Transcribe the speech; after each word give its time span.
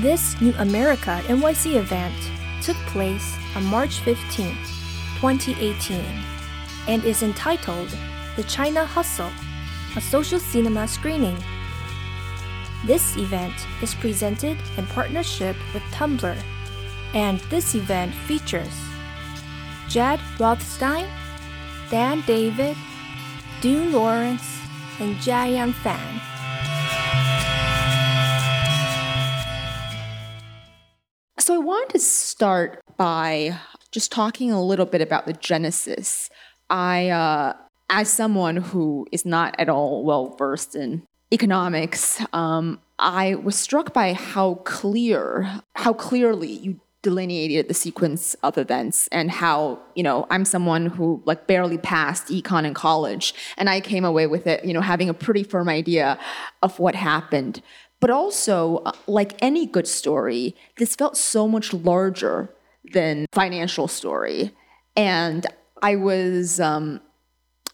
This 0.00 0.40
New 0.40 0.54
America 0.56 1.20
NYC 1.26 1.76
event 1.76 2.14
took 2.62 2.76
place 2.86 3.36
on 3.54 3.66
March 3.66 4.00
15, 4.00 4.56
2018, 5.20 6.02
and 6.88 7.04
is 7.04 7.22
entitled 7.22 7.94
The 8.34 8.44
China 8.44 8.86
Hustle, 8.86 9.30
a 9.96 10.00
social 10.00 10.38
cinema 10.38 10.88
screening. 10.88 11.36
This 12.86 13.18
event 13.18 13.52
is 13.82 13.94
presented 13.94 14.56
in 14.78 14.86
partnership 14.86 15.54
with 15.74 15.82
Tumblr, 15.92 16.38
and 17.12 17.38
this 17.50 17.74
event 17.74 18.14
features 18.14 18.80
Jed 19.86 20.18
Rothstein, 20.38 21.08
Dan 21.90 22.24
David, 22.26 22.74
Dune 23.60 23.92
Lawrence, 23.92 24.60
and 24.98 25.16
Jiayang 25.16 25.74
Fan. 25.74 26.29
So 31.50 31.56
I 31.56 31.58
wanted 31.58 31.90
to 31.94 31.98
start 31.98 32.80
by 32.96 33.58
just 33.90 34.12
talking 34.12 34.52
a 34.52 34.62
little 34.62 34.86
bit 34.86 35.00
about 35.00 35.26
the 35.26 35.32
genesis. 35.32 36.30
I, 36.70 37.08
uh, 37.08 37.54
as 37.88 38.08
someone 38.08 38.54
who 38.54 39.08
is 39.10 39.26
not 39.26 39.56
at 39.58 39.68
all 39.68 40.04
well 40.04 40.36
versed 40.36 40.76
in 40.76 41.02
economics, 41.32 42.24
um, 42.32 42.80
I 43.00 43.34
was 43.34 43.56
struck 43.56 43.92
by 43.92 44.12
how 44.12 44.60
clear, 44.62 45.60
how 45.74 45.92
clearly 45.92 46.52
you 46.52 46.80
delineated 47.02 47.66
the 47.66 47.74
sequence 47.74 48.34
of 48.44 48.56
events 48.56 49.08
and 49.10 49.30
how 49.30 49.78
you 49.94 50.02
know 50.02 50.26
i'm 50.28 50.44
someone 50.44 50.84
who 50.84 51.22
like 51.24 51.46
barely 51.46 51.78
passed 51.78 52.26
econ 52.26 52.66
in 52.66 52.74
college 52.74 53.32
and 53.56 53.70
i 53.70 53.80
came 53.80 54.04
away 54.04 54.26
with 54.26 54.46
it 54.46 54.62
you 54.66 54.74
know 54.74 54.82
having 54.82 55.08
a 55.08 55.14
pretty 55.14 55.42
firm 55.42 55.66
idea 55.66 56.18
of 56.62 56.78
what 56.78 56.94
happened 56.94 57.62
but 58.00 58.10
also 58.10 58.78
uh, 58.78 58.92
like 59.06 59.34
any 59.40 59.66
good 59.66 59.86
story 59.86 60.54
this 60.78 60.96
felt 60.96 61.16
so 61.16 61.46
much 61.46 61.72
larger 61.72 62.52
than 62.92 63.26
financial 63.32 63.86
story 63.86 64.50
and 64.96 65.46
i 65.82 65.94
was 65.94 66.58
um 66.60 67.00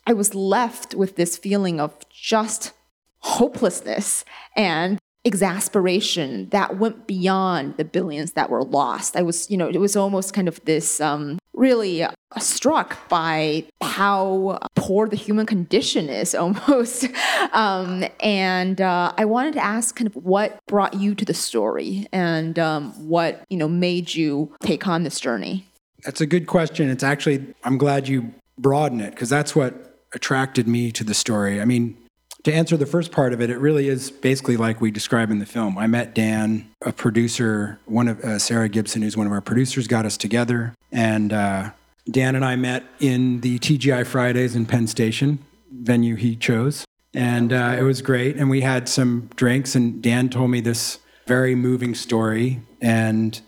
i 0.07 0.13
was 0.13 0.35
left 0.35 0.95
with 0.95 1.17
this 1.17 1.39
feeling 1.39 1.81
of 1.81 1.97
just 2.11 2.73
hopelessness 3.21 4.25
and 4.57 4.99
exasperation 5.27 6.49
that 6.51 6.79
went 6.79 7.09
beyond 7.09 7.77
the 7.77 7.85
billions 7.85 8.33
that 8.33 8.49
were 8.49 8.63
lost. 8.63 9.17
I 9.17 9.23
was, 9.23 9.51
you 9.51 9.57
know, 9.57 9.69
it 9.69 9.81
was 9.81 9.97
almost 9.97 10.33
kind 10.33 10.47
of 10.47 10.65
this 10.65 11.01
um, 11.01 11.41
really 11.57 12.03
uh, 12.03 12.13
struck 12.39 13.09
by 13.09 13.65
how 13.83 14.59
poor 14.77 15.09
the 15.09 15.17
human 15.17 15.47
condition 15.47 16.09
is 16.09 16.35
almost. 16.37 17.09
um, 17.53 18.05
and 18.21 18.81
uh, 18.81 19.13
I 19.17 19.25
wanted 19.25 19.55
to 19.55 19.65
ask 19.65 19.97
kind 19.97 20.07
of 20.07 20.15
what 20.17 20.59
brought 20.69 20.95
you 20.95 21.15
to 21.15 21.25
the 21.25 21.35
story 21.35 22.07
and 22.13 22.59
um, 22.59 22.93
what, 23.09 23.43
you 23.49 23.57
know, 23.57 23.69
made 23.69 24.15
you 24.15 24.55
take 24.61 24.87
on 24.87 25.03
this 25.03 25.19
journey. 25.19 25.67
That's 26.05 26.21
a 26.21 26.27
good 26.27 26.47
question. 26.47 26.89
It's 26.89 27.03
actually, 27.03 27.55
I'm 27.65 27.79
glad 27.79 28.07
you 28.07 28.33
broaden 28.59 29.01
it 29.01 29.11
because 29.11 29.29
that's 29.29 29.57
what 29.57 29.99
attracted 30.13 30.69
me 30.69 30.93
to 30.93 31.03
the 31.03 31.15
story. 31.15 31.61
I 31.61 31.65
mean, 31.65 31.97
to 32.45 32.55
answer 32.55 32.77
the 32.77 32.87
first 32.87 33.11
part 33.11 33.33
of 33.33 33.41
it, 33.41 33.51
it 33.51 33.59
really 33.59 33.89
is 33.89 34.09
basically 34.09 34.57
like 34.57 34.81
we 34.81 34.93
describe 34.93 35.33
in 35.33 35.41
the 35.41 35.47
film. 35.47 35.77
I 35.77 35.89
met 35.89 36.15
Dan, 36.15 36.71
a 36.81 36.93
producer, 36.93 37.81
one 37.87 38.07
of 38.07 38.21
uh, 38.21 38.39
Sarah 38.39 38.69
Gibson, 38.69 39.03
who's 39.03 39.17
one 39.17 39.27
of 39.27 39.33
our 39.33 39.41
producers, 39.41 39.89
got 39.89 40.07
us 40.07 40.17
together, 40.17 40.73
and 40.97 41.31
uh, 41.31 41.71
Dan 42.11 42.35
and 42.35 42.45
I 42.45 42.57
met 42.57 42.83
in 42.99 43.43
the 43.43 43.59
TGI 43.59 44.07
Fridays 44.07 44.57
in 44.57 44.65
Penn 44.65 44.87
Station 44.87 45.39
venue 45.71 46.17
he 46.17 46.35
chose, 46.35 46.87
and 47.13 47.53
uh, 47.53 47.77
it 47.79 47.83
was 47.83 48.01
great. 48.01 48.37
And 48.37 48.49
we 48.49 48.63
had 48.63 48.89
some 48.89 49.29
drinks, 49.37 49.75
and 49.75 50.03
Dan 50.03 50.31
told 50.31 50.51
me 50.51 50.61
this 50.61 50.99
very 51.27 51.55
moving 51.55 51.95
story, 51.95 52.61
and 52.81 53.39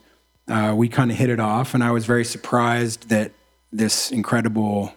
uh, 0.46 0.74
we 0.76 0.88
kind 0.88 1.10
of 1.10 1.16
hit 1.16 1.30
it 1.30 1.40
off. 1.40 1.72
And 1.72 1.82
I 1.82 1.90
was 1.90 2.04
very 2.04 2.24
surprised 2.24 3.08
that 3.08 3.32
this 3.72 4.10
incredible 4.10 4.92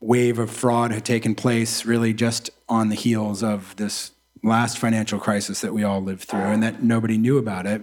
wave 0.00 0.38
of 0.38 0.50
fraud 0.50 0.92
had 0.92 1.06
taken 1.06 1.34
place 1.34 1.86
really 1.86 2.12
just 2.12 2.50
on 2.68 2.90
the 2.90 2.94
heels 2.94 3.42
of 3.42 3.74
this 3.76 4.12
last 4.42 4.78
financial 4.78 5.18
crisis 5.18 5.62
that 5.62 5.72
we 5.72 5.82
all 5.82 6.02
lived 6.02 6.22
through 6.22 6.40
and 6.40 6.62
that 6.62 6.82
nobody 6.82 7.16
knew 7.16 7.38
about 7.38 7.66
it. 7.66 7.82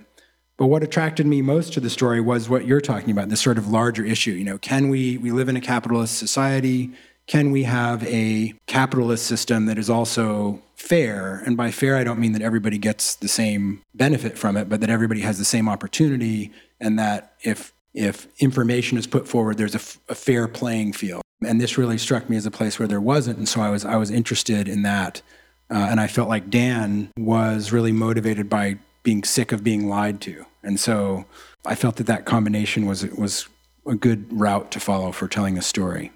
But 0.57 0.67
what 0.67 0.83
attracted 0.83 1.25
me 1.25 1.41
most 1.41 1.73
to 1.73 1.79
the 1.79 1.89
story 1.89 2.21
was 2.21 2.47
what 2.47 2.65
you're 2.65 2.81
talking 2.81 3.11
about, 3.11 3.29
this 3.29 3.41
sort 3.41 3.57
of 3.57 3.67
larger 3.67 4.05
issue. 4.05 4.31
You 4.31 4.45
know, 4.45 4.57
can 4.57 4.89
we 4.89 5.17
we 5.17 5.31
live 5.31 5.49
in 5.49 5.57
a 5.57 5.61
capitalist 5.61 6.17
society? 6.17 6.91
Can 7.27 7.51
we 7.51 7.63
have 7.63 8.03
a 8.05 8.53
capitalist 8.67 9.25
system 9.25 9.65
that 9.65 9.77
is 9.77 9.89
also 9.89 10.61
fair? 10.75 11.41
And 11.45 11.57
by 11.57 11.71
fair, 11.71 11.97
I 11.97 12.03
don't 12.03 12.19
mean 12.19 12.33
that 12.33 12.41
everybody 12.41 12.77
gets 12.77 13.15
the 13.15 13.27
same 13.27 13.81
benefit 13.95 14.37
from 14.37 14.55
it, 14.55 14.69
but 14.69 14.79
that 14.81 14.89
everybody 14.89 15.21
has 15.21 15.39
the 15.39 15.45
same 15.45 15.67
opportunity 15.67 16.51
and 16.79 16.99
that 16.99 17.33
if 17.41 17.73
if 17.95 18.27
information 18.39 18.97
is 18.97 19.07
put 19.07 19.27
forward, 19.27 19.57
there's 19.57 19.73
a, 19.73 19.79
f- 19.79 19.99
a 20.09 20.15
fair 20.15 20.47
playing 20.47 20.93
field. 20.93 21.21
And 21.45 21.59
this 21.59 21.77
really 21.77 21.97
struck 21.97 22.29
me 22.29 22.37
as 22.37 22.45
a 22.45 22.51
place 22.51 22.77
where 22.77 22.87
there 22.87 23.01
wasn't. 23.01 23.37
And 23.37 23.47
so 23.47 23.61
I 23.61 23.69
was, 23.69 23.85
I 23.85 23.95
was 23.95 24.11
interested 24.11 24.67
in 24.67 24.83
that. 24.83 25.21
Uh, 25.69 25.87
and 25.89 25.99
I 25.99 26.07
felt 26.07 26.29
like 26.29 26.49
Dan 26.49 27.09
was 27.17 27.71
really 27.71 27.93
motivated 27.93 28.49
by 28.49 28.77
being 29.05 29.23
sick 29.23 29.53
of 29.53 29.63
being 29.63 29.87
lied 29.87 30.19
to. 30.19 30.45
And 30.61 30.77
so 30.77 31.25
I 31.65 31.75
felt 31.75 31.95
that 31.95 32.07
that 32.07 32.25
combination 32.25 32.85
was, 32.85 33.05
was 33.05 33.47
a 33.87 33.95
good 33.95 34.25
route 34.37 34.71
to 34.71 34.79
follow 34.81 35.13
for 35.13 35.29
telling 35.29 35.57
a 35.57 35.61
story. 35.61 36.11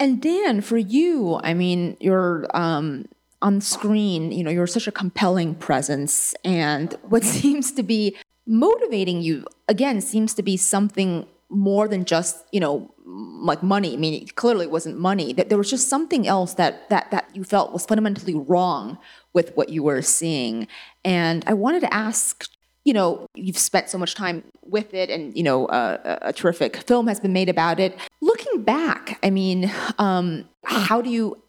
And 0.00 0.20
Dan, 0.20 0.62
for 0.62 0.78
you, 0.78 1.38
I 1.44 1.54
mean, 1.54 1.96
you're 2.00 2.46
um, 2.56 3.04
on 3.42 3.60
screen, 3.60 4.32
you 4.32 4.42
know, 4.42 4.50
you're 4.50 4.66
such 4.66 4.88
a 4.88 4.92
compelling 4.92 5.54
presence. 5.54 6.34
And 6.42 6.96
what 7.02 7.22
seems 7.38 7.70
to 7.72 7.82
be 7.82 8.16
motivating 8.46 9.20
you, 9.20 9.44
again, 9.68 10.00
seems 10.00 10.34
to 10.34 10.42
be 10.42 10.56
something 10.56 11.26
more 11.50 11.86
than 11.86 12.04
just, 12.04 12.44
you 12.52 12.60
know, 12.60 12.92
like 13.04 13.62
money. 13.62 13.92
I 13.92 13.96
mean, 13.96 14.22
it 14.22 14.36
clearly 14.36 14.66
it 14.66 14.70
wasn't 14.70 14.98
money. 14.98 15.32
That 15.32 15.48
there 15.48 15.58
was 15.58 15.68
just 15.68 15.88
something 15.88 16.26
else 16.26 16.54
that 16.54 16.88
that 16.90 17.10
that 17.10 17.28
you 17.34 17.44
felt 17.44 17.72
was 17.72 17.84
fundamentally 17.84 18.34
wrong 18.34 18.98
with 19.32 19.54
what 19.56 19.68
you 19.68 19.82
were 19.82 20.02
seeing. 20.02 20.66
And 21.04 21.44
I 21.46 21.54
wanted 21.54 21.80
to 21.80 21.94
ask, 21.94 22.48
you 22.84 22.92
know, 22.92 23.26
you've 23.34 23.58
spent 23.58 23.88
so 23.88 23.98
much 23.98 24.14
time 24.14 24.44
with 24.62 24.94
it, 24.94 25.10
and 25.10 25.36
you 25.36 25.42
know, 25.42 25.66
uh, 25.66 26.18
a 26.22 26.32
terrific 26.32 26.76
film 26.78 27.06
has 27.06 27.20
been 27.20 27.32
made 27.32 27.48
about 27.48 27.78
it. 27.78 27.96
Looking 28.20 28.62
back, 28.62 29.18
I 29.22 29.30
mean, 29.30 29.70
um, 29.98 30.48
how 30.64 31.00
do 31.00 31.10
you 31.10 31.42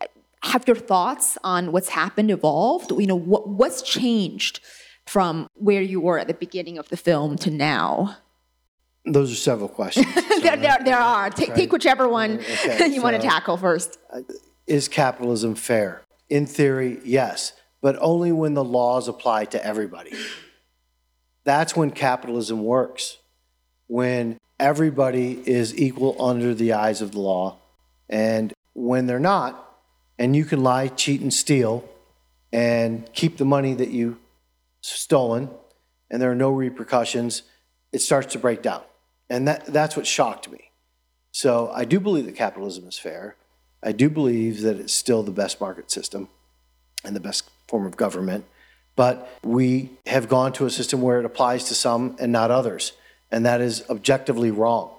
have 0.44 0.68
your 0.68 0.76
thoughts 0.76 1.38
on 1.44 1.72
what's 1.72 1.90
happened 1.90 2.32
evolved? 2.32 2.92
You 2.92 3.08
know, 3.08 3.16
what 3.16 3.48
what's 3.48 3.82
changed 3.82 4.60
from 5.06 5.48
where 5.56 5.82
you 5.82 6.00
were 6.00 6.20
at 6.20 6.28
the 6.28 6.34
beginning 6.34 6.78
of 6.78 6.90
the 6.90 6.98
film 6.98 7.38
to 7.38 7.52
now? 7.52 8.18
Those 9.06 9.32
are 9.32 9.36
several 9.36 9.68
questions. 9.68 10.06
there, 10.44 10.56
there, 10.58 10.78
there, 10.86 11.00
are. 11.00 11.30
Take, 11.32 11.56
take 11.56 11.72
whichever 11.72 12.08
one 12.08 12.40
okay, 12.40 12.86
you 12.88 12.98
so, 12.98 13.02
want 13.02 13.16
to 13.16 13.22
tackle 13.22 13.58
first. 13.58 13.98
Uh, 14.14 14.22
is 14.68 14.88
capitalism 14.88 15.56
fair? 15.56 16.04
In 16.30 16.46
theory, 16.46 17.00
yes, 17.04 17.54
but 17.82 17.98
only 18.00 18.32
when 18.32 18.54
the 18.54 18.64
laws 18.64 19.08
apply 19.08 19.46
to 19.46 19.66
everybody. 19.66 20.14
That's 21.44 21.76
when 21.76 21.92
capitalism 21.92 22.64
works. 22.64 23.18
When 23.88 24.38
everybody 24.60 25.42
is 25.46 25.78
equal 25.78 26.16
under 26.24 26.54
the 26.54 26.74
eyes 26.74 27.02
of 27.02 27.12
the 27.12 27.20
law. 27.20 27.58
And 28.08 28.54
when 28.74 29.08
they're 29.08 29.20
not, 29.20 29.68
and 30.20 30.36
you 30.36 30.46
can 30.46 30.62
lie, 30.64 30.88
cheat, 30.88 31.22
and 31.22 31.34
steal 31.34 31.84
and 32.54 33.12
keep 33.14 33.38
the 33.38 33.46
money 33.46 33.74
that 33.74 33.90
you 33.90 34.18
stolen, 34.82 35.50
and 36.10 36.22
there 36.22 36.30
are 36.30 36.36
no 36.36 36.52
repercussions, 36.52 37.44
it 37.92 38.00
starts 38.00 38.34
to 38.34 38.40
break 38.40 38.62
down. 38.62 38.84
And 39.30 39.48
that, 39.48 39.66
that's 39.66 39.96
what 39.96 40.06
shocked 40.06 40.52
me. 40.52 40.72
So 41.32 41.72
I 41.74 41.86
do 41.86 42.00
believe 42.00 42.26
that 42.26 42.36
capitalism 42.36 42.88
is 42.88 43.00
fair. 43.00 43.38
I 43.82 43.94
do 43.94 44.10
believe 44.10 44.62
that 44.62 44.78
it's 44.78 44.94
still 44.94 45.24
the 45.24 45.32
best 45.32 45.60
market 45.60 45.90
system 45.90 46.28
and 47.04 47.16
the 47.16 47.22
best 47.22 47.50
form 47.72 47.86
of 47.88 47.98
government. 47.98 48.46
But 48.96 49.28
we 49.42 49.90
have 50.06 50.28
gone 50.28 50.52
to 50.54 50.66
a 50.66 50.70
system 50.70 51.02
where 51.02 51.20
it 51.20 51.26
applies 51.26 51.64
to 51.70 51.74
some 51.74 52.16
and 52.20 52.32
not 52.32 52.52
others. 52.52 52.92
And 53.32 53.46
that 53.46 53.62
is 53.62 53.84
objectively 53.90 54.52
wrong. 54.52 54.92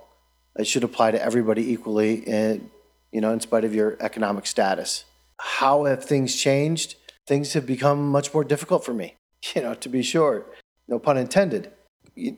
It 0.59 0.67
should 0.67 0.83
apply 0.83 1.13
to 1.13 1.23
everybody 1.23 1.71
equally, 1.71 2.15
in, 2.15 2.71
you 3.13 3.21
know, 3.21 3.33
in 3.33 3.41
spite 3.41 3.65
of 3.65 3.75
your 3.75 3.97
economic 4.01 4.47
status. 4.47 5.05
How 5.39 5.85
have 5.85 6.05
things 6.05 6.35
changed? 6.35 6.97
Things 7.27 7.53
have 7.53 7.67
become 7.67 8.11
much 8.11 8.35
more 8.35 8.45
difficult 8.45 8.85
for 8.85 8.95
me, 8.95 9.17
you 9.55 9.63
know, 9.63 9.75
to 9.75 9.89
be 9.89 10.03
sure. 10.03 10.47
No 10.89 10.99
pun 10.99 11.19
intended. 11.19 11.71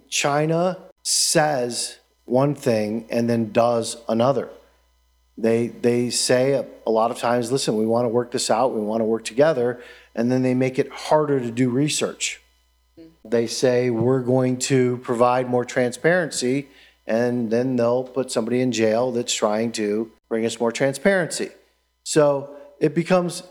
China 0.08 0.78
says 1.02 1.98
one 2.24 2.54
thing 2.54 3.06
and 3.10 3.28
then 3.30 3.52
does 3.52 3.96
another. 4.08 4.48
They, 5.36 5.68
they 5.68 6.10
say 6.10 6.52
a, 6.52 6.64
a 6.86 6.90
lot 6.90 7.10
of 7.10 7.18
times, 7.18 7.50
listen, 7.50 7.76
we 7.76 7.86
want 7.86 8.04
to 8.04 8.08
work 8.08 8.30
this 8.30 8.50
out, 8.50 8.72
we 8.74 8.80
want 8.80 9.00
to 9.00 9.04
work 9.04 9.24
together, 9.24 9.82
and 10.14 10.30
then 10.30 10.42
they 10.42 10.54
make 10.54 10.78
it 10.78 10.90
harder 10.90 11.40
to 11.40 11.50
do 11.50 11.70
research. 11.70 12.40
They 13.24 13.46
say 13.46 13.90
we're 13.90 14.20
going 14.20 14.58
to 14.70 14.98
provide 14.98 15.48
more 15.48 15.64
transparency, 15.64 16.68
and 17.06 17.50
then 17.50 17.76
they'll 17.76 18.04
put 18.04 18.30
somebody 18.30 18.60
in 18.60 18.72
jail 18.72 19.12
that's 19.12 19.34
trying 19.34 19.72
to 19.72 20.12
bring 20.28 20.44
us 20.44 20.60
more 20.60 20.72
transparency. 20.72 21.50
So 22.04 22.54
it 22.80 22.94
becomes 22.94 23.42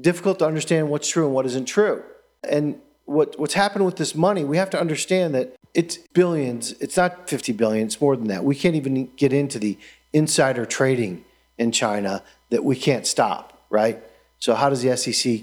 difficult 0.00 0.40
to 0.40 0.46
understand 0.46 0.90
what's 0.90 1.08
true 1.08 1.26
and 1.26 1.34
what 1.34 1.46
isn't 1.46 1.66
true. 1.66 2.02
And 2.42 2.80
what, 3.04 3.38
what's 3.38 3.54
happened 3.54 3.84
with 3.84 3.96
this 3.96 4.14
money, 4.14 4.44
we 4.44 4.56
have 4.56 4.70
to 4.70 4.80
understand 4.80 5.34
that 5.34 5.54
it's 5.74 5.96
billions. 5.96 6.72
It's 6.80 6.96
not 6.96 7.28
50 7.28 7.52
billion. 7.52 7.86
It's 7.86 8.00
more 8.00 8.16
than 8.16 8.28
that. 8.28 8.44
We 8.44 8.54
can't 8.54 8.74
even 8.74 9.10
get 9.16 9.32
into 9.32 9.58
the 9.58 9.78
insider 10.12 10.64
trading 10.64 11.24
in 11.58 11.72
China 11.72 12.22
that 12.50 12.64
we 12.64 12.76
can't 12.76 13.06
stop, 13.06 13.66
right? 13.70 14.02
So 14.38 14.54
how 14.54 14.68
does 14.68 14.82
the 14.82 14.96
SEC 14.96 15.42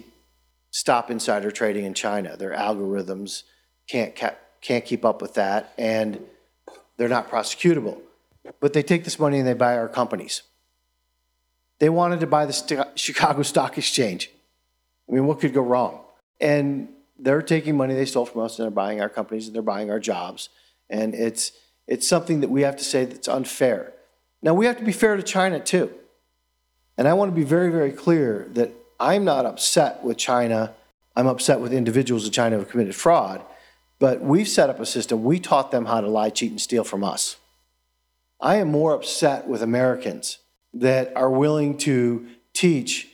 stop 0.71 1.11
insider 1.11 1.51
trading 1.51 1.85
in 1.85 1.93
China? 1.93 2.35
Their 2.35 2.51
algorithms 2.51 3.43
can't 3.87 4.15
ca- 4.15 4.35
can't 4.61 4.85
keep 4.85 5.05
up 5.05 5.21
with 5.21 5.35
that, 5.35 5.73
and 5.77 6.19
they're 6.97 7.09
not 7.09 7.29
prosecutable. 7.29 7.99
But 8.59 8.73
they 8.73 8.83
take 8.83 9.03
this 9.03 9.19
money 9.19 9.39
and 9.39 9.47
they 9.47 9.53
buy 9.53 9.77
our 9.77 9.87
companies. 9.87 10.41
They 11.79 11.89
wanted 11.89 12.19
to 12.19 12.27
buy 12.27 12.45
the 12.45 12.53
St- 12.53 12.87
Chicago 12.95 13.43
Stock 13.43 13.77
Exchange. 13.77 14.31
I 15.09 15.13
mean, 15.13 15.25
what 15.25 15.39
could 15.39 15.53
go 15.53 15.61
wrong? 15.61 16.01
And 16.39 16.89
they're 17.17 17.41
taking 17.41 17.77
money 17.77 17.93
they 17.93 18.05
stole 18.05 18.25
from 18.25 18.41
us 18.41 18.57
and 18.57 18.65
they're 18.65 18.71
buying 18.71 19.01
our 19.01 19.09
companies 19.09 19.47
and 19.47 19.55
they're 19.55 19.61
buying 19.61 19.91
our 19.91 19.99
jobs. 19.99 20.49
And 20.89 21.13
it's 21.13 21.51
it's 21.87 22.07
something 22.07 22.41
that 22.41 22.49
we 22.49 22.61
have 22.61 22.77
to 22.77 22.83
say 22.83 23.05
that's 23.05 23.27
unfair. 23.27 23.93
Now 24.41 24.53
we 24.53 24.65
have 24.65 24.77
to 24.77 24.83
be 24.83 24.91
fair 24.91 25.17
to 25.17 25.23
China 25.23 25.59
too. 25.59 25.91
And 26.97 27.07
I 27.07 27.13
want 27.13 27.31
to 27.31 27.35
be 27.35 27.43
very, 27.43 27.71
very 27.71 27.91
clear 27.91 28.47
that 28.53 28.71
I'm 29.01 29.25
not 29.25 29.47
upset 29.47 30.03
with 30.03 30.17
China. 30.17 30.75
I'm 31.15 31.25
upset 31.25 31.59
with 31.59 31.73
individuals 31.73 32.23
in 32.25 32.31
China 32.31 32.55
who 32.55 32.61
have 32.61 32.69
committed 32.69 32.95
fraud. 32.95 33.43
But 33.97 34.21
we've 34.21 34.47
set 34.47 34.69
up 34.69 34.79
a 34.79 34.85
system. 34.85 35.23
We 35.23 35.39
taught 35.39 35.71
them 35.71 35.85
how 35.85 36.01
to 36.01 36.07
lie, 36.07 36.29
cheat, 36.29 36.51
and 36.51 36.61
steal 36.61 36.83
from 36.83 37.03
us. 37.03 37.37
I 38.39 38.57
am 38.57 38.71
more 38.71 38.93
upset 38.93 39.47
with 39.47 39.63
Americans 39.63 40.37
that 40.73 41.11
are 41.15 41.31
willing 41.31 41.77
to 41.79 42.27
teach 42.53 43.07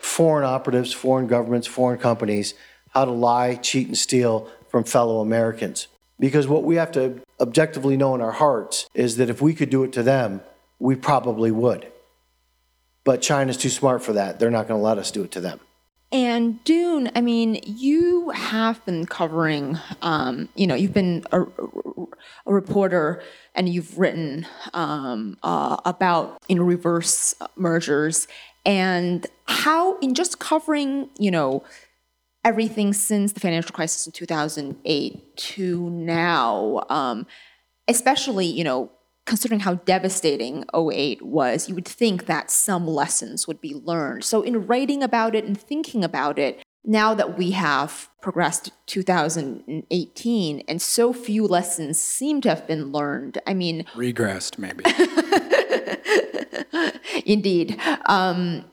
foreign 0.00 0.44
operatives, 0.44 0.92
foreign 0.92 1.26
governments, 1.26 1.66
foreign 1.66 1.98
companies 1.98 2.54
how 2.90 3.04
to 3.04 3.10
lie, 3.10 3.56
cheat, 3.56 3.88
and 3.88 3.98
steal 3.98 4.48
from 4.68 4.84
fellow 4.84 5.20
Americans. 5.20 5.88
Because 6.20 6.46
what 6.46 6.62
we 6.62 6.76
have 6.76 6.92
to 6.92 7.20
objectively 7.40 7.96
know 7.96 8.14
in 8.14 8.20
our 8.20 8.32
hearts 8.32 8.88
is 8.94 9.16
that 9.16 9.28
if 9.28 9.42
we 9.42 9.52
could 9.52 9.68
do 9.68 9.82
it 9.82 9.92
to 9.94 10.02
them, 10.04 10.42
we 10.78 10.94
probably 10.94 11.50
would. 11.50 11.90
But 13.04 13.20
China's 13.20 13.56
too 13.56 13.68
smart 13.68 14.02
for 14.02 14.14
that. 14.14 14.38
They're 14.38 14.50
not 14.50 14.66
going 14.66 14.80
to 14.80 14.84
let 14.84 14.98
us 14.98 15.10
do 15.10 15.22
it 15.22 15.30
to 15.32 15.40
them. 15.40 15.60
And 16.10 16.62
Dune, 16.62 17.10
I 17.16 17.20
mean, 17.20 17.60
you 17.64 18.30
have 18.30 18.84
been 18.86 19.04
covering, 19.04 19.78
um, 20.00 20.48
you 20.54 20.66
know, 20.66 20.76
you've 20.76 20.94
been 20.94 21.24
a, 21.32 21.42
a 21.42 22.52
reporter 22.52 23.20
and 23.54 23.68
you've 23.68 23.98
written 23.98 24.46
um, 24.74 25.36
uh, 25.42 25.76
about 25.84 26.40
in 26.48 26.64
reverse 26.64 27.34
mergers 27.56 28.28
and 28.64 29.26
how, 29.46 29.98
in 29.98 30.14
just 30.14 30.38
covering, 30.38 31.08
you 31.18 31.32
know, 31.32 31.64
everything 32.44 32.92
since 32.92 33.32
the 33.32 33.40
financial 33.40 33.72
crisis 33.72 34.06
in 34.06 34.12
2008 34.12 35.36
to 35.36 35.90
now, 35.90 36.84
um, 36.90 37.26
especially, 37.88 38.46
you 38.46 38.62
know, 38.62 38.90
considering 39.26 39.60
how 39.60 39.74
devastating 39.74 40.64
08 40.74 41.22
was, 41.22 41.68
you 41.68 41.74
would 41.74 41.88
think 41.88 42.26
that 42.26 42.50
some 42.50 42.86
lessons 42.86 43.46
would 43.48 43.60
be 43.60 43.74
learned. 43.74 44.24
So, 44.24 44.42
in 44.42 44.66
writing 44.66 45.02
about 45.02 45.34
it 45.34 45.44
and 45.44 45.58
thinking 45.58 46.04
about 46.04 46.38
it, 46.38 46.62
now 46.84 47.14
that 47.14 47.38
we 47.38 47.52
have 47.52 48.08
progressed 48.20 48.70
2018 48.86 50.62
and 50.68 50.82
so 50.82 51.12
few 51.12 51.46
lessons 51.46 51.98
seem 51.98 52.40
to 52.42 52.48
have 52.48 52.66
been 52.66 52.92
learned, 52.92 53.38
I 53.46 53.54
mean, 53.54 53.84
regressed 53.94 54.58
maybe. 54.58 54.84
indeed. 57.26 57.80
Um, 58.06 58.64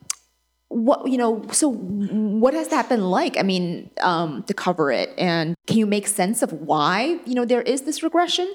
what 0.68 1.06
you 1.06 1.18
know 1.18 1.46
so 1.52 1.68
what 1.68 2.54
has 2.54 2.70
that 2.70 2.88
been 2.88 3.04
like 3.10 3.38
i 3.38 3.44
mean 3.44 3.90
um, 4.00 4.42
to 4.44 4.54
cover 4.54 4.90
it 4.90 5.10
and 5.18 5.54
can 5.68 5.78
you 5.78 5.86
make 5.86 6.08
sense 6.08 6.42
of 6.42 6.54
why 6.54 7.20
you 7.26 7.36
know 7.36 7.44
there 7.44 7.62
is 7.62 7.82
this 7.82 8.02
regression 8.02 8.50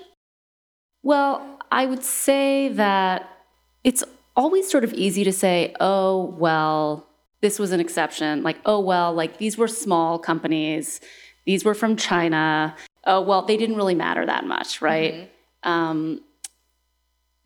well 1.02 1.55
I 1.70 1.86
would 1.86 2.04
say 2.04 2.68
that 2.68 3.28
it's 3.84 4.04
always 4.34 4.70
sort 4.70 4.84
of 4.84 4.92
easy 4.94 5.24
to 5.24 5.32
say, 5.32 5.74
oh, 5.80 6.24
well, 6.38 7.06
this 7.40 7.58
was 7.58 7.72
an 7.72 7.80
exception. 7.80 8.42
Like, 8.42 8.58
oh, 8.66 8.80
well, 8.80 9.12
like 9.12 9.38
these 9.38 9.56
were 9.56 9.68
small 9.68 10.18
companies, 10.18 11.00
these 11.44 11.64
were 11.64 11.74
from 11.74 11.96
China. 11.96 12.74
Oh, 13.04 13.20
well, 13.20 13.42
they 13.42 13.56
didn't 13.56 13.76
really 13.76 13.94
matter 13.94 14.26
that 14.26 14.44
much, 14.44 14.82
right? 14.82 15.14
Mm-hmm. 15.14 15.70
Um, 15.70 16.20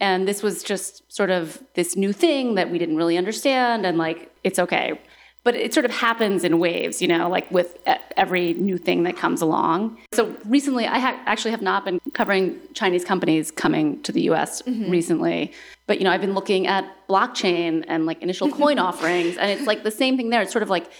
and 0.00 0.26
this 0.26 0.42
was 0.42 0.62
just 0.62 1.12
sort 1.12 1.30
of 1.30 1.62
this 1.74 1.96
new 1.96 2.12
thing 2.12 2.54
that 2.54 2.70
we 2.70 2.78
didn't 2.78 2.96
really 2.96 3.18
understand, 3.18 3.84
and 3.84 3.98
like, 3.98 4.32
it's 4.42 4.58
okay 4.58 4.98
but 5.42 5.54
it 5.54 5.72
sort 5.72 5.86
of 5.86 5.90
happens 5.90 6.44
in 6.44 6.58
waves, 6.58 7.00
you 7.00 7.08
know, 7.08 7.28
like 7.28 7.50
with 7.50 7.78
every 8.16 8.54
new 8.54 8.76
thing 8.76 9.04
that 9.04 9.16
comes 9.16 9.40
along. 9.40 9.96
So 10.12 10.36
recently, 10.44 10.86
I 10.86 10.98
ha- 10.98 11.20
actually 11.24 11.52
have 11.52 11.62
not 11.62 11.84
been 11.84 12.00
covering 12.12 12.58
Chinese 12.74 13.04
companies 13.04 13.50
coming 13.50 14.02
to 14.02 14.12
the 14.12 14.22
U.S. 14.22 14.62
Mm-hmm. 14.62 14.90
recently, 14.90 15.52
but 15.86 15.98
you 15.98 16.04
know, 16.04 16.10
I've 16.10 16.20
been 16.20 16.34
looking 16.34 16.66
at 16.66 16.84
blockchain 17.08 17.84
and 17.88 18.04
like 18.06 18.20
initial 18.22 18.50
coin 18.50 18.78
offerings, 18.78 19.36
and 19.38 19.50
it's 19.50 19.66
like 19.66 19.82
the 19.82 19.90
same 19.90 20.16
thing 20.16 20.30
there. 20.30 20.42
It's 20.42 20.52
sort 20.52 20.62
of 20.62 20.70
like, 20.70 20.90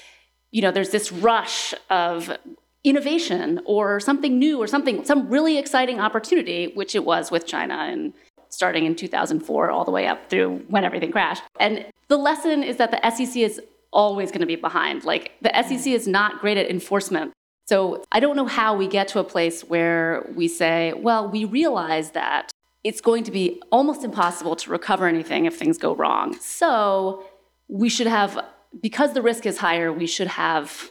you 0.50 0.62
know, 0.62 0.70
there's 0.70 0.90
this 0.90 1.12
rush 1.12 1.75
of 1.90 2.37
innovation 2.82 3.60
or 3.66 4.00
something 4.00 4.38
new 4.38 4.58
or 4.60 4.66
something, 4.66 5.04
some 5.04 5.28
really 5.28 5.58
exciting 5.58 6.00
opportunity, 6.00 6.72
which 6.75 6.94
it 6.94 7.04
was 7.04 7.31
with 7.31 7.46
China 7.46 7.75
and 7.75 8.14
starting 8.48 8.84
in 8.84 8.96
2004 8.96 9.70
all 9.70 9.84
the 9.84 9.90
way 9.90 10.06
up 10.06 10.28
through 10.28 10.58
when 10.69 10.84
everything 10.84 11.12
crashed. 11.12 11.42
And 11.60 11.87
the 12.08 12.16
lesson 12.16 12.62
is 12.62 12.78
that 12.78 12.90
the 12.90 13.10
SEC 13.10 13.37
is 13.37 13.60
always 13.92 14.31
going 14.31 14.40
to 14.40 14.46
be 14.46 14.56
behind. 14.56 15.04
Like 15.04 15.32
the 15.42 15.50
SEC 15.62 15.87
is 15.92 16.06
not 16.06 16.40
great 16.40 16.56
at 16.56 16.70
enforcement. 16.70 17.32
So 17.66 18.02
I 18.10 18.20
don't 18.20 18.37
know 18.37 18.46
how 18.46 18.75
we 18.75 18.88
get 18.88 19.08
to 19.08 19.20
a 19.20 19.25
place 19.25 19.62
where 19.62 20.28
we 20.34 20.48
say, 20.48 20.92
well, 20.92 21.28
we 21.28 21.44
realize 21.44 22.10
that 22.12 22.50
it's 22.82 23.00
going 23.00 23.25
to 23.25 23.31
be 23.31 23.62
almost 23.70 24.04
impossible 24.04 24.56
to 24.56 24.70
recover 24.70 25.06
anything 25.06 25.44
if 25.44 25.56
things 25.56 25.78
go 25.78 25.94
wrong. 25.94 26.37
So 26.40 27.25
we 27.69 27.88
should 27.88 28.06
have, 28.06 28.44
because 28.81 29.12
the 29.12 29.22
risk 29.22 29.46
is 29.46 29.58
higher, 29.58 29.92
we 29.92 30.06
should 30.06 30.26
have, 30.26 30.90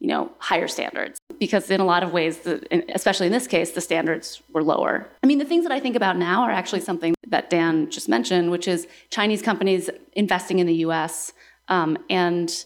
you 0.00 0.08
know, 0.08 0.32
higher 0.38 0.68
standards. 0.68 1.18
Because 1.38 1.70
in 1.70 1.80
a 1.80 1.84
lot 1.84 2.02
of 2.02 2.12
ways, 2.12 2.38
the, 2.38 2.84
especially 2.94 3.26
in 3.26 3.32
this 3.32 3.46
case, 3.46 3.70
the 3.70 3.80
standards 3.80 4.42
were 4.52 4.62
lower. 4.62 5.08
I 5.22 5.26
mean, 5.26 5.38
the 5.38 5.44
things 5.44 5.64
that 5.64 5.72
I 5.72 5.80
think 5.80 5.96
about 5.96 6.16
now 6.18 6.42
are 6.42 6.50
actually 6.50 6.80
something 6.80 7.14
that 7.28 7.50
Dan 7.50 7.88
just 7.90 8.08
mentioned, 8.08 8.50
which 8.50 8.68
is 8.68 8.86
Chinese 9.10 9.42
companies 9.42 9.88
investing 10.12 10.58
in 10.58 10.66
the 10.66 10.74
US 10.86 11.32
um, 11.68 11.98
and 12.10 12.64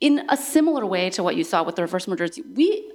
in 0.00 0.24
a 0.28 0.36
similar 0.36 0.84
way 0.84 1.10
to 1.10 1.22
what 1.22 1.36
you 1.36 1.44
saw 1.44 1.62
with 1.62 1.76
the 1.76 1.82
reverse 1.82 2.08
mergers, 2.08 2.38
we 2.54 2.92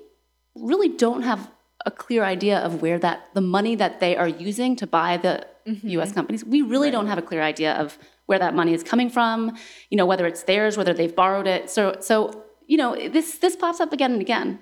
really 0.56 0.89
don't 0.89 1.22
have 1.22 1.50
a 1.86 1.92
clear 1.92 2.24
idea 2.24 2.60
of 2.60 2.82
where 2.82 3.00
that 3.00 3.30
the 3.34 3.42
money 3.42 3.75
that 3.75 4.00
they 4.00 4.18
are 4.18 4.27
using 4.27 4.75
to 4.75 4.86
buy 4.86 5.18
the 5.18 5.46
mm-hmm. 5.66 5.88
U.S. 5.89 6.12
companies. 6.12 6.44
We 6.44 6.62
really 6.62 6.88
right. 6.88 6.92
don't 6.92 7.08
have 7.08 7.18
a 7.18 7.22
clear 7.22 7.42
idea 7.42 7.74
of 7.75 7.98
where 8.25 8.39
that 8.39 8.54
money 8.56 8.74
is 8.74 8.84
coming 8.84 9.10
from. 9.10 9.58
You 9.89 9.98
know, 9.98 10.06
whether 10.06 10.25
it's 10.25 10.44
theirs, 10.44 10.75
whether 10.75 10.94
they've 10.94 11.16
borrowed 11.16 11.48
it. 11.48 11.70
So, 11.70 11.98
so 12.01 12.44
you 12.68 12.77
know, 12.77 12.96
this 13.10 13.38
this 13.38 13.56
pops 13.56 13.80
up 13.80 13.94
again 13.94 14.12
and 14.12 14.22
again. 14.22 14.60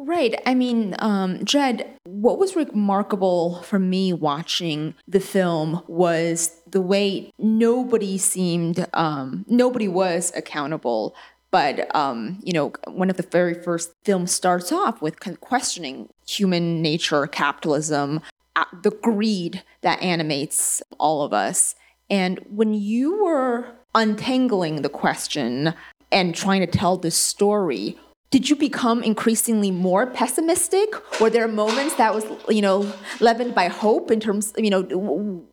Right. 0.00 0.40
I 0.46 0.54
mean, 0.54 0.94
um, 1.00 1.44
Jed, 1.44 1.90
what 2.04 2.38
was 2.38 2.54
remarkable 2.54 3.62
for 3.62 3.80
me 3.80 4.12
watching 4.12 4.94
the 5.08 5.18
film 5.18 5.82
was 5.88 6.52
the 6.70 6.80
way 6.80 7.32
nobody 7.36 8.16
seemed, 8.16 8.86
um, 8.94 9.44
nobody 9.48 9.88
was 9.88 10.32
accountable. 10.36 11.16
But, 11.50 11.92
um, 11.96 12.38
you 12.44 12.52
know, 12.52 12.72
one 12.86 13.10
of 13.10 13.16
the 13.16 13.24
very 13.24 13.54
first 13.54 13.92
films 14.04 14.30
starts 14.30 14.70
off 14.70 15.02
with 15.02 15.18
questioning 15.40 16.10
human 16.26 16.80
nature, 16.80 17.26
capitalism, 17.26 18.20
uh, 18.54 18.66
the 18.82 18.90
greed 18.90 19.64
that 19.80 20.00
animates 20.00 20.80
all 21.00 21.22
of 21.22 21.32
us. 21.32 21.74
And 22.08 22.38
when 22.50 22.72
you 22.72 23.24
were 23.24 23.66
untangling 23.94 24.82
the 24.82 24.88
question 24.88 25.74
and 26.12 26.34
trying 26.34 26.60
to 26.60 26.66
tell 26.66 26.96
this 26.96 27.16
story, 27.16 27.98
did 28.30 28.50
you 28.50 28.56
become 28.56 29.02
increasingly 29.02 29.70
more 29.70 30.06
pessimistic? 30.06 30.90
Were 31.20 31.30
there 31.30 31.48
moments 31.48 31.94
that 31.96 32.14
was, 32.14 32.24
you 32.48 32.60
know, 32.60 32.92
leavened 33.20 33.54
by 33.54 33.68
hope 33.68 34.10
in 34.10 34.20
terms, 34.20 34.52
you 34.56 34.70
know, 34.70 35.46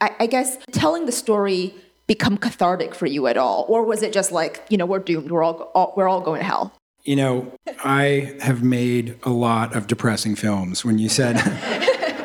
I, 0.00 0.14
I 0.20 0.26
guess 0.26 0.58
telling 0.70 1.06
the 1.06 1.12
story 1.12 1.74
become 2.06 2.36
cathartic 2.36 2.94
for 2.94 3.06
you 3.06 3.26
at 3.26 3.36
all, 3.36 3.64
or 3.68 3.82
was 3.82 4.02
it 4.02 4.12
just 4.12 4.30
like, 4.30 4.64
you 4.68 4.76
know, 4.76 4.86
we're 4.86 5.00
doomed, 5.00 5.30
we're 5.30 5.42
all, 5.42 5.70
all 5.74 5.94
we're 5.96 6.08
all 6.08 6.20
going 6.20 6.40
to 6.40 6.46
hell? 6.46 6.72
You 7.02 7.16
know, 7.16 7.52
I 7.84 8.36
have 8.40 8.62
made 8.62 9.18
a 9.24 9.30
lot 9.30 9.74
of 9.74 9.86
depressing 9.88 10.36
films. 10.36 10.84
When 10.84 10.98
you 10.98 11.08
said, 11.08 11.36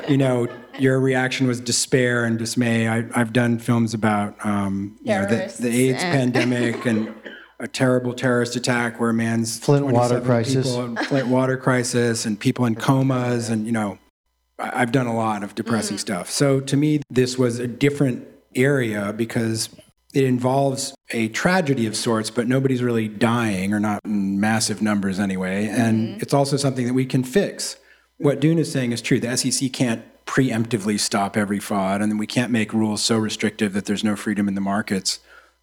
you 0.09 0.17
know, 0.17 0.47
your 0.77 0.99
reaction 0.99 1.47
was 1.47 1.59
despair 1.59 2.23
and 2.23 2.37
dismay. 2.37 2.87
I, 2.87 3.05
have 3.17 3.33
done 3.33 3.59
films 3.59 3.93
about 3.93 4.35
um, 4.45 4.97
you 5.01 5.13
know, 5.13 5.25
the, 5.25 5.53
the 5.59 5.89
AIDS 5.89 6.03
pandemic 6.03 6.85
and 6.85 7.13
a 7.59 7.67
terrible 7.67 8.13
terrorist 8.13 8.55
attack 8.55 8.99
where 8.99 9.09
a 9.09 9.13
man's 9.13 9.59
Flint 9.59 9.85
water 9.87 10.21
crisis, 10.21 10.73
Flint 11.07 11.27
water 11.27 11.57
crisis, 11.57 12.25
and 12.25 12.39
people 12.39 12.65
in 12.65 12.75
comas, 12.75 13.49
and 13.49 13.65
you 13.65 13.71
know, 13.71 13.99
I've 14.57 14.91
done 14.91 15.07
a 15.07 15.15
lot 15.15 15.43
of 15.43 15.55
depressing 15.55 15.97
mm. 15.97 16.01
stuff. 16.01 16.29
So 16.29 16.59
to 16.61 16.77
me, 16.77 17.01
this 17.09 17.37
was 17.37 17.59
a 17.59 17.67
different 17.67 18.27
area 18.55 19.13
because 19.13 19.69
it 20.13 20.23
involves 20.23 20.93
a 21.11 21.27
tragedy 21.29 21.85
of 21.85 21.95
sorts, 21.95 22.29
but 22.29 22.47
nobody's 22.47 22.81
really 22.81 23.07
dying 23.07 23.73
or 23.73 23.79
not 23.79 24.01
in 24.05 24.39
massive 24.39 24.81
numbers 24.81 25.19
anyway. 25.19 25.67
And 25.67 26.09
mm-hmm. 26.09 26.19
it's 26.21 26.33
also 26.33 26.57
something 26.57 26.87
that 26.87 26.93
we 26.93 27.05
can 27.05 27.23
fix. 27.23 27.77
what 28.17 28.41
Dune 28.41 28.57
is 28.57 28.71
saying 28.71 28.91
is 28.91 29.01
true. 29.01 29.19
The 29.19 29.37
SEC 29.37 29.71
can't 29.71 30.03
preemptively 30.25 30.99
stop 30.99 31.37
every 31.37 31.59
fraud, 31.59 32.01
and 32.01 32.19
we 32.19 32.27
can't 32.27 32.51
make 32.51 32.73
rules 32.73 33.01
so 33.01 33.17
restrictive 33.17 33.73
that 33.73 33.85
there's 33.85 34.03
no 34.03 34.15
freedom 34.15 34.47
in 34.47 34.55
the 34.55 34.61
markets. 34.61 35.19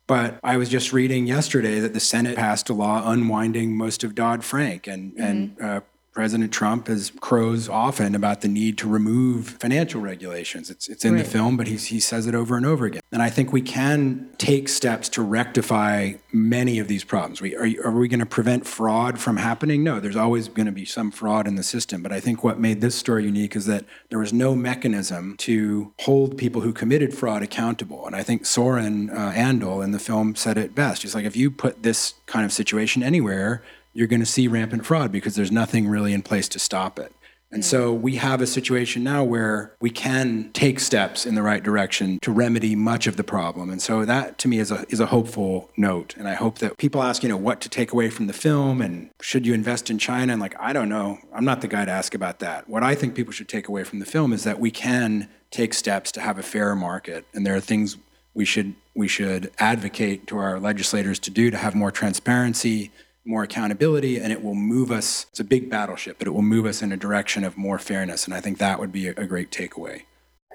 But 0.06 0.38
I 0.44 0.56
was 0.56 0.68
just 0.68 0.92
reading 0.92 1.26
yesterday 1.26 1.80
that 1.80 1.92
the 1.92 2.00
Senate 2.00 2.36
passed 2.36 2.68
a 2.70 2.72
law 2.72 3.10
unwinding 3.10 3.76
most 3.76 4.04
of 4.04 4.14
Dodd 4.14 4.44
Frank, 4.44 4.86
and 4.86 5.12
mm-hmm. 5.12 5.22
and 5.22 5.60
uh, 5.60 5.80
President 6.16 6.50
Trump 6.50 6.86
has 6.86 7.12
crows 7.20 7.68
often 7.68 8.14
about 8.14 8.40
the 8.40 8.48
need 8.48 8.78
to 8.78 8.88
remove 8.88 9.48
financial 9.60 10.00
regulations. 10.00 10.70
It's, 10.70 10.88
it's 10.88 11.04
in 11.04 11.12
right. 11.12 11.22
the 11.22 11.30
film, 11.30 11.58
but 11.58 11.66
he 11.66 11.76
he 11.76 12.00
says 12.00 12.26
it 12.26 12.34
over 12.34 12.56
and 12.56 12.64
over 12.64 12.86
again. 12.86 13.02
And 13.12 13.20
I 13.20 13.28
think 13.28 13.52
we 13.52 13.60
can 13.60 14.30
take 14.38 14.70
steps 14.70 15.10
to 15.10 15.20
rectify 15.20 16.14
many 16.32 16.78
of 16.78 16.88
these 16.88 17.04
problems. 17.04 17.42
We, 17.42 17.54
are, 17.54 17.86
are 17.86 17.90
we 17.90 18.08
going 18.08 18.20
to 18.20 18.26
prevent 18.26 18.66
fraud 18.66 19.20
from 19.20 19.36
happening? 19.36 19.84
No, 19.84 20.00
there's 20.00 20.16
always 20.16 20.48
going 20.48 20.64
to 20.64 20.72
be 20.72 20.86
some 20.86 21.10
fraud 21.10 21.46
in 21.46 21.56
the 21.56 21.62
system. 21.62 22.02
But 22.02 22.12
I 22.12 22.20
think 22.20 22.42
what 22.42 22.58
made 22.58 22.80
this 22.80 22.94
story 22.94 23.24
unique 23.24 23.54
is 23.54 23.66
that 23.66 23.84
there 24.08 24.18
was 24.18 24.32
no 24.32 24.54
mechanism 24.56 25.36
to 25.40 25.92
hold 26.00 26.38
people 26.38 26.62
who 26.62 26.72
committed 26.72 27.12
fraud 27.12 27.42
accountable. 27.42 28.06
And 28.06 28.16
I 28.16 28.22
think 28.22 28.46
Soren 28.46 29.10
uh, 29.10 29.32
Andel 29.36 29.84
in 29.84 29.90
the 29.90 29.98
film 29.98 30.34
said 30.34 30.56
it 30.56 30.74
best. 30.74 31.02
He's 31.02 31.14
like, 31.14 31.26
if 31.26 31.36
you 31.36 31.50
put 31.50 31.82
this 31.82 32.14
kind 32.24 32.46
of 32.46 32.54
situation 32.54 33.02
anywhere, 33.02 33.62
you're 33.96 34.06
going 34.06 34.20
to 34.20 34.26
see 34.26 34.46
rampant 34.46 34.84
fraud 34.84 35.10
because 35.10 35.34
there's 35.34 35.50
nothing 35.50 35.88
really 35.88 36.12
in 36.12 36.22
place 36.22 36.48
to 36.50 36.58
stop 36.58 36.98
it. 36.98 37.12
And 37.52 37.64
so 37.64 37.94
mm. 37.96 38.00
we 38.00 38.16
have 38.16 38.40
a 38.40 38.46
situation 38.46 39.02
now 39.02 39.22
where 39.22 39.74
we 39.80 39.88
can 39.88 40.50
take 40.52 40.80
steps 40.80 41.24
in 41.24 41.34
the 41.34 41.42
right 41.42 41.62
direction 41.62 42.18
to 42.20 42.32
remedy 42.32 42.74
much 42.74 43.06
of 43.06 43.16
the 43.16 43.24
problem. 43.24 43.70
And 43.70 43.80
so 43.80 44.04
that 44.04 44.38
to 44.38 44.48
me 44.48 44.58
is 44.58 44.70
a 44.70 44.84
is 44.88 45.00
a 45.00 45.06
hopeful 45.06 45.70
note. 45.76 46.14
And 46.18 46.28
I 46.28 46.34
hope 46.34 46.58
that 46.58 46.76
people 46.76 47.02
ask, 47.02 47.22
you 47.22 47.28
know, 47.28 47.36
what 47.36 47.60
to 47.62 47.68
take 47.68 47.92
away 47.92 48.10
from 48.10 48.26
the 48.26 48.32
film 48.32 48.82
and 48.82 49.10
should 49.22 49.46
you 49.46 49.54
invest 49.54 49.90
in 49.90 49.98
China? 49.98 50.32
And 50.32 50.42
like, 50.42 50.54
I 50.60 50.72
don't 50.72 50.88
know. 50.88 51.18
I'm 51.32 51.44
not 51.44 51.60
the 51.60 51.68
guy 51.68 51.84
to 51.84 51.92
ask 51.92 52.14
about 52.14 52.40
that. 52.40 52.68
What 52.68 52.82
I 52.82 52.94
think 52.94 53.14
people 53.14 53.32
should 53.32 53.48
take 53.48 53.68
away 53.68 53.84
from 53.84 54.00
the 54.00 54.06
film 54.06 54.32
is 54.32 54.44
that 54.44 54.58
we 54.58 54.70
can 54.70 55.28
take 55.50 55.72
steps 55.72 56.10
to 56.12 56.20
have 56.20 56.38
a 56.38 56.42
fair 56.42 56.74
market. 56.74 57.24
And 57.32 57.46
there 57.46 57.54
are 57.54 57.60
things 57.60 57.96
we 58.34 58.44
should 58.44 58.74
we 58.94 59.08
should 59.08 59.52
advocate 59.58 60.26
to 60.26 60.38
our 60.38 60.58
legislators 60.58 61.18
to 61.20 61.30
do 61.30 61.50
to 61.50 61.56
have 61.56 61.74
more 61.74 61.90
transparency, 61.90 62.90
more 63.26 63.42
accountability 63.42 64.18
and 64.18 64.32
it 64.32 64.42
will 64.42 64.54
move 64.54 64.90
us. 64.90 65.26
It's 65.30 65.40
a 65.40 65.44
big 65.44 65.68
battleship, 65.70 66.18
but 66.18 66.28
it 66.28 66.32
will 66.32 66.42
move 66.42 66.66
us 66.66 66.82
in 66.82 66.92
a 66.92 66.96
direction 66.96 67.44
of 67.44 67.56
more 67.56 67.78
fairness. 67.78 68.24
And 68.24 68.34
I 68.34 68.40
think 68.40 68.58
that 68.58 68.78
would 68.78 68.92
be 68.92 69.08
a, 69.08 69.26
great 69.26 69.50
takeaway. 69.50 70.02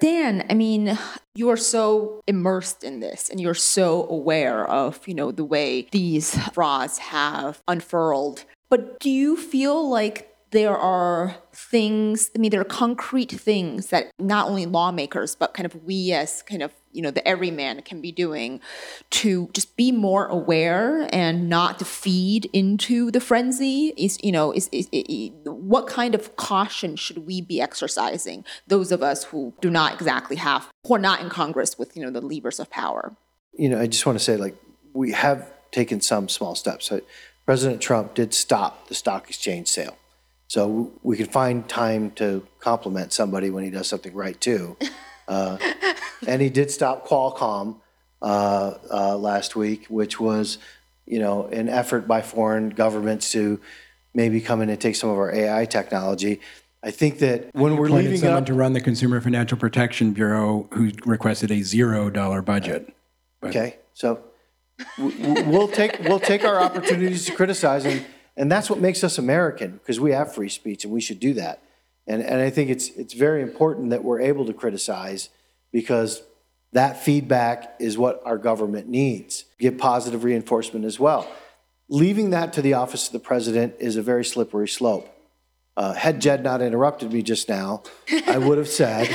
Dan, 0.00 0.46
I 0.48 0.54
mean, 0.54 0.98
you 1.34 1.50
are 1.50 1.56
so 1.56 2.22
immersed 2.26 2.82
in 2.82 3.00
this 3.00 3.28
and 3.28 3.40
you're 3.40 3.54
so 3.54 4.08
aware 4.08 4.66
of, 4.66 5.06
you 5.06 5.14
know, 5.14 5.30
the 5.30 5.44
way 5.44 5.86
these 5.92 6.36
frauds 6.52 6.98
have 6.98 7.62
unfurled. 7.68 8.44
But 8.68 8.98
do 8.98 9.10
you 9.10 9.36
feel 9.36 9.88
like 9.88 10.34
there 10.50 10.76
are 10.76 11.36
things, 11.52 12.30
I 12.34 12.38
mean, 12.38 12.50
there 12.50 12.60
are 12.60 12.64
concrete 12.64 13.30
things 13.30 13.88
that 13.88 14.10
not 14.18 14.48
only 14.48 14.66
lawmakers, 14.66 15.34
but 15.34 15.54
kind 15.54 15.66
of 15.66 15.84
we 15.84 16.12
as 16.12 16.42
kind 16.42 16.62
of 16.62 16.72
you 16.92 17.02
know 17.02 17.10
the 17.10 17.26
everyman 17.26 17.82
can 17.82 18.00
be 18.00 18.12
doing 18.12 18.60
to 19.10 19.48
just 19.52 19.76
be 19.76 19.92
more 19.92 20.26
aware 20.26 21.08
and 21.12 21.48
not 21.48 21.78
to 21.78 21.84
feed 21.84 22.48
into 22.52 23.10
the 23.10 23.20
frenzy? 23.20 23.92
Is 23.96 24.18
you 24.22 24.32
know 24.32 24.52
is, 24.52 24.68
is, 24.72 24.88
is, 24.92 25.30
what 25.44 25.86
kind 25.86 26.14
of 26.14 26.36
caution 26.36 26.96
should 26.96 27.26
we 27.26 27.40
be 27.40 27.60
exercising 27.60 28.44
those 28.66 28.92
of 28.92 29.02
us 29.02 29.24
who 29.24 29.52
do 29.60 29.70
not 29.70 29.94
exactly 29.94 30.36
have 30.36 30.68
who 30.86 30.94
are 30.94 30.98
not 30.98 31.20
in 31.20 31.28
congress 31.28 31.78
with 31.78 31.96
you 31.96 32.02
know 32.02 32.10
the 32.10 32.20
levers 32.20 32.60
of 32.60 32.70
power? 32.70 33.14
You 33.52 33.68
know 33.68 33.80
i 33.80 33.86
just 33.86 34.06
want 34.06 34.18
to 34.18 34.24
say 34.24 34.36
like 34.36 34.56
we 34.94 35.12
have 35.12 35.50
taken 35.70 36.00
some 36.00 36.28
small 36.28 36.54
steps. 36.54 36.92
President 37.46 37.80
trump 37.80 38.14
did 38.14 38.32
stop 38.34 38.88
the 38.88 38.94
stock 38.94 39.28
exchange 39.28 39.68
sale. 39.68 39.96
So 40.46 40.92
we 41.02 41.16
can 41.16 41.26
find 41.26 41.66
time 41.66 42.10
to 42.12 42.46
compliment 42.60 43.12
somebody 43.12 43.48
when 43.48 43.64
he 43.64 43.70
does 43.70 43.88
something 43.88 44.14
right 44.14 44.38
too 44.38 44.76
uh, 45.32 45.58
and 46.26 46.42
he 46.42 46.50
did 46.50 46.70
stop 46.70 47.06
Qualcomm 47.08 47.76
uh, 48.20 48.74
uh, 48.90 49.16
last 49.16 49.56
week, 49.56 49.86
which 49.88 50.20
was, 50.20 50.58
you 51.06 51.18
know, 51.18 51.46
an 51.46 51.68
effort 51.68 52.06
by 52.06 52.20
foreign 52.22 52.70
governments 52.70 53.32
to 53.32 53.60
maybe 54.14 54.40
come 54.40 54.60
in 54.60 54.68
and 54.68 54.80
take 54.80 54.94
some 54.94 55.10
of 55.10 55.16
our 55.16 55.34
AI 55.34 55.64
technology. 55.64 56.40
I 56.82 56.90
think 56.90 57.18
that 57.20 57.54
when 57.54 57.76
we're 57.76 57.88
leaving 57.88 58.18
someone 58.18 58.38
up, 58.38 58.46
to 58.46 58.54
run 58.54 58.72
the 58.72 58.80
Consumer 58.80 59.20
Financial 59.20 59.56
Protection 59.56 60.12
Bureau 60.12 60.68
who 60.72 60.90
requested 61.06 61.50
a 61.50 61.62
zero 61.62 62.10
dollar 62.10 62.42
budget. 62.42 62.92
But. 63.40 63.50
Okay, 63.50 63.76
so 63.94 64.22
we'll 64.98 65.68
take 65.68 66.00
we'll 66.00 66.20
take 66.20 66.44
our 66.44 66.60
opportunities 66.60 67.24
to 67.26 67.32
criticize, 67.32 67.84
and 67.84 68.04
and 68.36 68.50
that's 68.50 68.68
what 68.68 68.80
makes 68.80 69.04
us 69.04 69.16
American 69.16 69.72
because 69.72 70.00
we 70.00 70.10
have 70.10 70.34
free 70.34 70.48
speech 70.48 70.84
and 70.84 70.92
we 70.92 71.00
should 71.00 71.20
do 71.20 71.34
that. 71.34 71.61
And, 72.06 72.22
and 72.22 72.40
I 72.40 72.50
think 72.50 72.70
it's, 72.70 72.88
it's 72.90 73.14
very 73.14 73.42
important 73.42 73.90
that 73.90 74.02
we're 74.02 74.20
able 74.20 74.44
to 74.46 74.52
criticize 74.52 75.28
because 75.72 76.22
that 76.72 77.02
feedback 77.02 77.76
is 77.78 77.98
what 77.98 78.20
our 78.24 78.38
government 78.38 78.88
needs. 78.88 79.44
Get 79.58 79.78
positive 79.78 80.24
reinforcement 80.24 80.84
as 80.84 80.98
well. 80.98 81.30
Leaving 81.88 82.30
that 82.30 82.52
to 82.54 82.62
the 82.62 82.74
office 82.74 83.06
of 83.06 83.12
the 83.12 83.18
president 83.18 83.74
is 83.78 83.96
a 83.96 84.02
very 84.02 84.24
slippery 84.24 84.68
slope. 84.68 85.08
Uh, 85.76 85.94
had 85.94 86.20
Jed 86.20 86.42
not 86.42 86.60
interrupted 86.60 87.12
me 87.12 87.22
just 87.22 87.48
now, 87.48 87.82
I 88.26 88.38
would 88.38 88.58
have 88.58 88.68
said 88.68 89.08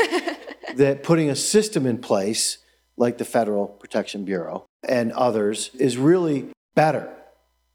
that 0.75 1.03
putting 1.03 1.29
a 1.29 1.35
system 1.35 1.85
in 1.85 1.97
place 1.99 2.59
like 2.95 3.17
the 3.17 3.25
Federal 3.25 3.67
Protection 3.67 4.25
Bureau 4.25 4.65
and 4.87 5.11
others 5.11 5.69
is 5.75 5.97
really 5.97 6.49
better 6.75 7.11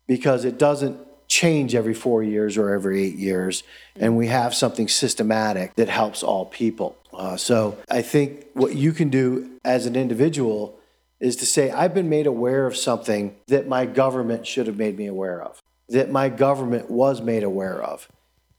because 0.06 0.44
it 0.44 0.58
doesn't 0.58 0.98
change 1.32 1.74
every 1.74 1.94
four 1.94 2.22
years 2.22 2.58
or 2.58 2.74
every 2.74 3.02
eight 3.02 3.16
years, 3.16 3.62
and 3.96 4.18
we 4.18 4.26
have 4.26 4.54
something 4.54 4.86
systematic 4.86 5.74
that 5.76 5.88
helps 5.88 6.22
all 6.22 6.44
people. 6.44 6.94
Uh, 7.10 7.38
so 7.38 7.78
I 7.90 8.02
think 8.02 8.46
what 8.52 8.74
you 8.74 8.92
can 8.92 9.08
do 9.08 9.58
as 9.64 9.86
an 9.86 9.96
individual 9.96 10.78
is 11.20 11.36
to 11.36 11.46
say, 11.46 11.70
I've 11.70 11.94
been 11.94 12.10
made 12.10 12.26
aware 12.26 12.66
of 12.66 12.76
something 12.76 13.34
that 13.46 13.66
my 13.66 13.86
government 13.86 14.46
should 14.46 14.66
have 14.66 14.76
made 14.76 14.98
me 14.98 15.06
aware 15.06 15.40
of, 15.40 15.58
that 15.88 16.10
my 16.10 16.28
government 16.28 16.90
was 16.90 17.22
made 17.22 17.44
aware 17.44 17.80
of, 17.82 18.08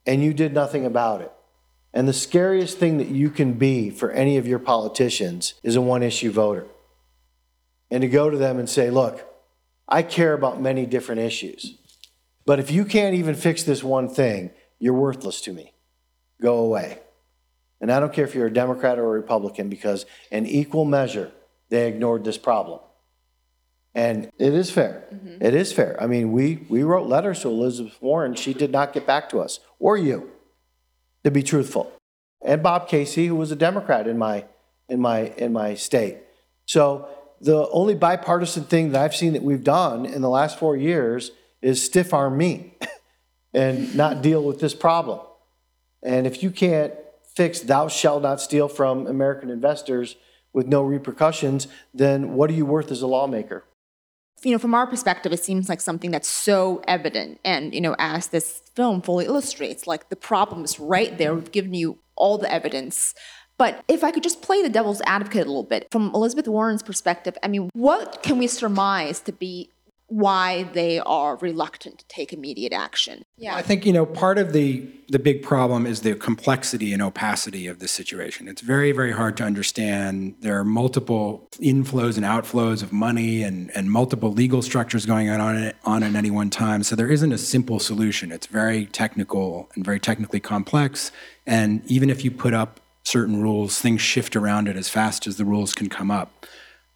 and 0.07 0.23
you 0.23 0.33
did 0.33 0.51
nothing 0.51 0.83
about 0.83 1.21
it. 1.21 1.31
And 1.93 2.07
the 2.07 2.13
scariest 2.13 2.79
thing 2.79 2.97
that 2.97 3.09
you 3.09 3.29
can 3.29 3.53
be 3.53 3.91
for 3.91 4.09
any 4.09 4.37
of 4.37 4.47
your 4.47 4.57
politicians 4.57 5.53
is 5.61 5.75
a 5.75 5.81
one 5.81 6.01
issue 6.01 6.31
voter. 6.31 6.65
And 7.91 8.01
to 8.01 8.07
go 8.07 8.31
to 8.31 8.37
them 8.37 8.57
and 8.57 8.67
say, 8.67 8.89
look, 8.89 9.29
I 9.87 10.01
care 10.01 10.33
about 10.33 10.59
many 10.59 10.87
different 10.87 11.21
issues. 11.21 11.77
But 12.45 12.59
if 12.59 12.71
you 12.71 12.85
can't 12.85 13.15
even 13.15 13.35
fix 13.35 13.63
this 13.63 13.83
one 13.83 14.09
thing, 14.09 14.51
you're 14.79 14.93
worthless 14.93 15.41
to 15.41 15.53
me. 15.53 15.73
Go 16.41 16.57
away. 16.57 16.99
And 17.79 17.91
I 17.91 17.99
don't 17.99 18.13
care 18.13 18.25
if 18.25 18.35
you're 18.35 18.47
a 18.47 18.53
Democrat 18.53 18.97
or 18.97 19.05
a 19.05 19.19
Republican 19.19 19.69
because, 19.69 20.05
in 20.31 20.45
equal 20.45 20.85
measure, 20.85 21.31
they 21.69 21.87
ignored 21.87 22.23
this 22.23 22.37
problem. 22.37 22.79
And 23.95 24.29
it 24.39 24.53
is 24.53 24.71
fair. 24.71 25.05
Mm-hmm. 25.13 25.43
It 25.43 25.53
is 25.53 25.71
fair. 25.71 26.01
I 26.01 26.07
mean, 26.07 26.31
we, 26.31 26.65
we 26.69 26.83
wrote 26.83 27.07
letters 27.07 27.41
to 27.41 27.49
Elizabeth 27.49 28.01
Warren. 28.01 28.35
She 28.35 28.53
did 28.53 28.71
not 28.71 28.93
get 28.93 29.05
back 29.05 29.29
to 29.29 29.39
us, 29.39 29.59
or 29.79 29.97
you, 29.97 30.31
to 31.23 31.31
be 31.31 31.43
truthful. 31.43 31.91
And 32.43 32.63
Bob 32.63 32.87
Casey, 32.87 33.27
who 33.27 33.35
was 33.35 33.51
a 33.51 33.55
Democrat 33.55 34.07
in 34.07 34.17
my, 34.17 34.45
in 34.89 34.99
my, 34.99 35.33
in 35.37 35.53
my 35.53 35.75
state. 35.75 36.17
So 36.65 37.07
the 37.39 37.69
only 37.69 37.95
bipartisan 37.95 38.63
thing 38.63 38.91
that 38.91 39.01
I've 39.01 39.15
seen 39.15 39.33
that 39.33 39.43
we've 39.43 39.63
done 39.63 40.05
in 40.05 40.21
the 40.21 40.29
last 40.29 40.57
four 40.57 40.75
years 40.75 41.31
is 41.63 41.83
stiff 41.83 42.13
arm 42.13 42.37
me 42.37 42.75
and 43.53 43.95
not 43.95 44.21
deal 44.21 44.43
with 44.43 44.59
this 44.59 44.75
problem. 44.75 45.19
And 46.03 46.27
if 46.27 46.43
you 46.43 46.51
can't 46.51 46.93
fix 47.33 47.61
thou 47.61 47.87
shalt 47.87 48.21
not 48.21 48.41
steal 48.41 48.67
from 48.67 49.07
American 49.07 49.49
investors 49.49 50.17
with 50.51 50.67
no 50.67 50.83
repercussions, 50.83 51.67
then 51.93 52.33
what 52.33 52.49
are 52.49 52.53
you 52.53 52.65
worth 52.65 52.91
as 52.91 53.01
a 53.01 53.07
lawmaker? 53.07 53.63
You 54.43 54.51
know, 54.51 54.59
from 54.59 54.75
our 54.75 54.85
perspective, 54.85 55.31
it 55.31 55.41
seems 55.41 55.69
like 55.69 55.79
something 55.79 56.11
that's 56.11 56.27
so 56.27 56.83
evident. 56.85 57.39
And, 57.45 57.73
you 57.73 57.79
know, 57.79 57.95
as 57.97 58.27
this 58.27 58.61
film 58.75 59.01
fully 59.01 59.25
illustrates, 59.25 59.87
like 59.87 60.09
the 60.09 60.17
problem 60.17 60.65
is 60.65 60.81
right 60.81 61.17
there. 61.17 61.33
We've 61.33 61.51
given 61.51 61.73
you 61.73 61.99
all 62.17 62.37
the 62.37 62.51
evidence. 62.51 63.15
But 63.57 63.85
if 63.87 64.03
I 64.03 64.11
could 64.11 64.23
just 64.23 64.41
play 64.41 64.61
the 64.61 64.69
devil's 64.69 65.01
advocate 65.05 65.45
a 65.45 65.49
little 65.49 65.63
bit, 65.63 65.87
from 65.91 66.11
Elizabeth 66.13 66.47
Warren's 66.47 66.83
perspective, 66.83 67.37
I 67.41 67.47
mean, 67.47 67.69
what 67.73 68.21
can 68.21 68.37
we 68.37 68.47
surmise 68.47 69.21
to 69.21 69.31
be 69.31 69.69
why 70.07 70.63
they 70.73 70.99
are 70.99 71.37
reluctant 71.37 71.99
to 71.99 72.07
take 72.07 72.33
immediate 72.33 72.73
action. 72.73 73.25
Yeah. 73.37 73.55
I 73.55 73.61
think, 73.61 73.85
you 73.85 73.93
know, 73.93 74.05
part 74.05 74.37
of 74.37 74.53
the 74.53 74.87
the 75.09 75.19
big 75.19 75.43
problem 75.43 75.85
is 75.85 76.01
the 76.01 76.15
complexity 76.15 76.91
and 76.91 77.01
opacity 77.01 77.67
of 77.67 77.79
the 77.79 77.87
situation. 77.87 78.47
It's 78.47 78.61
very, 78.61 78.91
very 78.91 79.11
hard 79.11 79.37
to 79.37 79.43
understand. 79.43 80.35
There 80.41 80.59
are 80.59 80.63
multiple 80.63 81.47
inflows 81.59 82.17
and 82.17 82.25
outflows 82.25 82.81
of 82.81 82.91
money 82.91 83.43
and, 83.43 83.69
and 83.75 83.91
multiple 83.91 84.31
legal 84.31 84.61
structures 84.61 85.05
going 85.05 85.29
on 85.29 85.39
on, 85.39 85.73
on 85.83 86.03
at 86.03 86.15
any 86.15 86.31
one 86.31 86.49
time. 86.49 86.83
So 86.83 86.95
there 86.95 87.11
isn't 87.11 87.31
a 87.31 87.37
simple 87.37 87.79
solution. 87.79 88.31
It's 88.31 88.47
very 88.47 88.87
technical 88.87 89.69
and 89.75 89.85
very 89.85 89.99
technically 89.99 90.39
complex. 90.39 91.11
And 91.45 91.83
even 91.85 92.09
if 92.09 92.23
you 92.23 92.31
put 92.31 92.53
up 92.53 92.79
certain 93.03 93.41
rules, 93.41 93.79
things 93.79 94.01
shift 94.01 94.35
around 94.35 94.67
it 94.67 94.75
as 94.75 94.89
fast 94.89 95.27
as 95.27 95.37
the 95.37 95.45
rules 95.45 95.73
can 95.73 95.89
come 95.89 96.09
up. 96.09 96.45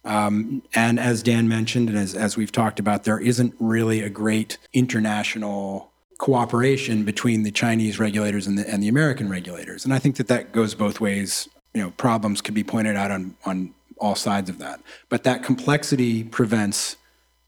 Um, 0.08 0.62
and 0.74 0.98
as 0.98 1.22
Dan 1.22 1.48
mentioned, 1.48 1.90
and 1.90 1.98
as, 1.98 2.14
as 2.14 2.36
we've 2.36 2.50
talked 2.50 2.80
about, 2.80 3.04
there 3.04 3.20
isn't 3.20 3.54
really 3.60 4.00
a 4.02 4.08
great 4.08 4.56
international 4.72 5.92
cooperation 6.16 7.04
between 7.04 7.42
the 7.42 7.52
Chinese 7.52 7.98
regulators 7.98 8.46
and 8.46 8.56
the, 8.58 8.68
and 8.68 8.82
the 8.82 8.88
American 8.88 9.28
regulators. 9.28 9.84
And 9.84 9.92
I 9.92 9.98
think 9.98 10.16
that 10.16 10.28
that 10.28 10.52
goes 10.52 10.74
both 10.74 10.98
ways. 10.98 11.48
You 11.74 11.82
know, 11.82 11.90
problems 11.90 12.40
could 12.40 12.54
be 12.54 12.64
pointed 12.64 12.96
out 12.96 13.10
on, 13.10 13.36
on 13.44 13.74
all 13.98 14.14
sides 14.14 14.48
of 14.48 14.58
that. 14.58 14.80
But 15.10 15.24
that 15.24 15.42
complexity 15.42 16.24
prevents 16.24 16.96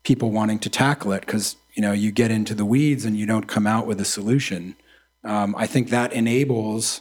people 0.02 0.30
wanting 0.30 0.58
to 0.60 0.70
tackle 0.70 1.12
it 1.12 1.22
because, 1.22 1.56
you 1.74 1.82
know, 1.82 1.92
you 1.92 2.12
get 2.12 2.30
into 2.30 2.54
the 2.54 2.66
weeds 2.66 3.06
and 3.06 3.16
you 3.16 3.26
don't 3.26 3.48
come 3.48 3.66
out 3.66 3.86
with 3.86 4.00
a 4.00 4.04
solution. 4.04 4.76
Um, 5.24 5.54
I 5.56 5.66
think 5.66 5.88
that 5.88 6.12
enables, 6.12 7.00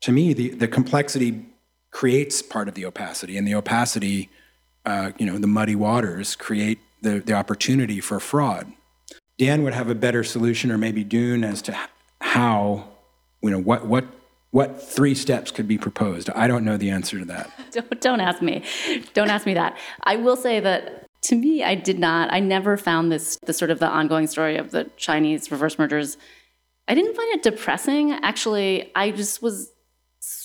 to 0.00 0.12
me, 0.12 0.32
the, 0.32 0.48
the 0.50 0.68
complexity 0.68 1.44
creates 1.90 2.42
part 2.42 2.68
of 2.68 2.74
the 2.74 2.84
opacity, 2.86 3.36
and 3.38 3.46
the 3.46 3.54
opacity, 3.54 4.30
uh, 4.88 5.12
you 5.18 5.26
know, 5.26 5.38
the 5.38 5.46
muddy 5.46 5.76
waters 5.76 6.34
create 6.34 6.78
the, 7.02 7.20
the 7.20 7.34
opportunity 7.34 8.00
for 8.00 8.18
fraud. 8.18 8.72
Dan 9.38 9.62
would 9.62 9.74
have 9.74 9.88
a 9.88 9.94
better 9.94 10.24
solution, 10.24 10.72
or 10.72 10.78
maybe 10.78 11.04
Dune, 11.04 11.44
as 11.44 11.62
to 11.62 11.78
how, 12.20 12.88
you 13.42 13.50
know, 13.50 13.60
what 13.60 13.86
what 13.86 14.06
what 14.50 14.82
three 14.82 15.14
steps 15.14 15.50
could 15.50 15.68
be 15.68 15.78
proposed. 15.78 16.30
I 16.30 16.48
don't 16.48 16.64
know 16.64 16.76
the 16.76 16.90
answer 16.90 17.18
to 17.18 17.24
that. 17.26 17.50
Don't, 17.70 18.00
don't 18.00 18.20
ask 18.20 18.40
me. 18.40 18.64
Don't 19.12 19.28
ask 19.28 19.44
me 19.44 19.52
that. 19.52 19.76
I 20.04 20.16
will 20.16 20.36
say 20.36 20.58
that 20.58 21.06
to 21.24 21.36
me, 21.36 21.62
I 21.62 21.74
did 21.74 21.98
not. 21.98 22.32
I 22.32 22.40
never 22.40 22.78
found 22.78 23.12
this 23.12 23.38
the 23.44 23.52
sort 23.52 23.70
of 23.70 23.78
the 23.78 23.88
ongoing 23.88 24.26
story 24.26 24.56
of 24.56 24.70
the 24.70 24.90
Chinese 24.96 25.50
reverse 25.50 25.78
mergers. 25.78 26.16
I 26.88 26.94
didn't 26.94 27.14
find 27.14 27.34
it 27.34 27.42
depressing. 27.42 28.12
Actually, 28.12 28.90
I 28.94 29.10
just 29.10 29.42
was 29.42 29.70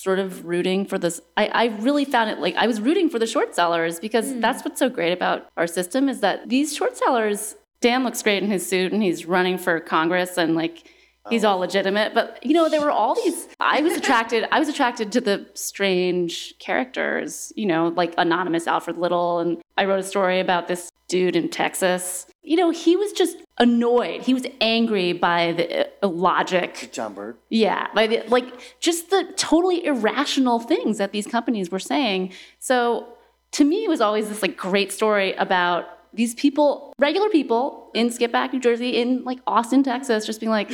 sort 0.04 0.18
of 0.18 0.44
rooting 0.44 0.84
for 0.84 0.98
this. 0.98 1.18
I, 1.38 1.46
I 1.46 1.64
really 1.80 2.04
found 2.04 2.28
it 2.28 2.38
like 2.38 2.54
I 2.56 2.66
was 2.66 2.78
rooting 2.78 3.08
for 3.08 3.18
the 3.18 3.26
short 3.26 3.54
sellers 3.54 3.98
because 3.98 4.26
mm. 4.26 4.40
that's 4.42 4.62
what's 4.62 4.78
so 4.78 4.90
great 4.90 5.12
about 5.12 5.46
our 5.56 5.66
system 5.66 6.10
is 6.10 6.20
that 6.20 6.50
these 6.50 6.76
short 6.76 6.96
sellers. 6.96 7.56
Dan 7.80 8.04
looks 8.04 8.22
great 8.22 8.42
in 8.42 8.50
his 8.50 8.66
suit 8.66 8.92
and 8.92 9.02
he's 9.02 9.26
running 9.26 9.58
for 9.58 9.78
Congress 9.80 10.38
and 10.38 10.54
like 10.54 10.84
he's 11.30 11.44
all 11.44 11.58
legitimate. 11.58 12.14
But 12.14 12.38
you 12.44 12.52
know, 12.52 12.68
there 12.68 12.80
were 12.80 12.90
all 12.90 13.14
these. 13.14 13.48
I 13.60 13.80
was 13.80 13.94
attracted. 13.94 14.46
I 14.52 14.58
was 14.58 14.68
attracted 14.68 15.10
to 15.12 15.20
the 15.20 15.46
strange 15.54 16.54
characters. 16.58 17.52
You 17.56 17.66
know, 17.66 17.88
like 17.88 18.14
anonymous 18.18 18.66
Alfred 18.66 18.98
Little, 18.98 19.38
and 19.38 19.62
I 19.78 19.86
wrote 19.86 20.00
a 20.00 20.04
story 20.04 20.40
about 20.40 20.68
this 20.68 20.90
dude 21.08 21.36
in 21.36 21.48
Texas. 21.48 22.26
You 22.44 22.56
know, 22.56 22.70
he 22.70 22.96
was 22.96 23.12
just 23.12 23.38
annoyed. 23.58 24.22
He 24.22 24.34
was 24.34 24.46
angry 24.60 25.12
by 25.12 25.52
the 25.52 25.88
uh, 26.02 26.08
logic. 26.08 26.90
John 26.92 27.14
Bird. 27.14 27.36
Yeah, 27.48 27.88
by 27.94 28.06
the 28.06 28.22
like 28.28 28.80
just 28.80 29.10
the 29.10 29.32
totally 29.36 29.84
irrational 29.84 30.60
things 30.60 30.98
that 30.98 31.12
these 31.12 31.26
companies 31.26 31.70
were 31.70 31.78
saying. 31.78 32.32
So 32.58 33.08
to 33.52 33.64
me, 33.64 33.84
it 33.84 33.88
was 33.88 34.00
always 34.00 34.28
this 34.28 34.42
like 34.42 34.56
great 34.56 34.92
story 34.92 35.32
about 35.34 35.86
these 36.12 36.34
people, 36.34 36.92
regular 36.98 37.28
people 37.28 37.90
in 37.94 38.08
Skippack, 38.08 38.52
New 38.52 38.60
Jersey, 38.60 39.00
in 39.00 39.24
like 39.24 39.40
Austin, 39.46 39.82
Texas, 39.82 40.26
just 40.26 40.40
being 40.40 40.50
like, 40.50 40.70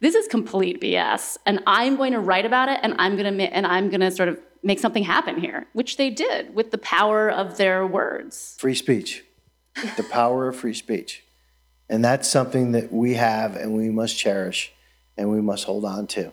this 0.00 0.14
is 0.14 0.26
complete 0.26 0.80
BS, 0.80 1.36
and 1.46 1.60
I'm 1.66 1.96
going 1.96 2.12
to 2.12 2.18
write 2.18 2.44
about 2.44 2.68
it, 2.68 2.80
and 2.82 2.94
I'm 2.98 3.16
going 3.16 3.38
to 3.38 3.44
and 3.44 3.66
I'm 3.66 3.88
going 3.88 4.00
to 4.00 4.10
sort 4.10 4.28
of 4.28 4.38
make 4.62 4.78
something 4.78 5.04
happen 5.04 5.40
here, 5.40 5.66
which 5.72 5.96
they 5.96 6.10
did 6.10 6.54
with 6.54 6.70
the 6.70 6.78
power 6.78 7.30
of 7.30 7.56
their 7.56 7.86
words. 7.86 8.56
Free 8.58 8.74
speech, 8.74 9.24
the 9.96 10.06
power 10.10 10.48
of 10.48 10.56
free 10.56 10.74
speech, 10.74 11.24
and 11.88 12.04
that's 12.04 12.28
something 12.28 12.72
that 12.72 12.92
we 12.92 13.14
have 13.14 13.56
and 13.56 13.74
we 13.74 13.90
must 13.90 14.16
cherish 14.16 14.72
and 15.16 15.30
we 15.30 15.40
must 15.40 15.64
hold 15.64 15.84
on 15.84 16.06
to, 16.08 16.32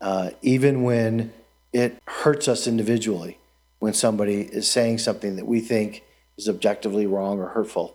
uh, 0.00 0.30
even 0.42 0.82
when 0.82 1.32
it 1.72 1.98
hurts 2.06 2.48
us 2.48 2.66
individually. 2.66 3.38
When 3.78 3.92
somebody 3.92 4.40
is 4.40 4.70
saying 4.70 4.98
something 4.98 5.36
that 5.36 5.46
we 5.46 5.60
think 5.60 6.02
is 6.38 6.48
objectively 6.48 7.06
wrong 7.06 7.38
or 7.38 7.48
hurtful. 7.48 7.94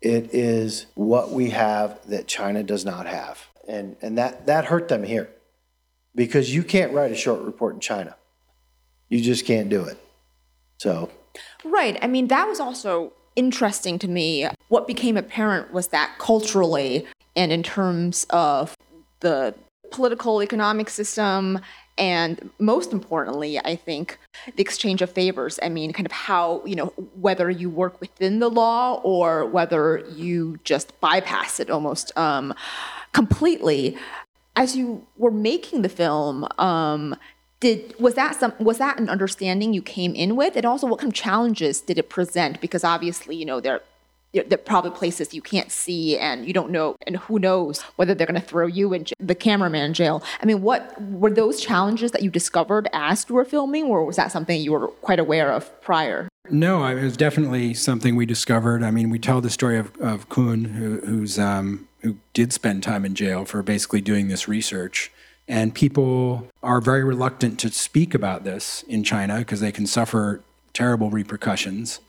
It 0.00 0.34
is 0.34 0.86
what 0.94 1.30
we 1.30 1.50
have 1.50 2.00
that 2.08 2.26
China 2.26 2.62
does 2.62 2.86
not 2.86 3.06
have 3.06 3.46
and 3.68 3.96
and 4.02 4.18
that 4.18 4.46
that 4.46 4.66
hurt 4.66 4.88
them 4.88 5.02
here 5.02 5.30
because 6.14 6.54
you 6.54 6.62
can't 6.62 6.92
write 6.92 7.10
a 7.10 7.16
short 7.16 7.40
report 7.42 7.74
in 7.74 7.80
China. 7.80 8.16
You 9.08 9.20
just 9.20 9.44
can't 9.44 9.68
do 9.68 9.84
it. 9.84 9.98
So, 10.78 11.10
right. 11.64 11.98
I 12.02 12.06
mean, 12.06 12.28
that 12.28 12.48
was 12.48 12.60
also 12.60 13.12
interesting 13.36 13.98
to 14.00 14.08
me. 14.08 14.48
What 14.68 14.86
became 14.86 15.16
apparent 15.16 15.72
was 15.72 15.88
that 15.88 16.16
culturally 16.18 17.06
and 17.36 17.52
in 17.52 17.62
terms 17.62 18.26
of 18.30 18.76
the 19.20 19.54
political 19.90 20.42
economic 20.42 20.88
system 20.88 21.60
and 21.96 22.50
most 22.58 22.92
importantly 22.92 23.60
i 23.60 23.76
think 23.76 24.18
the 24.56 24.62
exchange 24.62 25.00
of 25.00 25.08
favors 25.08 25.60
i 25.62 25.68
mean 25.68 25.92
kind 25.92 26.04
of 26.04 26.10
how 26.10 26.60
you 26.66 26.74
know 26.74 26.86
whether 27.20 27.48
you 27.48 27.70
work 27.70 28.00
within 28.00 28.40
the 28.40 28.50
law 28.50 29.00
or 29.04 29.46
whether 29.46 30.04
you 30.16 30.58
just 30.64 30.98
bypass 31.00 31.60
it 31.60 31.70
almost 31.70 32.16
um, 32.18 32.52
completely. 33.14 33.96
As 34.56 34.76
you 34.76 35.06
were 35.16 35.30
making 35.30 35.82
the 35.82 35.88
film, 35.88 36.46
um, 36.58 37.16
did 37.60 37.94
was 37.98 38.14
that 38.14 38.36
some 38.36 38.52
was 38.58 38.78
that 38.78 38.98
an 38.98 39.08
understanding 39.08 39.72
you 39.72 39.82
came 39.82 40.14
in 40.14 40.36
with, 40.36 40.56
and 40.56 40.66
also 40.66 40.86
what 40.86 41.00
kind 41.00 41.12
of 41.12 41.16
challenges 41.16 41.80
did 41.80 41.98
it 41.98 42.10
present? 42.10 42.60
Because 42.60 42.84
obviously, 42.84 43.36
you 43.36 43.44
know, 43.44 43.60
there 43.60 43.80
there 44.42 44.58
are 44.58 44.62
probably 44.62 44.90
places 44.90 45.32
you 45.32 45.40
can't 45.40 45.70
see 45.70 46.18
and 46.18 46.44
you 46.44 46.52
don't 46.52 46.70
know 46.70 46.96
and 47.06 47.16
who 47.18 47.38
knows 47.38 47.82
whether 47.96 48.14
they're 48.14 48.26
going 48.26 48.40
to 48.40 48.46
throw 48.46 48.66
you 48.66 48.92
in 48.92 49.06
the 49.20 49.34
cameraman 49.34 49.94
jail. 49.94 50.22
I 50.42 50.46
mean 50.46 50.62
what 50.62 51.00
were 51.00 51.30
those 51.30 51.60
challenges 51.60 52.10
that 52.10 52.22
you 52.22 52.30
discovered 52.30 52.88
as 52.92 53.26
you 53.28 53.34
were 53.34 53.44
filming 53.44 53.84
or 53.84 54.04
was 54.04 54.16
that 54.16 54.32
something 54.32 54.60
you 54.60 54.72
were 54.72 54.88
quite 54.88 55.20
aware 55.20 55.52
of 55.52 55.80
prior? 55.82 56.28
No 56.50 56.84
it 56.84 57.02
was 57.02 57.16
definitely 57.16 57.74
something 57.74 58.16
we 58.16 58.26
discovered. 58.26 58.82
I 58.82 58.90
mean 58.90 59.10
we 59.10 59.18
tell 59.18 59.40
the 59.40 59.50
story 59.50 59.78
of, 59.78 59.96
of 60.00 60.28
kun 60.28 60.64
who, 60.64 61.00
who's 61.00 61.38
um, 61.38 61.88
who 62.00 62.16
did 62.32 62.52
spend 62.52 62.82
time 62.82 63.04
in 63.04 63.14
jail 63.14 63.44
for 63.44 63.62
basically 63.62 64.00
doing 64.00 64.28
this 64.28 64.48
research 64.48 65.12
and 65.46 65.74
people 65.74 66.48
are 66.62 66.80
very 66.80 67.04
reluctant 67.04 67.58
to 67.60 67.70
speak 67.70 68.14
about 68.14 68.44
this 68.44 68.82
in 68.84 69.04
china 69.04 69.38
because 69.38 69.60
they 69.60 69.72
can 69.72 69.86
suffer 69.86 70.42
terrible 70.72 71.10
repercussions 71.10 72.00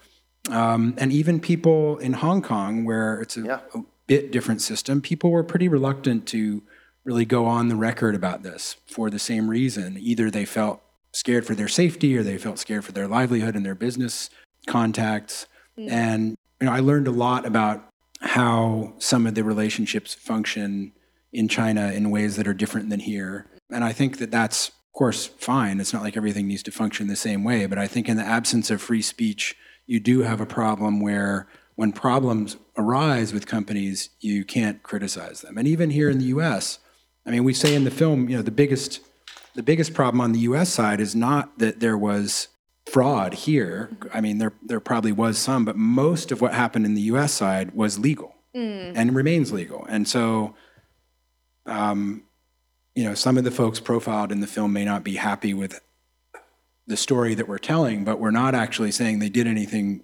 um, 0.50 0.94
and 0.98 1.12
even 1.12 1.40
people 1.40 1.98
in 1.98 2.14
Hong 2.14 2.42
Kong, 2.42 2.86
where 2.86 3.22
it's 3.22 3.38
a, 3.38 3.42
yeah. 3.42 3.60
a, 3.74 3.80
bit 4.08 4.32
different 4.32 4.62
system, 4.62 5.02
people 5.02 5.32
were 5.32 5.44
pretty 5.44 5.68
reluctant 5.68 6.28
to 6.28 6.62
really 7.04 7.26
go 7.26 7.48
on 7.48 7.70
the 7.70 7.76
record 7.76 8.14
about 8.14 8.44
this 8.44 8.76
for 8.86 9.10
the 9.10 9.18
same 9.18 9.50
reason. 9.50 9.98
Either 10.00 10.30
they 10.30 10.46
felt 10.46 10.80
scared 11.12 11.44
for 11.44 11.56
their 11.56 11.68
safety 11.68 12.16
or 12.16 12.22
they 12.22 12.38
felt 12.38 12.60
scared 12.60 12.86
for 12.86 12.92
their 12.92 13.08
livelihood 13.08 13.56
and 13.56 13.66
their 13.66 13.74
business 13.74 14.30
contacts. 14.68 15.48
Mm. 15.76 15.92
And 15.92 16.38
you 16.62 16.68
know, 16.68 16.72
I 16.72 16.82
learned 16.82 17.08
a 17.08 17.12
lot 17.12 17.48
about 17.48 17.90
how 18.22 18.94
some 19.00 19.26
of 19.26 19.34
the 19.34 19.44
relationships 19.44 20.14
function 20.14 20.92
in 21.36 21.48
China 21.48 21.92
in 21.92 22.10
ways 22.10 22.36
that 22.38 22.48
are 22.48 22.54
different 22.54 22.90
than 22.90 23.02
here. 23.02 23.46
And 23.72 23.84
I 23.84 23.94
think 23.94 24.18
that 24.20 24.32
that's, 24.32 24.70
of 24.70 24.94
course, 24.94 25.26
fine. 25.26 25.80
It's 25.80 25.94
not 25.94 26.04
like 26.04 26.18
everything 26.18 26.48
needs 26.48 26.64
to 26.64 26.72
function 26.72 27.08
the 27.08 27.16
same 27.16 27.44
way. 27.44 27.66
But 27.66 27.78
I 27.78 27.88
think 27.88 28.08
in 28.08 28.18
the 28.18 28.24
absence 28.24 28.72
of 28.72 28.82
free 28.82 29.02
speech, 29.02 29.56
you 29.86 30.00
do 30.00 30.22
have 30.22 30.42
a 30.42 30.46
problem 30.46 31.00
where 31.00 31.48
when 31.76 31.92
problems 31.92 32.58
arise 32.78 33.34
with 33.34 33.46
companies, 33.48 34.10
you 34.20 34.46
can't 34.46 34.82
criticize 34.82 35.42
them. 35.42 35.58
And 35.58 35.68
even 35.68 35.90
here 35.90 36.10
in 36.10 36.20
the 36.20 36.26
US, 36.26 36.80
I 37.26 37.32
mean, 37.32 37.44
we 37.44 37.54
say 37.54 37.76
in 37.76 37.84
the 37.84 37.92
film, 37.92 38.30
you 38.30 38.38
know, 38.38 38.44
the 38.44 38.52
biggest 38.52 39.02
the 39.56 39.64
biggest 39.64 39.94
problem 39.94 40.20
on 40.20 40.34
the 40.34 40.40
US 40.40 40.70
side 40.70 41.00
is 41.00 41.16
not 41.16 41.60
that 41.60 41.80
there 41.80 41.98
was 41.98 42.50
fraud 42.86 43.34
here. 43.34 43.90
I 44.14 44.22
mean, 44.22 44.38
there 44.38 44.54
there 44.62 44.80
probably 44.80 45.12
was 45.12 45.38
some, 45.38 45.66
but 45.66 45.76
most 45.76 46.32
of 46.32 46.42
what 46.42 46.54
happened 46.54 46.86
in 46.86 46.94
the 46.94 47.02
US 47.02 47.34
side 47.34 47.74
was 47.74 48.00
legal 48.00 48.36
mm. 48.56 48.94
and 48.96 49.16
remains 49.16 49.52
legal. 49.52 49.86
And 49.90 50.08
so 50.08 50.56
um, 51.66 52.24
you 52.96 53.04
know, 53.04 53.14
some 53.14 53.38
of 53.38 53.44
the 53.44 53.52
folks 53.52 53.80
profiled 53.80 54.32
in 54.32 54.40
the 54.40 54.48
film 54.48 54.74
may 54.74 54.86
not 54.86 55.04
be 55.04 55.16
happy 55.16 55.54
with 55.54 55.82
the 56.88 56.98
story 56.98 57.34
that 57.36 57.48
we're 57.48 57.58
telling, 57.58 58.04
but 58.04 58.20
we're 58.20 58.32
not 58.32 58.56
actually 58.56 58.92
saying 58.92 59.20
they 59.20 59.30
did 59.30 59.48
anything 59.48 60.04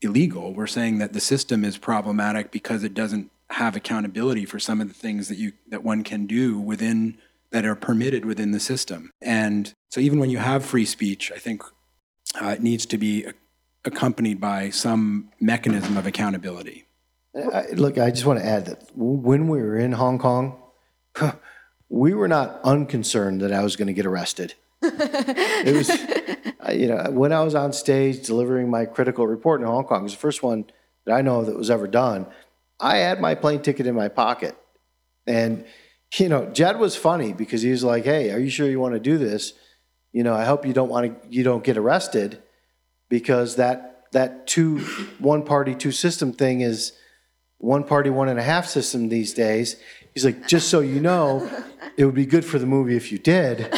illegal. 0.00 0.52
We're 0.52 0.66
saying 0.66 0.98
that 0.98 1.12
the 1.12 1.20
system 1.20 1.64
is 1.64 1.78
problematic 1.78 2.50
because 2.50 2.84
it 2.84 2.94
doesn't 2.94 3.30
have 3.50 3.76
accountability 3.76 4.46
for 4.46 4.58
some 4.58 4.80
of 4.80 4.88
the 4.88 4.94
things 4.94 5.28
that 5.28 5.36
you 5.36 5.52
that 5.68 5.84
one 5.84 6.02
can 6.02 6.26
do 6.26 6.58
within 6.58 7.18
that 7.50 7.66
are 7.66 7.74
permitted 7.74 8.24
within 8.24 8.52
the 8.52 8.60
system. 8.60 9.10
And 9.20 9.72
so 9.90 10.00
even 10.00 10.18
when 10.18 10.30
you 10.30 10.38
have 10.38 10.64
free 10.64 10.86
speech, 10.86 11.30
I 11.30 11.38
think 11.38 11.62
uh, 12.40 12.48
it 12.48 12.62
needs 12.62 12.86
to 12.86 12.96
be 12.96 13.26
accompanied 13.84 14.40
by 14.40 14.70
some 14.70 15.28
mechanism 15.38 15.98
of 15.98 16.06
accountability. 16.06 16.86
I, 17.34 17.66
look, 17.72 17.98
I 17.98 18.10
just 18.10 18.24
want 18.24 18.38
to 18.40 18.46
add 18.46 18.66
that 18.66 18.90
when 18.94 19.48
we 19.48 19.60
were 19.60 19.76
in 19.76 19.92
Hong 19.92 20.18
Kong, 20.18 20.61
we 21.88 22.14
were 22.14 22.28
not 22.28 22.60
unconcerned 22.64 23.40
that 23.40 23.52
I 23.52 23.62
was 23.62 23.76
going 23.76 23.88
to 23.88 23.92
get 23.92 24.06
arrested 24.06 24.54
it 24.84 25.76
was, 25.76 26.76
you 26.76 26.88
know, 26.88 27.08
when 27.12 27.32
I 27.32 27.42
was 27.42 27.54
on 27.54 27.72
stage 27.72 28.26
delivering 28.26 28.68
my 28.68 28.84
critical 28.84 29.28
report 29.28 29.60
in 29.60 29.66
Hong 29.68 29.84
Kong, 29.84 30.00
it 30.00 30.02
was 30.02 30.12
the 30.14 30.18
first 30.18 30.42
one 30.42 30.64
that 31.06 31.14
I 31.14 31.22
know 31.22 31.44
that 31.44 31.56
was 31.56 31.70
ever 31.70 31.86
done. 31.86 32.26
I 32.80 32.96
had 32.96 33.20
my 33.20 33.36
plane 33.36 33.62
ticket 33.62 33.86
in 33.86 33.94
my 33.94 34.08
pocket. 34.08 34.56
And, 35.24 35.64
you 36.18 36.28
know, 36.28 36.46
Jed 36.46 36.80
was 36.80 36.96
funny 36.96 37.32
because 37.32 37.62
he 37.62 37.70
was 37.70 37.84
like, 37.84 38.04
hey, 38.04 38.32
are 38.32 38.40
you 38.40 38.50
sure 38.50 38.68
you 38.68 38.80
want 38.80 38.94
to 38.94 39.00
do 39.00 39.18
this? 39.18 39.52
You 40.12 40.24
know, 40.24 40.34
I 40.34 40.46
hope 40.46 40.66
you 40.66 40.72
don't 40.72 40.88
want 40.88 41.22
to, 41.22 41.28
you 41.32 41.44
don't 41.44 41.62
get 41.62 41.76
arrested 41.76 42.42
because 43.08 43.54
that, 43.56 44.06
that 44.10 44.48
two, 44.48 44.80
one 45.20 45.44
party, 45.44 45.76
two 45.76 45.92
system 45.92 46.32
thing 46.32 46.60
is 46.60 46.92
one 47.58 47.84
party, 47.84 48.10
one 48.10 48.28
and 48.28 48.40
a 48.40 48.42
half 48.42 48.66
system 48.66 49.10
these 49.10 49.32
days. 49.32 49.76
He's 50.14 50.24
like, 50.24 50.46
just 50.46 50.68
so 50.68 50.80
you 50.80 51.00
know, 51.00 51.48
it 51.96 52.04
would 52.04 52.14
be 52.14 52.26
good 52.26 52.44
for 52.44 52.58
the 52.58 52.66
movie 52.66 52.96
if 52.96 53.10
you 53.10 53.18
did. 53.18 53.60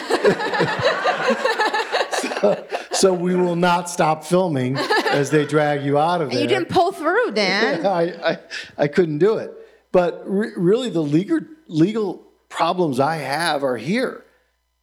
so, 2.12 2.66
so 2.92 3.12
we 3.14 3.36
will 3.36 3.56
not 3.56 3.88
stop 3.88 4.24
filming 4.24 4.76
as 5.10 5.30
they 5.30 5.46
drag 5.46 5.84
you 5.84 5.98
out 5.98 6.20
of 6.20 6.30
there. 6.30 6.40
You 6.40 6.48
didn't 6.48 6.68
pull 6.70 6.92
through, 6.92 7.32
Dan. 7.32 7.86
I, 7.86 8.32
I, 8.32 8.38
I 8.76 8.88
couldn't 8.88 9.18
do 9.18 9.36
it. 9.36 9.52
But 9.92 10.22
re- 10.26 10.52
really, 10.56 10.90
the 10.90 11.02
legal, 11.02 11.40
legal 11.68 12.26
problems 12.48 12.98
I 12.98 13.16
have 13.16 13.62
are 13.62 13.76
here. 13.76 14.24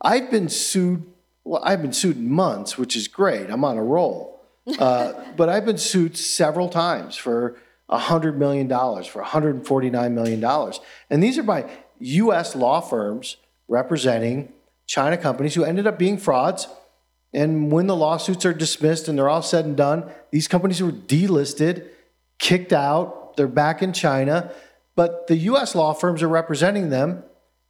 I've 0.02 0.32
been 0.32 0.48
sued, 0.48 1.06
well, 1.44 1.62
I've 1.64 1.82
been 1.82 1.94
sued 1.94 2.16
in 2.16 2.32
months, 2.32 2.78
which 2.78 2.96
is 2.96 3.10
great. 3.10 3.50
I'm 3.50 3.66
on 3.66 3.78
a 3.78 3.84
roll. 3.84 4.42
Uh, 4.80 5.14
but 5.36 5.50
I've 5.50 5.66
been 5.66 5.78
sued 5.78 6.16
several 6.18 6.70
times 6.70 7.18
for 7.18 7.58
$100 7.92 8.36
million, 8.36 8.68
for 8.70 9.24
$149 9.24 10.12
million. 10.12 10.74
And 11.10 11.24
these 11.24 11.38
are 11.38 11.44
by 11.44 11.70
US 12.00 12.56
law 12.56 12.82
firms 12.82 13.38
representing 13.68 14.54
China 14.88 15.18
companies 15.18 15.56
who 15.56 15.64
ended 15.64 15.88
up 15.88 16.00
being 16.00 16.18
frauds. 16.18 16.68
And 17.34 17.72
when 17.72 17.88
the 17.88 17.96
lawsuits 17.96 18.46
are 18.46 18.54
dismissed 18.54 19.08
and 19.08 19.18
they're 19.18 19.30
all 19.30 19.42
said 19.42 19.66
and 19.66 19.78
done, 19.78 20.10
these 20.32 20.48
companies 20.48 20.82
were 20.82 20.92
delisted, 20.92 21.88
kicked 22.40 22.74
out, 22.74 23.38
they're 23.38 23.48
back 23.48 23.82
in 23.82 23.94
China. 23.94 24.52
But 24.96 25.28
the 25.28 25.38
US 25.38 25.76
law 25.76 25.94
firms 25.94 26.22
are 26.22 26.28
representing 26.28 26.90
them. 26.90 27.24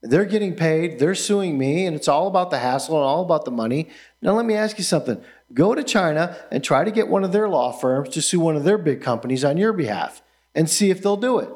They're 0.03 0.25
getting 0.25 0.55
paid, 0.55 0.97
they're 0.97 1.13
suing 1.13 1.59
me, 1.59 1.85
and 1.85 1.95
it's 1.95 2.07
all 2.07 2.25
about 2.25 2.49
the 2.49 2.57
hassle 2.57 2.95
and 2.95 3.05
all 3.05 3.21
about 3.21 3.45
the 3.45 3.51
money. 3.51 3.89
Now, 4.19 4.33
let 4.33 4.47
me 4.47 4.55
ask 4.55 4.79
you 4.79 4.83
something. 4.83 5.23
Go 5.53 5.75
to 5.75 5.83
China 5.83 6.37
and 6.51 6.63
try 6.63 6.83
to 6.83 6.91
get 6.91 7.07
one 7.07 7.23
of 7.23 7.31
their 7.31 7.49
law 7.49 7.71
firms 7.71 8.09
to 8.09 8.21
sue 8.21 8.39
one 8.39 8.55
of 8.55 8.63
their 8.63 8.77
big 8.77 9.01
companies 9.01 9.43
on 9.43 9.57
your 9.57 9.73
behalf 9.73 10.21
and 10.55 10.69
see 10.69 10.89
if 10.89 11.01
they'll 11.01 11.17
do 11.17 11.39
it. 11.39 11.49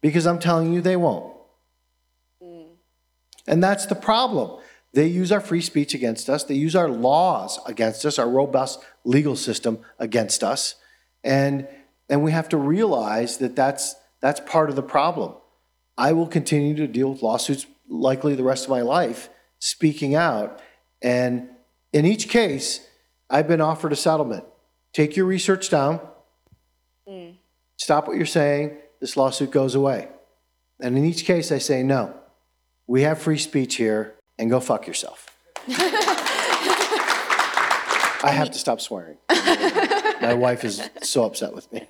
Because 0.00 0.26
I'm 0.26 0.38
telling 0.38 0.72
you, 0.72 0.80
they 0.80 0.96
won't. 0.96 1.34
Mm. 2.42 2.68
And 3.46 3.62
that's 3.62 3.86
the 3.86 3.94
problem. 3.94 4.60
They 4.92 5.06
use 5.06 5.30
our 5.30 5.40
free 5.40 5.60
speech 5.60 5.94
against 5.94 6.28
us, 6.28 6.44
they 6.44 6.54
use 6.54 6.74
our 6.74 6.88
laws 6.88 7.60
against 7.66 8.04
us, 8.04 8.18
our 8.18 8.28
robust 8.28 8.80
legal 9.04 9.36
system 9.36 9.78
against 9.98 10.42
us. 10.42 10.74
And, 11.22 11.68
and 12.08 12.24
we 12.24 12.32
have 12.32 12.48
to 12.48 12.56
realize 12.56 13.38
that 13.38 13.54
that's, 13.54 13.94
that's 14.20 14.40
part 14.40 14.68
of 14.68 14.76
the 14.76 14.82
problem. 14.82 15.34
I 15.96 16.12
will 16.12 16.26
continue 16.26 16.74
to 16.76 16.86
deal 16.86 17.12
with 17.12 17.22
lawsuits 17.22 17.66
likely 17.88 18.34
the 18.34 18.42
rest 18.42 18.64
of 18.64 18.70
my 18.70 18.80
life, 18.80 19.28
speaking 19.58 20.14
out. 20.14 20.60
And 21.02 21.50
in 21.92 22.06
each 22.06 22.28
case, 22.28 22.86
I've 23.30 23.46
been 23.46 23.60
offered 23.60 23.92
a 23.92 23.96
settlement. 23.96 24.44
Take 24.92 25.16
your 25.16 25.26
research 25.26 25.70
down, 25.70 26.00
mm. 27.08 27.36
stop 27.76 28.08
what 28.08 28.16
you're 28.16 28.26
saying, 28.26 28.76
this 29.00 29.16
lawsuit 29.16 29.52
goes 29.52 29.76
away. 29.76 30.08
And 30.80 30.98
in 30.98 31.04
each 31.04 31.24
case, 31.24 31.52
I 31.52 31.58
say, 31.58 31.84
no, 31.84 32.12
we 32.88 33.02
have 33.02 33.20
free 33.20 33.38
speech 33.38 33.76
here, 33.76 34.14
and 34.36 34.50
go 34.50 34.58
fuck 34.58 34.88
yourself. 34.88 35.28
I 38.22 38.32
have 38.32 38.50
to 38.50 38.58
stop 38.58 38.80
swearing. 38.80 39.18
My 40.20 40.34
wife 40.34 40.64
is 40.64 40.82
so 41.02 41.24
upset 41.24 41.54
with 41.54 41.72
me. 41.72 41.86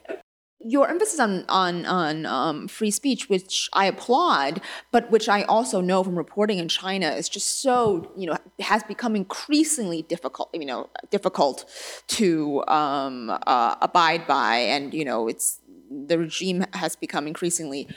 Your 0.63 0.89
emphasis 0.89 1.19
on 1.19 1.45
on 1.49 1.87
on 1.87 2.27
um, 2.27 2.69
free 2.69 2.91
speech, 2.91 3.31
which 3.31 3.71
I 3.73 3.87
applaud, 3.87 4.61
but 4.93 5.11
which 5.11 5.27
I 5.29 5.43
also 5.45 5.81
know 5.81 6.05
from 6.05 6.17
reporting 6.17 6.59
in 6.59 6.69
China 6.69 7.11
is 7.11 7.31
just 7.31 7.63
so 7.63 8.13
you 8.15 8.27
know 8.27 8.37
has 8.61 8.83
become 8.83 9.17
increasingly 9.17 10.03
difficult. 10.03 10.51
You 10.53 10.67
know, 10.67 10.91
difficult 11.11 11.65
to 12.09 12.63
um, 12.69 13.31
uh, 13.47 13.77
abide 13.81 14.27
by, 14.27 14.57
and 14.57 14.93
you 14.93 15.05
know, 15.05 15.29
it's 15.29 15.61
the 15.91 16.19
regime 16.19 16.67
has 16.75 16.95
become 16.95 17.27
increasingly 17.27 17.89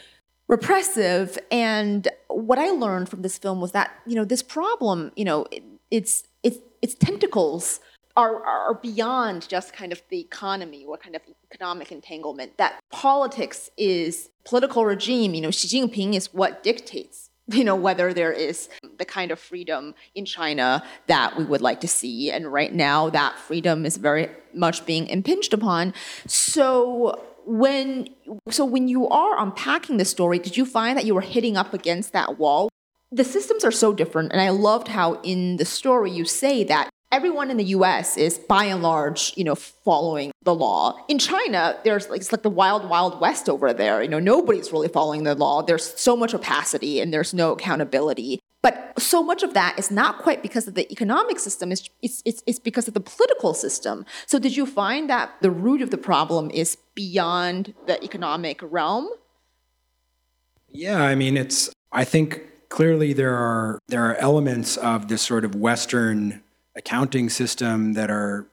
repressive. 0.48 1.38
And 1.52 2.08
what 2.30 2.60
I 2.60 2.70
learned 2.70 3.10
from 3.10 3.24
this 3.24 3.38
film 3.38 3.60
was 3.60 3.74
that 3.74 3.92
you 4.08 4.16
know 4.16 4.26
this 4.26 4.42
problem, 4.42 5.12
you 5.18 5.26
know, 5.26 5.46
it, 5.52 5.64
it's 5.92 6.24
it's 6.44 6.60
its 6.82 6.96
tentacles 6.96 7.80
are, 8.16 8.44
are 8.44 8.74
beyond 8.76 9.48
just 9.48 9.74
kind 9.74 9.92
of 9.92 10.02
the 10.10 10.20
economy 10.20 10.86
or 10.86 10.98
kind 10.98 11.16
of 11.16 11.22
economic 11.52 11.92
entanglement. 11.92 12.58
That 12.58 12.80
politics 12.92 13.70
is 13.78 14.30
political 14.46 14.86
regime. 14.86 15.34
You 15.34 15.42
know, 15.42 15.52
Xi 15.52 15.68
Jinping 15.68 16.14
is 16.14 16.34
what 16.34 16.64
dictates. 16.64 17.30
You 17.50 17.66
know 17.66 17.76
whether 17.76 18.14
there 18.14 18.32
is 18.32 18.70
the 18.98 19.04
kind 19.04 19.30
of 19.30 19.38
freedom 19.38 19.96
in 20.16 20.24
China 20.24 20.82
that 21.08 21.36
we 21.36 21.44
would 21.44 21.60
like 21.60 21.82
to 21.82 21.90
see, 21.90 22.32
and 22.32 22.48
right 22.48 22.74
now 22.74 23.10
that 23.10 23.38
freedom 23.38 23.86
is 23.86 23.98
very 23.98 24.30
much 24.54 24.86
being 24.86 25.08
impinged 25.08 25.54
upon. 25.54 25.94
So 26.26 27.22
when 27.46 28.08
so 28.50 28.64
when 28.64 28.88
you 28.88 29.10
are 29.10 29.38
unpacking 29.38 29.98
the 29.98 30.06
story, 30.06 30.40
did 30.40 30.56
you 30.56 30.66
find 30.66 30.98
that 30.98 31.04
you 31.04 31.14
were 31.14 31.20
hitting 31.36 31.58
up 31.58 31.74
against 31.74 32.14
that 32.14 32.40
wall? 32.40 32.70
The 33.12 33.26
systems 33.26 33.66
are 33.66 33.72
so 33.72 33.94
different, 33.94 34.32
and 34.32 34.40
I 34.40 34.50
loved 34.50 34.88
how 34.88 35.20
in 35.22 35.58
the 35.58 35.66
story 35.66 36.12
you 36.12 36.24
say 36.24 36.64
that 36.64 36.90
everyone 37.14 37.52
in 37.52 37.58
the 37.58 37.66
US 37.66 38.18
is 38.18 38.40
by 38.40 38.66
and 38.66 38.82
large, 38.82 39.34
you 39.38 39.44
know, 39.44 39.54
following 39.56 40.32
the 40.42 40.54
law. 40.54 40.98
In 41.08 41.20
China, 41.20 41.78
there's 41.84 42.10
like 42.10 42.22
it's 42.22 42.32
like 42.32 42.42
the 42.42 42.50
wild 42.50 42.90
wild 42.90 43.22
west 43.22 43.48
over 43.48 43.72
there. 43.72 44.02
You 44.02 44.10
know, 44.10 44.20
nobody's 44.20 44.74
really 44.74 44.88
following 44.88 45.24
the 45.24 45.36
law. 45.36 45.62
There's 45.62 45.98
so 46.00 46.18
much 46.18 46.34
opacity 46.34 47.00
and 47.00 47.14
there's 47.14 47.34
no 47.34 47.52
accountability. 47.54 48.40
But 48.64 48.94
so 48.98 49.22
much 49.22 49.44
of 49.44 49.54
that 49.54 49.78
is 49.78 49.92
not 49.92 50.20
quite 50.20 50.42
because 50.42 50.68
of 50.68 50.74
the 50.74 50.90
economic 50.92 51.38
system, 51.38 51.72
it's, 51.72 51.90
it's, 52.02 52.24
it's, 52.24 52.60
because 52.60 52.88
of 52.88 52.94
the 52.94 53.02
political 53.02 53.54
system. 53.54 54.06
So, 54.26 54.40
did 54.40 54.56
you 54.56 54.66
find 54.66 55.10
that 55.10 55.34
the 55.42 55.52
root 55.52 55.82
of 55.82 55.90
the 55.90 55.98
problem 55.98 56.50
is 56.50 56.78
beyond 56.96 57.74
the 57.88 58.02
economic 58.02 58.62
realm? 58.64 59.10
Yeah, 60.70 61.02
I 61.02 61.14
mean, 61.16 61.36
it's, 61.36 61.72
I 61.92 62.06
think 62.06 62.70
clearly 62.70 63.12
there 63.12 63.36
are, 63.36 63.80
there 63.90 64.06
are 64.10 64.16
elements 64.16 64.78
of 64.78 65.10
this 65.10 65.22
sort 65.22 65.44
of 65.44 65.56
Western 65.56 66.43
accounting 66.76 67.30
system 67.30 67.94
that 67.94 68.10
are 68.10 68.48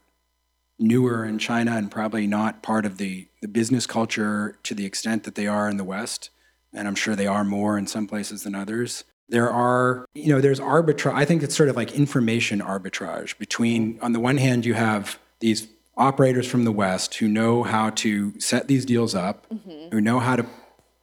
newer 0.79 1.25
in 1.25 1.39
China 1.39 1.73
and 1.77 1.91
probably 1.91 2.27
not 2.27 2.63
part 2.63 2.87
of 2.87 2.97
the, 2.99 3.29
the 3.43 3.49
business 3.49 3.87
culture 3.87 4.59
to 4.63 4.75
the 4.75 4.87
extent 4.87 5.25
that 5.25 5.35
they 5.35 5.47
are 5.47 5.69
in 5.69 5.77
the 5.77 5.85
West. 5.85 6.31
And 6.73 6.89
I'm 6.89 6.95
sure 6.95 7.15
they 7.15 7.27
are 7.27 7.45
more 7.45 7.77
in 7.77 7.87
some 7.87 8.07
places 8.07 8.43
than 8.43 8.55
others. 8.55 9.05
There 9.29 9.51
are, 9.51 10.07
you 10.15 10.33
know, 10.33 10.41
there's 10.41 10.61
arbitrage. 10.61 11.15
I 11.15 11.25
think 11.25 11.43
it's 11.43 11.55
sort 11.55 11.69
of 11.69 11.77
like 11.77 11.93
information 11.93 12.61
arbitrage 12.61 13.39
between, 13.39 13.99
on 14.01 14.13
the 14.13 14.21
one 14.21 14.39
hand, 14.39 14.65
you 14.65 14.75
have 14.75 15.19
these 15.41 15.69
operators 15.97 16.47
from 16.47 16.65
the 16.65 16.73
West 16.73 17.15
who 17.17 17.29
know 17.29 17.63
how 17.63 17.91
to 17.91 18.39
set 18.41 18.67
these 18.67 18.85
deals 18.85 19.15
up, 19.15 19.47
mm-hmm. 19.51 19.91
who 19.91 20.01
know 20.01 20.19
how 20.19 20.37
to 20.37 20.47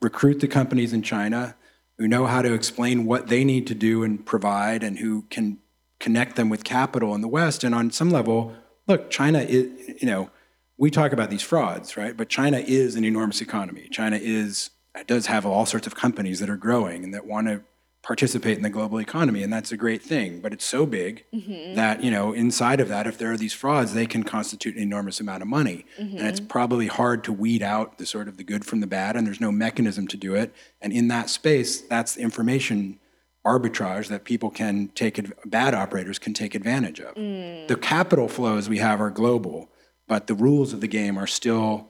recruit 0.02 0.40
the 0.40 0.48
companies 0.48 0.92
in 0.92 1.04
China, 1.04 1.56
who 1.98 2.08
know 2.08 2.26
how 2.26 2.42
to 2.42 2.54
explain 2.54 3.06
what 3.06 3.28
they 3.28 3.44
need 3.44 3.68
to 3.68 3.76
do 3.76 4.04
and 4.04 4.26
provide, 4.26 4.84
and 4.84 5.00
who 5.00 5.24
can 5.30 5.60
connect 6.00 6.36
them 6.36 6.50
with 6.50 6.64
capital 6.64 7.16
in 7.16 7.22
the 7.22 7.28
West. 7.28 7.64
And 7.64 7.74
on 7.74 7.92
some 7.92 8.10
level, 8.10 8.54
look, 8.88 9.10
China 9.10 9.40
is, 9.40 10.02
you 10.02 10.08
know, 10.08 10.30
we 10.78 10.92
talk 10.92 11.12
about 11.12 11.30
these 11.30 11.42
frauds, 11.42 11.98
right? 11.98 12.16
But 12.16 12.30
China 12.30 12.60
is 12.60 12.96
an 12.96 13.04
enormous 13.04 13.42
economy. 13.42 13.88
China 13.90 14.20
is 14.22 14.70
does 15.06 15.28
have 15.28 15.46
all 15.46 15.66
sorts 15.66 15.86
of 15.86 15.96
companies 15.96 16.40
that 16.40 16.50
are 16.50 16.58
growing 16.58 17.04
and 17.04 17.14
that 17.14 17.26
want 17.26 17.48
to 17.48 17.62
participate 18.02 18.56
in 18.56 18.64
the 18.64 18.70
global 18.70 19.00
economy, 19.00 19.44
and 19.44 19.52
that's 19.52 19.72
a 19.72 19.78
great 19.78 20.02
thing. 20.02 20.40
But 20.40 20.54
it's 20.54 20.64
so 20.64 20.86
big 20.86 21.26
mm-hmm. 21.34 21.76
that 21.76 22.04
you 22.04 22.10
know, 22.10 22.32
inside 22.32 22.80
of 22.80 22.88
that, 22.88 23.06
if 23.06 23.18
there 23.18 23.32
are 23.32 23.38
these 23.38 23.54
frauds, 23.54 23.94
they 23.94 24.06
can 24.06 24.24
constitute 24.24 24.76
an 24.76 24.82
enormous 24.82 25.20
amount 25.20 25.42
of 25.42 25.50
money, 25.50 25.86
and 25.98 26.22
it's 26.22 26.40
mm-hmm. 26.40 26.48
probably 26.48 26.88
hard 26.88 27.24
to 27.26 27.34
weed 27.34 27.62
out 27.62 27.98
the 27.98 28.06
sort 28.06 28.28
of 28.28 28.38
the 28.38 28.44
good 28.44 28.66
from 28.66 28.80
the 28.80 28.88
bad, 28.88 29.16
and 29.16 29.28
there's 29.28 29.42
no 29.42 29.52
mechanism 29.52 30.08
to 30.08 30.18
do 30.18 30.36
it. 30.36 30.54
And 30.82 30.94
in 30.94 31.10
that 31.10 31.30
space, 31.30 31.82
that's 31.82 32.18
information 32.18 33.00
arbitrage 33.48 34.08
that 34.10 34.24
people 34.26 34.50
can 34.50 34.90
take 34.90 35.18
adv- 35.18 35.34
bad 35.46 35.74
operators 35.74 36.20
can 36.20 36.34
take 36.34 36.54
advantage 36.54 37.00
of. 37.00 37.16
The 37.16 37.78
capital 37.82 38.28
flows 38.28 38.68
we 38.68 38.80
have 38.80 39.00
are 39.00 39.10
global, 39.10 39.70
but 40.08 40.28
the 40.28 40.36
rules 40.36 40.74
of 40.74 40.82
the 40.82 40.88
game 40.88 41.18
are 41.18 41.28
still 41.28 41.88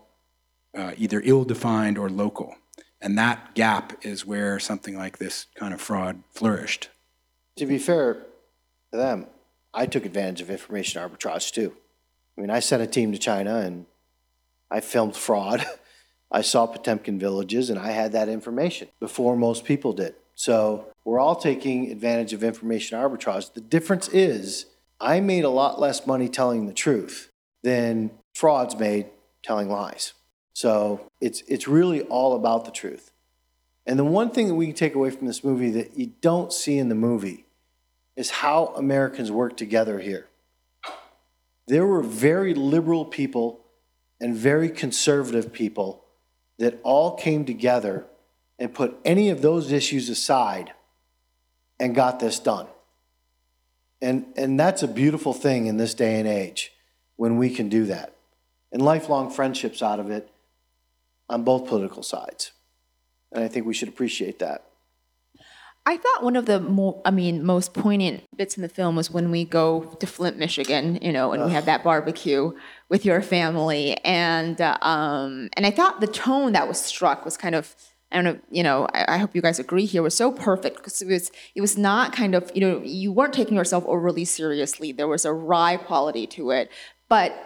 uh, 0.77 0.93
either 0.97 1.21
ill-defined 1.23 1.97
or 1.97 2.09
local, 2.09 2.55
and 3.01 3.17
that 3.17 3.55
gap 3.55 4.05
is 4.05 4.25
where 4.25 4.59
something 4.59 4.95
like 4.95 5.17
this 5.17 5.47
kind 5.55 5.73
of 5.73 5.81
fraud 5.81 6.21
flourished. 6.31 6.89
To 7.57 7.65
be 7.65 7.79
fair 7.79 8.13
to 8.91 8.97
them, 8.97 9.25
I 9.73 9.85
took 9.85 10.05
advantage 10.05 10.41
of 10.41 10.49
information 10.49 11.01
arbitrage 11.01 11.51
too. 11.51 11.75
I 12.37 12.41
mean, 12.41 12.49
I 12.51 12.59
sent 12.59 12.83
a 12.83 12.87
team 12.87 13.11
to 13.11 13.17
China 13.17 13.57
and 13.57 13.85
I 14.69 14.79
filmed 14.79 15.15
fraud. 15.15 15.65
I 16.31 16.41
saw 16.41 16.67
Potemkin 16.67 17.19
villages 17.19 17.69
and 17.69 17.79
I 17.79 17.91
had 17.91 18.11
that 18.11 18.27
information 18.27 18.89
before 18.99 19.35
most 19.35 19.63
people 19.63 19.93
did. 19.93 20.15
So 20.35 20.87
we're 21.07 21.21
all 21.21 21.37
taking 21.37 21.89
advantage 21.89 22.33
of 22.33 22.43
information 22.43 22.99
arbitrage. 22.99 23.53
The 23.53 23.61
difference 23.61 24.09
is 24.09 24.65
I 24.99 25.21
made 25.21 25.45
a 25.45 25.49
lot 25.49 25.79
less 25.79 26.05
money 26.05 26.27
telling 26.27 26.67
the 26.67 26.73
truth 26.73 27.31
than 27.63 28.11
frauds 28.35 28.75
made 28.77 29.05
telling 29.41 29.69
lies. 29.69 30.11
So 30.51 31.09
it's, 31.21 31.43
it's 31.47 31.65
really 31.65 32.01
all 32.01 32.35
about 32.35 32.65
the 32.65 32.71
truth. 32.71 33.11
And 33.85 33.97
the 33.97 34.03
one 34.03 34.31
thing 34.31 34.49
that 34.49 34.55
we 34.55 34.65
can 34.65 34.75
take 34.75 34.95
away 34.95 35.09
from 35.09 35.27
this 35.27 35.45
movie 35.45 35.71
that 35.71 35.97
you 35.97 36.11
don't 36.19 36.51
see 36.51 36.77
in 36.77 36.89
the 36.89 36.95
movie 36.95 37.45
is 38.17 38.29
how 38.29 38.73
Americans 38.75 39.31
work 39.31 39.55
together 39.55 39.99
here. 39.99 40.27
There 41.67 41.85
were 41.85 42.03
very 42.03 42.53
liberal 42.53 43.05
people 43.05 43.61
and 44.19 44.35
very 44.35 44.67
conservative 44.67 45.53
people 45.53 46.03
that 46.59 46.81
all 46.83 47.15
came 47.15 47.45
together 47.45 48.03
and 48.59 48.73
put 48.73 48.97
any 49.05 49.29
of 49.29 49.41
those 49.41 49.71
issues 49.71 50.09
aside 50.09 50.73
and 51.79 51.95
got 51.95 52.19
this 52.19 52.39
done. 52.39 52.67
And, 54.01 54.25
and 54.35 54.59
that's 54.59 54.83
a 54.83 54.87
beautiful 54.87 55.33
thing 55.33 55.67
in 55.67 55.77
this 55.77 55.93
day 55.93 56.19
and 56.19 56.27
age 56.27 56.71
when 57.15 57.37
we 57.37 57.49
can 57.49 57.69
do 57.69 57.85
that. 57.85 58.13
And 58.71 58.81
lifelong 58.81 59.29
friendships 59.29 59.81
out 59.81 59.99
of 59.99 60.11
it 60.11 60.29
on 61.29 61.43
both 61.43 61.67
political 61.67 62.03
sides. 62.03 62.51
And 63.31 63.43
I 63.43 63.47
think 63.47 63.65
we 63.65 63.73
should 63.73 63.89
appreciate 63.89 64.39
that. 64.39 64.63
I 65.85 65.95
thought 65.95 66.21
one 66.21 66.35
of 66.35 66.47
the 66.47 66.59
more, 66.59 67.01
I 67.05 67.11
mean, 67.11 67.45
most 67.45 67.73
poignant 67.73 68.23
bits 68.35 68.57
in 68.57 68.61
the 68.61 68.67
film 68.67 68.97
was 68.97 69.09
when 69.09 69.31
we 69.31 69.45
go 69.45 69.95
to 70.01 70.05
Flint, 70.05 70.37
Michigan, 70.37 70.99
you 71.01 71.13
know, 71.13 71.31
and 71.31 71.45
we 71.45 71.51
have 71.51 71.63
that 71.63 71.81
barbecue 71.81 72.51
with 72.89 73.05
your 73.05 73.21
family, 73.21 73.95
and 74.03 74.59
uh, 74.59 74.77
um, 74.81 75.47
and 75.53 75.65
I 75.65 75.71
thought 75.71 76.01
the 76.01 76.07
tone 76.07 76.51
that 76.51 76.67
was 76.67 76.77
struck 76.77 77.23
was 77.23 77.37
kind 77.37 77.55
of, 77.55 77.73
I 78.11 78.39
you 78.49 78.63
know, 78.63 78.87
I, 78.93 79.15
I 79.15 79.17
hope 79.17 79.35
you 79.35 79.41
guys 79.41 79.59
agree 79.59 79.85
here. 79.85 80.01
Was 80.01 80.15
so 80.15 80.31
perfect 80.31 80.77
because 80.77 81.01
it 81.01 81.07
was 81.07 81.31
it 81.55 81.61
was 81.61 81.77
not 81.77 82.13
kind 82.13 82.35
of, 82.35 82.51
you 82.55 82.61
know, 82.61 82.81
you 82.83 83.11
weren't 83.11 83.33
taking 83.33 83.55
yourself 83.55 83.83
overly 83.87 84.25
seriously. 84.25 84.91
There 84.91 85.07
was 85.07 85.25
a 85.25 85.33
wry 85.33 85.77
quality 85.77 86.25
to 86.27 86.51
it, 86.51 86.71
but 87.09 87.43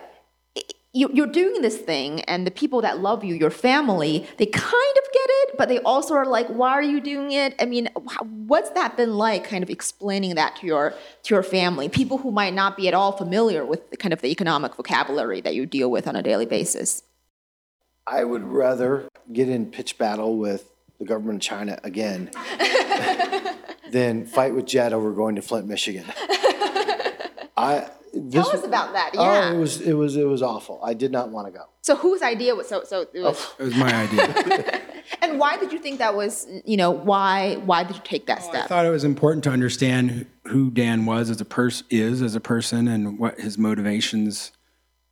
you, 0.93 1.09
you're 1.13 1.27
doing 1.27 1.61
this 1.61 1.77
thing 1.77 2.21
and 2.23 2.45
the 2.45 2.51
people 2.51 2.81
that 2.81 2.99
love 2.99 3.23
you 3.23 3.33
your 3.33 3.49
family 3.49 4.27
they 4.37 4.45
kind 4.45 4.65
of 4.67 5.13
get 5.13 5.29
it 5.29 5.57
but 5.57 5.69
they 5.69 5.79
also 5.79 6.13
are 6.13 6.25
like 6.25 6.47
why 6.47 6.71
are 6.71 6.83
you 6.83 6.99
doing 6.99 7.31
it? 7.31 7.55
I 7.59 7.65
mean 7.65 7.89
what's 8.21 8.71
that 8.71 8.97
been 8.97 9.17
like 9.17 9.45
kind 9.45 9.63
of 9.63 9.69
explaining 9.69 10.35
that 10.35 10.57
to 10.57 10.67
your 10.67 10.93
to 11.23 11.33
your 11.33 11.43
family? 11.43 11.87
People 11.87 12.17
who 12.17 12.31
might 12.31 12.53
not 12.53 12.75
be 12.75 12.87
at 12.89 12.93
all 12.93 13.13
familiar 13.13 13.65
with 13.65 13.89
the 13.89 13.97
kind 13.97 14.11
of 14.11 14.21
the 14.21 14.27
economic 14.27 14.75
vocabulary 14.75 15.39
that 15.41 15.55
you 15.55 15.65
deal 15.65 15.89
with 15.89 16.07
on 16.07 16.15
a 16.15 16.21
daily 16.21 16.45
basis 16.45 17.03
I 18.07 18.23
would 18.23 18.43
rather 18.43 19.07
get 19.31 19.49
in 19.49 19.67
pitch 19.67 19.97
battle 19.97 20.37
with 20.37 20.71
the 20.99 21.05
government 21.05 21.37
of 21.37 21.41
China 21.41 21.79
again 21.83 22.31
than 23.91 24.25
fight 24.25 24.53
with 24.55 24.65
Jed 24.65 24.93
over 24.93 25.11
going 25.11 25.35
to 25.35 25.41
Flint, 25.41 25.67
Michigan. 25.67 26.05
I 27.57 27.89
this, 28.13 28.45
tell 28.45 28.57
us 28.57 28.65
about 28.65 28.93
that 28.93 29.11
Oh, 29.15 29.23
yeah 29.23 29.53
it 29.53 29.57
was 29.57 29.79
it 29.81 29.93
was 29.93 30.15
it 30.15 30.25
was 30.25 30.41
awful. 30.41 30.79
I 30.83 30.93
did 30.93 31.11
not 31.11 31.29
want 31.29 31.47
to 31.47 31.51
go. 31.51 31.65
so 31.81 31.95
whose 31.95 32.21
idea 32.21 32.55
was 32.55 32.67
so 32.67 32.83
so 32.83 33.01
it 33.13 33.21
was, 33.21 33.37
oh, 33.37 33.55
It 33.59 33.63
was 33.63 33.75
my 33.75 33.93
idea. 33.93 34.81
and 35.21 35.39
why 35.39 35.57
did 35.57 35.71
you 35.71 35.79
think 35.79 35.99
that 35.99 36.15
was 36.15 36.47
you 36.65 36.75
know 36.77 36.91
why 36.91 37.55
why 37.65 37.83
did 37.83 37.95
you 37.95 38.01
take 38.03 38.25
that 38.27 38.39
oh, 38.41 38.47
I 38.47 38.49
step 38.49 38.65
I 38.65 38.67
thought 38.67 38.85
it 38.85 38.89
was 38.89 39.03
important 39.03 39.43
to 39.45 39.49
understand 39.49 40.25
who 40.47 40.71
Dan 40.71 41.05
was 41.05 41.29
as 41.29 41.39
a 41.39 41.45
person, 41.45 41.85
is 41.89 42.21
as 42.21 42.35
a 42.35 42.41
person, 42.41 42.87
and 42.87 43.17
what 43.17 43.39
his 43.39 43.57
motivations, 43.57 44.51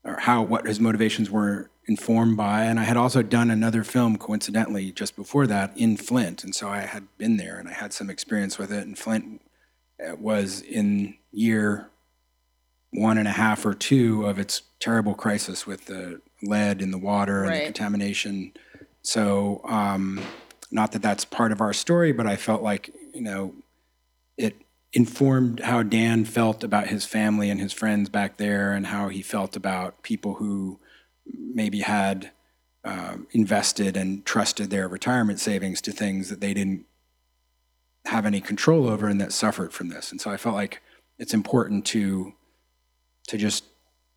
or 0.04 0.20
how 0.20 0.42
what 0.44 0.68
his 0.68 0.80
motivations 0.80 1.30
were 1.32 1.70
informed 1.90 2.38
by. 2.38 2.64
And 2.66 2.80
I 2.80 2.84
had 2.84 2.96
also 2.96 3.24
done 3.24 3.50
another 3.50 3.84
film, 3.84 4.18
coincidentally, 4.18 4.92
just 4.92 5.16
before 5.16 5.48
that 5.48 5.76
in 5.76 5.98
Flint, 5.98 6.44
and 6.44 6.54
so 6.54 6.70
I 6.70 6.82
had 6.82 7.08
been 7.18 7.38
there 7.38 7.58
and 7.58 7.68
I 7.68 7.74
had 7.74 7.92
some 7.92 8.12
experience 8.12 8.60
with 8.60 8.72
it. 8.72 8.86
And 8.86 8.98
Flint 8.98 9.42
uh, 10.00 10.16
was 10.16 10.62
in 10.62 11.16
year 11.32 11.90
one 12.92 13.18
and 13.18 13.28
a 13.28 13.32
half 13.32 13.66
or 13.66 13.74
two 13.74 14.26
of 14.26 14.38
its 14.38 14.62
terrible 14.80 15.16
crisis 15.16 15.66
with 15.66 15.86
the 15.86 16.22
lead 16.44 16.82
in 16.82 16.92
the 16.92 16.98
water 16.98 17.44
and 17.44 17.56
the 17.56 17.66
contamination. 17.66 18.54
So, 19.02 19.62
um, 19.66 20.22
not 20.72 20.92
that 20.92 21.02
that's 21.02 21.26
part 21.26 21.52
of 21.52 21.62
our 21.62 21.74
story, 21.74 22.12
but 22.12 22.28
I 22.28 22.36
felt 22.36 22.62
like, 22.62 22.94
you 23.16 23.22
know, 23.22 23.56
it 24.38 24.56
informed 24.94 25.62
how 25.62 25.82
Dan 25.82 26.24
felt 26.24 26.64
about 26.64 26.88
his 26.88 27.06
family 27.06 27.50
and 27.50 27.60
his 27.60 27.74
friends 27.74 28.10
back 28.10 28.38
there 28.38 28.74
and 28.74 28.88
how 28.88 29.10
he 29.10 29.24
felt 29.24 29.56
about 29.56 30.04
people 30.04 30.36
who 30.36 30.80
maybe 31.38 31.82
had 31.82 32.32
um, 32.84 33.28
invested 33.32 33.98
and 33.98 34.26
trusted 34.26 34.70
their 34.70 34.88
retirement 34.88 35.40
savings 35.40 35.82
to 35.82 35.92
things 35.92 36.30
that 36.30 36.42
they 36.42 36.54
didn't 36.54 36.86
have 38.06 38.26
any 38.26 38.42
control 38.42 38.88
over 38.90 39.08
and 39.08 39.20
that 39.20 39.34
suffered 39.34 39.74
from 39.74 39.90
this. 39.90 40.12
And 40.12 40.20
so 40.22 40.32
I 40.32 40.38
felt 40.38 40.56
like 40.56 40.82
it's 41.18 41.34
important 41.34 41.86
to 41.88 42.34
to 43.28 43.38
just 43.38 43.66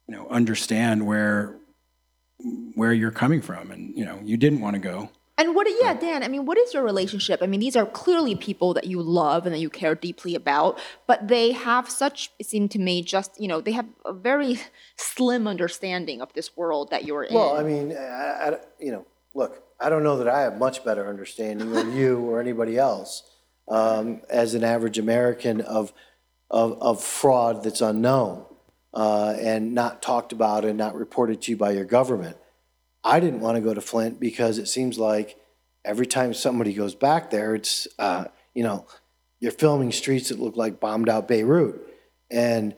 you 0.09 0.14
know 0.14 0.27
understand 0.29 1.07
where 1.07 1.57
where 2.75 2.92
you're 2.92 3.11
coming 3.11 3.42
from 3.42 3.70
and 3.70 3.96
you 3.96 4.05
know 4.05 4.18
you 4.25 4.37
didn't 4.37 4.61
want 4.61 4.75
to 4.75 4.81
go 4.81 5.11
And 5.42 5.57
what, 5.57 5.66
yeah, 5.81 5.92
Dan, 5.92 6.22
I 6.22 6.28
mean, 6.28 6.46
what 6.46 6.57
is 6.57 6.72
your 6.72 6.85
relationship? 6.85 7.42
I 7.42 7.48
mean, 7.48 7.59
these 7.59 7.74
are 7.74 7.85
clearly 7.85 8.37
people 8.37 8.74
that 8.74 8.85
you 8.85 9.02
love 9.02 9.44
and 9.44 9.52
that 9.52 9.59
you 9.59 9.70
care 9.70 9.96
deeply 9.96 10.37
about, 10.37 10.78
but 11.09 11.26
they 11.26 11.50
have 11.50 11.90
such, 11.90 12.31
it 12.38 12.46
seemed 12.46 12.70
to 12.70 12.78
me, 12.78 13.02
just, 13.02 13.40
you 13.40 13.48
know, 13.48 13.61
they 13.61 13.72
have 13.72 13.87
a 14.05 14.12
very 14.12 14.61
slim 14.96 15.48
understanding 15.48 16.22
of 16.22 16.33
this 16.35 16.57
world 16.57 16.90
that 16.92 17.05
you're 17.07 17.24
in. 17.24 17.35
Well, 17.35 17.57
I 17.57 17.64
mean, 17.64 17.90
I, 17.90 18.50
I- 18.50 18.61
you 18.78 18.92
know, 18.92 19.05
look, 19.35 19.64
I 19.81 19.88
don't 19.90 20.05
know 20.05 20.16
that 20.18 20.28
I 20.28 20.42
have 20.42 20.59
much 20.59 20.85
better 20.85 21.09
understanding 21.09 21.72
than 21.72 21.96
you 21.96 22.20
or 22.20 22.40
anybody 22.40 22.78
else 22.78 23.24
um, 23.66 24.20
as 24.31 24.55
an 24.55 24.62
average 24.62 24.96
American 24.96 25.61
of, 25.61 25.92
of, 26.52 26.81
of 26.81 27.02
fraud 27.02 27.64
that's 27.64 27.81
unknown 27.81 28.44
uh, 28.94 29.35
and 29.40 29.74
not 29.74 30.02
talked 30.02 30.31
about 30.31 30.64
and 30.64 30.78
not 30.78 30.94
reported 30.94 31.42
to 31.42 31.50
you 31.50 31.57
by 31.57 31.72
your 31.72 31.85
government. 31.85 32.37
I 33.04 33.20
didn't 33.20 33.40
want 33.40 33.56
to 33.56 33.60
go 33.60 33.74
to 33.74 33.80
Flint 33.80 34.20
because 34.20 34.58
it 34.58 34.66
seems 34.66 34.98
like 34.98 35.36
every 35.84 36.06
time 36.06 36.34
somebody 36.34 36.72
goes 36.72 36.94
back 36.94 37.30
there, 37.30 37.54
it's, 37.54 37.88
uh, 37.98 38.26
you 38.54 38.62
know, 38.62 38.86
you're 39.40 39.52
filming 39.52 39.90
streets 39.90 40.28
that 40.28 40.38
look 40.38 40.56
like 40.56 40.78
bombed 40.80 41.08
out 41.08 41.26
Beirut. 41.26 41.80
And, 42.30 42.74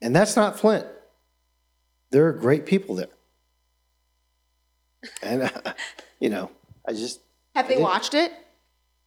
and 0.00 0.14
that's 0.14 0.36
not 0.36 0.58
Flint. 0.58 0.86
There 2.10 2.26
are 2.28 2.32
great 2.32 2.66
people 2.66 2.94
there. 2.94 3.08
And, 5.22 5.42
uh, 5.42 5.74
you 6.20 6.28
know, 6.28 6.50
I 6.86 6.92
just, 6.92 7.20
have 7.54 7.68
they 7.68 7.80
watched 7.80 8.14
it? 8.14 8.32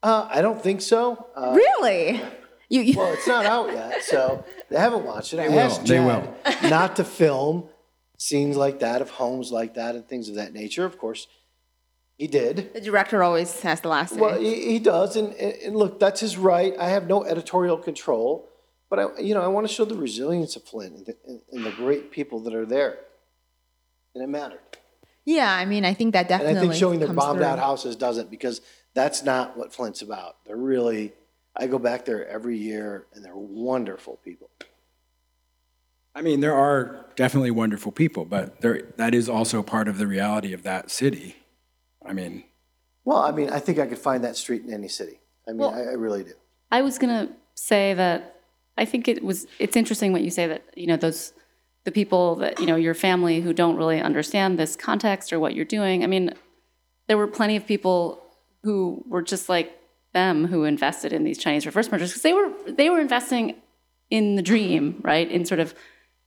uh, 0.03 0.27
I 0.29 0.41
don't 0.41 0.61
think 0.61 0.81
so. 0.81 1.27
Uh, 1.35 1.53
Really? 1.55 2.21
You, 2.69 2.81
you 2.81 2.97
well, 2.97 3.11
it's 3.11 3.27
not 3.27 3.45
out 3.45 3.69
yet, 3.73 4.01
so 4.01 4.45
they 4.69 4.77
haven't 4.79 5.03
watched 5.03 5.33
it. 5.33 5.39
I 5.39 5.49
will, 5.49 5.59
asked 5.59 5.81
they 5.85 5.97
Jed 5.97 6.33
not 6.69 6.95
to 6.95 7.03
film 7.03 7.67
scenes 8.21 8.55
like 8.55 8.79
that 8.81 9.01
of 9.01 9.09
homes 9.09 9.51
like 9.51 9.73
that 9.73 9.95
and 9.95 10.07
things 10.07 10.29
of 10.29 10.35
that 10.35 10.53
nature. 10.53 10.85
Of 10.85 10.99
course, 10.99 11.25
he 12.17 12.27
did. 12.27 12.71
the 12.71 12.79
director 12.79 13.23
always 13.23 13.61
has 13.61 13.81
the 13.81 13.87
last 13.87 14.13
say. 14.13 14.21
Well, 14.21 14.39
he, 14.39 14.73
he 14.73 14.79
does, 14.79 15.15
and, 15.15 15.33
and 15.33 15.75
look, 15.75 15.99
that's 15.99 16.21
his 16.21 16.37
right. 16.37 16.75
I 16.79 16.89
have 16.89 17.07
no 17.07 17.25
editorial 17.25 17.77
control, 17.79 18.47
but 18.91 18.99
I, 18.99 19.19
you 19.19 19.33
know, 19.33 19.41
I 19.41 19.47
want 19.47 19.67
to 19.67 19.73
show 19.73 19.85
the 19.85 19.95
resilience 19.95 20.55
of 20.55 20.63
Flint 20.63 20.95
and 20.95 21.05
the, 21.07 21.15
and, 21.51 21.65
the 21.65 21.71
great 21.71 22.11
people 22.11 22.39
that 22.41 22.53
are 22.53 22.65
there, 22.65 22.99
and 24.13 24.23
it 24.23 24.27
mattered. 24.27 24.59
yeah, 25.25 25.51
I 25.51 25.65
mean, 25.65 25.83
I 25.83 25.95
think 25.95 26.13
that 26.13 26.27
definitely. 26.27 26.51
And 26.51 26.59
I 26.59 26.61
think 26.61 26.75
showing 26.75 26.99
their 26.99 27.07
comes 27.07 27.17
bombed 27.17 27.39
through. 27.39 27.47
out 27.47 27.57
houses 27.57 27.95
doesn't 27.95 28.29
because 28.29 28.61
that's 28.93 29.23
not 29.23 29.57
what 29.57 29.73
Flint's 29.73 30.03
about. 30.03 30.35
They're 30.45 30.55
really, 30.55 31.13
I 31.57 31.65
go 31.65 31.79
back 31.79 32.05
there 32.05 32.27
every 32.27 32.57
year 32.59 33.07
and 33.13 33.25
they're 33.25 33.35
wonderful 33.35 34.19
people. 34.23 34.51
I 36.13 36.21
mean, 36.21 36.41
there 36.41 36.55
are 36.55 37.05
definitely 37.15 37.51
wonderful 37.51 37.91
people, 37.91 38.25
but 38.25 38.61
there 38.61 38.83
that 38.97 39.13
is 39.13 39.29
also 39.29 39.63
part 39.63 39.87
of 39.87 39.97
the 39.97 40.07
reality 40.07 40.53
of 40.53 40.63
that 40.63 40.91
city. 40.91 41.35
I 42.05 42.13
mean, 42.13 42.43
Well, 43.05 43.19
I 43.19 43.31
mean, 43.31 43.49
I 43.49 43.59
think 43.59 43.79
I 43.79 43.87
could 43.87 43.97
find 43.99 44.23
that 44.23 44.35
street 44.35 44.63
in 44.63 44.73
any 44.73 44.87
city. 44.87 45.19
I 45.47 45.51
mean, 45.51 45.59
Well- 45.59 45.73
I, 45.73 45.81
I 45.81 45.93
really 45.93 46.23
do. 46.23 46.33
I 46.71 46.81
was 46.81 46.97
gonna 46.97 47.29
say 47.55 47.93
that 47.93 48.35
I 48.77 48.85
think 48.85 49.07
it 49.07 49.23
was 49.23 49.47
it's 49.59 49.75
interesting 49.75 50.11
what 50.13 50.21
you 50.23 50.31
say 50.31 50.47
that 50.47 50.63
you 50.75 50.87
know 50.87 50.97
those 50.97 51.33
the 51.83 51.91
people 51.91 52.35
that 52.35 52.59
you 52.59 52.65
know 52.65 52.75
your 52.75 52.93
family 52.93 53.41
who 53.41 53.53
don't 53.53 53.75
really 53.75 54.01
understand 54.01 54.57
this 54.57 54.75
context 54.75 55.33
or 55.33 55.39
what 55.39 55.55
you're 55.55 55.65
doing. 55.65 56.03
I 56.03 56.07
mean, 56.07 56.33
there 57.07 57.17
were 57.17 57.27
plenty 57.27 57.55
of 57.55 57.65
people 57.65 58.21
who 58.63 59.03
were 59.07 59.21
just 59.21 59.49
like 59.49 59.77
them 60.13 60.47
who 60.47 60.63
invested 60.65 61.13
in 61.13 61.23
these 61.23 61.37
Chinese 61.37 61.65
reverse 61.65 61.91
mergers 61.91 62.09
because 62.11 62.21
they 62.21 62.33
were 62.33 62.51
they 62.67 62.89
were 62.89 62.99
investing 62.99 63.55
in 64.09 64.35
the 64.35 64.41
dream, 64.41 64.99
right? 65.03 65.29
In 65.29 65.45
sort 65.45 65.59
of 65.59 65.73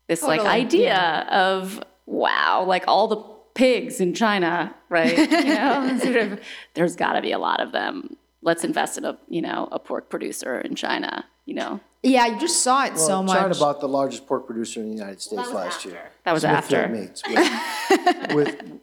this 0.09 0.23
like 0.23 0.41
Totally, 0.41 0.57
idea 0.61 1.27
of 1.31 1.83
wow, 2.07 2.65
like 2.67 2.85
all 2.87 3.09
the 3.09 3.17
pigs 3.55 4.01
in 4.01 4.15
China, 4.15 4.75
right? 4.89 5.17
You 5.17 5.27
know, 5.55 5.99
sort 6.03 6.17
of 6.17 6.41
there's 6.75 6.97
got 6.97 7.15
to 7.15 7.23
be 7.23 7.33
a 7.33 7.39
lot 7.39 7.61
of 7.61 7.73
them. 7.73 8.17
Let's 8.43 8.65
invest 8.65 8.99
in 8.99 9.05
a 9.05 9.19
you 9.29 9.41
know 9.43 9.69
a 9.73 9.79
pork 9.79 10.11
producer 10.11 10.61
in 10.61 10.75
China. 10.75 11.25
You 11.47 11.55
know, 11.55 11.81
Yeah, 12.03 12.25
you 12.27 12.39
just 12.41 12.63
saw 12.63 12.87
it 12.87 12.97
so 12.99 13.09
Well, 13.09 13.23
much. 13.25 13.37
China 13.39 13.55
bought 13.55 13.81
the 13.81 13.89
largest 13.89 14.27
pork 14.27 14.47
producer 14.47 14.81
in 14.81 14.87
the 14.89 14.95
United 14.95 15.21
States 15.21 15.51
last 15.53 15.85
year. 15.85 16.11
that 16.25 16.33
was 16.33 16.43
Smithfield 16.43 16.83
after. 16.85 16.89
Meats, 16.89 17.23
with, 17.29 18.35
with 18.35 18.81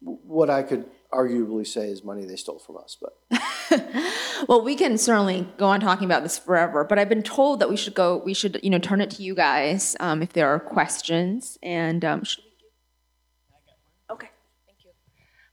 what 0.00 0.48
I 0.48 0.62
could 0.62 0.84
arguably 1.14 1.66
say 1.66 1.88
is 1.88 2.02
money 2.04 2.24
they 2.24 2.36
stole 2.36 2.58
from 2.58 2.76
us. 2.76 2.96
But 3.00 3.16
Well, 4.48 4.62
we 4.62 4.74
can 4.76 4.98
certainly 4.98 5.48
go 5.56 5.66
on 5.66 5.80
talking 5.80 6.04
about 6.04 6.22
this 6.22 6.38
forever, 6.38 6.84
but 6.84 6.98
I've 6.98 7.08
been 7.08 7.22
told 7.22 7.60
that 7.60 7.68
we 7.68 7.76
should 7.76 7.94
go. 7.94 8.18
We 8.24 8.34
should, 8.34 8.60
you 8.62 8.70
know, 8.70 8.78
turn 8.78 9.00
it 9.00 9.10
to 9.12 9.22
you 9.22 9.34
guys 9.34 9.96
um, 10.00 10.22
if 10.22 10.32
there 10.32 10.48
are 10.48 10.60
questions. 10.60 11.56
And 11.62 12.04
um, 12.04 12.24
should 12.24 12.44
we? 12.44 14.14
Okay. 14.14 14.28
Thank 14.66 14.84
you. 14.84 14.90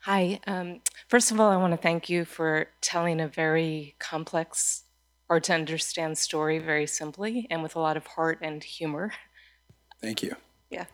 Hi. 0.01 0.39
Um, 0.47 0.81
first 1.07 1.31
of 1.31 1.39
all, 1.39 1.49
I 1.51 1.57
want 1.57 1.73
to 1.73 1.77
thank 1.77 2.09
you 2.09 2.25
for 2.25 2.67
telling 2.81 3.21
a 3.21 3.27
very 3.27 3.95
complex, 3.99 4.83
hard 5.27 5.43
to 5.45 5.53
understand 5.53 6.17
story 6.17 6.59
very 6.59 6.87
simply 6.87 7.47
and 7.49 7.63
with 7.63 7.75
a 7.75 7.79
lot 7.79 7.97
of 7.97 8.07
heart 8.07 8.39
and 8.41 8.63
humor. 8.63 9.13
thank 10.01 10.23
you. 10.23 10.35
Yeah. 10.71 10.85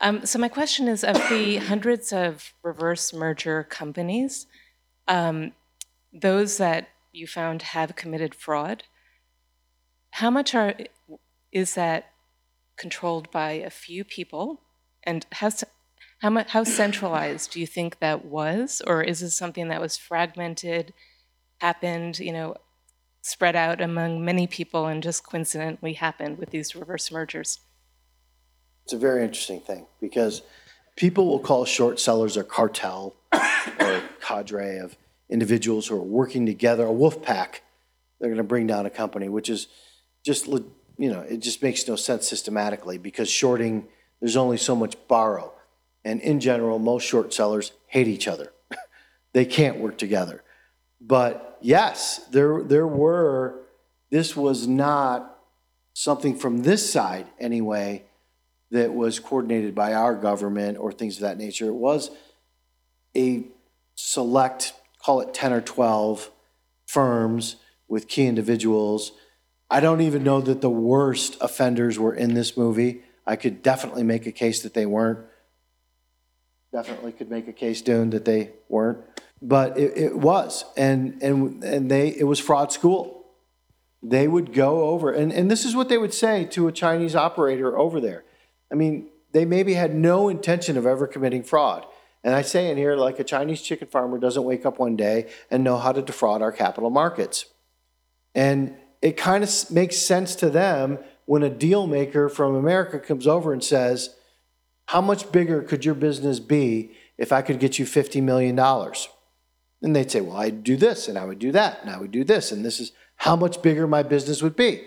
Um, 0.00 0.24
so 0.24 0.38
my 0.38 0.48
question 0.48 0.88
is: 0.88 1.04
of 1.04 1.16
the 1.28 1.56
hundreds 1.70 2.12
of 2.12 2.54
reverse 2.62 3.12
merger 3.12 3.64
companies, 3.64 4.46
um, 5.08 5.52
those 6.12 6.56
that 6.58 6.88
you 7.12 7.26
found 7.26 7.62
have 7.62 7.96
committed 7.96 8.34
fraud, 8.34 8.84
how 10.12 10.30
much 10.30 10.54
are 10.54 10.74
is 11.52 11.74
that 11.74 12.12
controlled 12.76 13.30
by 13.30 13.52
a 13.52 13.70
few 13.70 14.04
people, 14.04 14.60
and 15.02 15.26
how 15.32 15.50
how 16.22 16.30
much 16.30 16.50
how 16.50 16.62
centralized 16.62 17.50
do 17.50 17.60
you 17.60 17.66
think 17.66 17.98
that 17.98 18.24
was, 18.24 18.80
or 18.86 19.02
is 19.02 19.18
this 19.20 19.36
something 19.36 19.68
that 19.68 19.80
was 19.80 19.96
fragmented, 19.96 20.94
happened, 21.58 22.20
you 22.20 22.32
know, 22.32 22.54
spread 23.22 23.56
out 23.56 23.80
among 23.80 24.24
many 24.24 24.46
people, 24.46 24.86
and 24.86 25.02
just 25.02 25.26
coincidentally 25.26 25.94
happened 25.94 26.38
with 26.38 26.50
these 26.50 26.76
reverse 26.76 27.10
mergers? 27.10 27.58
It's 28.84 28.92
a 28.92 28.98
very 28.98 29.24
interesting 29.24 29.60
thing 29.60 29.86
because 30.00 30.42
people 30.96 31.26
will 31.26 31.38
call 31.38 31.64
short 31.64 31.98
sellers 31.98 32.36
a 32.36 32.44
cartel 32.44 33.14
or 33.32 33.40
a 33.80 34.02
cadre 34.20 34.78
of 34.78 34.96
individuals 35.30 35.86
who 35.86 35.96
are 35.96 36.02
working 36.02 36.44
together, 36.44 36.84
a 36.84 36.92
wolf 36.92 37.22
pack. 37.22 37.62
They're 38.20 38.28
going 38.28 38.36
to 38.36 38.44
bring 38.44 38.66
down 38.66 38.84
a 38.84 38.90
company, 38.90 39.28
which 39.28 39.48
is 39.48 39.68
just, 40.24 40.46
you 40.46 40.68
know, 40.98 41.20
it 41.20 41.38
just 41.38 41.62
makes 41.62 41.88
no 41.88 41.96
sense 41.96 42.28
systematically 42.28 42.98
because 42.98 43.30
shorting, 43.30 43.86
there's 44.20 44.36
only 44.36 44.58
so 44.58 44.76
much 44.76 44.96
borrow. 45.08 45.52
And 46.04 46.20
in 46.20 46.38
general, 46.38 46.78
most 46.78 47.04
short 47.04 47.32
sellers 47.32 47.72
hate 47.86 48.06
each 48.06 48.28
other. 48.28 48.52
they 49.32 49.46
can't 49.46 49.78
work 49.78 49.96
together. 49.96 50.42
But 51.00 51.58
yes, 51.62 52.18
there, 52.30 52.62
there 52.62 52.86
were, 52.86 53.62
this 54.10 54.36
was 54.36 54.68
not 54.68 55.38
something 55.94 56.36
from 56.36 56.62
this 56.62 56.90
side 56.92 57.26
anyway 57.40 58.04
that 58.74 58.92
was 58.92 59.20
coordinated 59.20 59.72
by 59.72 59.94
our 59.94 60.16
government 60.16 60.78
or 60.78 60.90
things 60.90 61.16
of 61.16 61.20
that 61.22 61.38
nature. 61.38 61.66
It 61.66 61.74
was 61.74 62.10
a 63.16 63.44
select, 63.94 64.72
call 65.00 65.20
it 65.20 65.32
10 65.32 65.52
or 65.52 65.60
12 65.60 66.28
firms 66.84 67.56
with 67.86 68.08
key 68.08 68.26
individuals. 68.26 69.12
I 69.70 69.78
don't 69.78 70.00
even 70.00 70.24
know 70.24 70.40
that 70.40 70.60
the 70.60 70.70
worst 70.70 71.36
offenders 71.40 72.00
were 72.00 72.14
in 72.14 72.34
this 72.34 72.56
movie. 72.56 73.02
I 73.24 73.36
could 73.36 73.62
definitely 73.62 74.02
make 74.02 74.26
a 74.26 74.32
case 74.32 74.62
that 74.62 74.74
they 74.74 74.86
weren't. 74.86 75.20
Definitely 76.72 77.12
could 77.12 77.30
make 77.30 77.46
a 77.46 77.52
case, 77.52 77.80
Dune, 77.80 78.10
that 78.10 78.24
they 78.24 78.50
weren't. 78.68 78.98
But 79.40 79.78
it, 79.78 79.96
it 79.96 80.18
was, 80.18 80.64
and 80.76 81.22
and 81.22 81.62
and 81.62 81.88
they 81.88 82.08
it 82.08 82.24
was 82.24 82.40
fraud 82.40 82.72
school. 82.72 83.24
They 84.02 84.26
would 84.26 84.52
go 84.52 84.88
over, 84.88 85.12
and, 85.12 85.32
and 85.32 85.48
this 85.50 85.64
is 85.64 85.76
what 85.76 85.88
they 85.88 85.96
would 85.96 86.12
say 86.12 86.44
to 86.46 86.66
a 86.66 86.72
Chinese 86.72 87.14
operator 87.14 87.78
over 87.78 88.00
there. 88.00 88.24
I 88.72 88.74
mean, 88.74 89.08
they 89.32 89.44
maybe 89.44 89.74
had 89.74 89.94
no 89.94 90.28
intention 90.28 90.76
of 90.76 90.86
ever 90.86 91.06
committing 91.06 91.42
fraud. 91.42 91.86
And 92.22 92.34
I 92.34 92.42
say 92.42 92.70
in 92.70 92.78
here, 92.78 92.96
like 92.96 93.18
a 93.18 93.24
Chinese 93.24 93.60
chicken 93.60 93.88
farmer 93.88 94.18
doesn't 94.18 94.44
wake 94.44 94.64
up 94.64 94.78
one 94.78 94.96
day 94.96 95.30
and 95.50 95.62
know 95.62 95.76
how 95.76 95.92
to 95.92 96.00
defraud 96.00 96.40
our 96.40 96.52
capital 96.52 96.88
markets. 96.88 97.46
And 98.34 98.76
it 99.02 99.18
kind 99.18 99.44
of 99.44 99.70
makes 99.70 99.98
sense 99.98 100.34
to 100.36 100.48
them 100.48 100.98
when 101.26 101.42
a 101.42 101.50
deal 101.50 101.86
maker 101.86 102.28
from 102.28 102.54
America 102.54 102.98
comes 102.98 103.26
over 103.26 103.52
and 103.52 103.62
says, 103.62 104.16
How 104.86 105.02
much 105.02 105.30
bigger 105.30 105.62
could 105.62 105.84
your 105.84 105.94
business 105.94 106.40
be 106.40 106.92
if 107.18 107.30
I 107.32 107.42
could 107.42 107.60
get 107.60 107.78
you 107.78 107.84
$50 107.84 108.22
million? 108.22 108.58
And 109.82 109.94
they'd 109.94 110.10
say, 110.10 110.22
Well, 110.22 110.36
I'd 110.36 110.64
do 110.64 110.76
this 110.76 111.08
and 111.08 111.18
I 111.18 111.26
would 111.26 111.38
do 111.38 111.52
that 111.52 111.80
and 111.82 111.90
I 111.90 111.98
would 111.98 112.10
do 112.10 112.24
this. 112.24 112.52
And 112.52 112.64
this 112.64 112.80
is 112.80 112.92
how 113.16 113.36
much 113.36 113.60
bigger 113.60 113.86
my 113.86 114.02
business 114.02 114.42
would 114.42 114.56
be. 114.56 114.82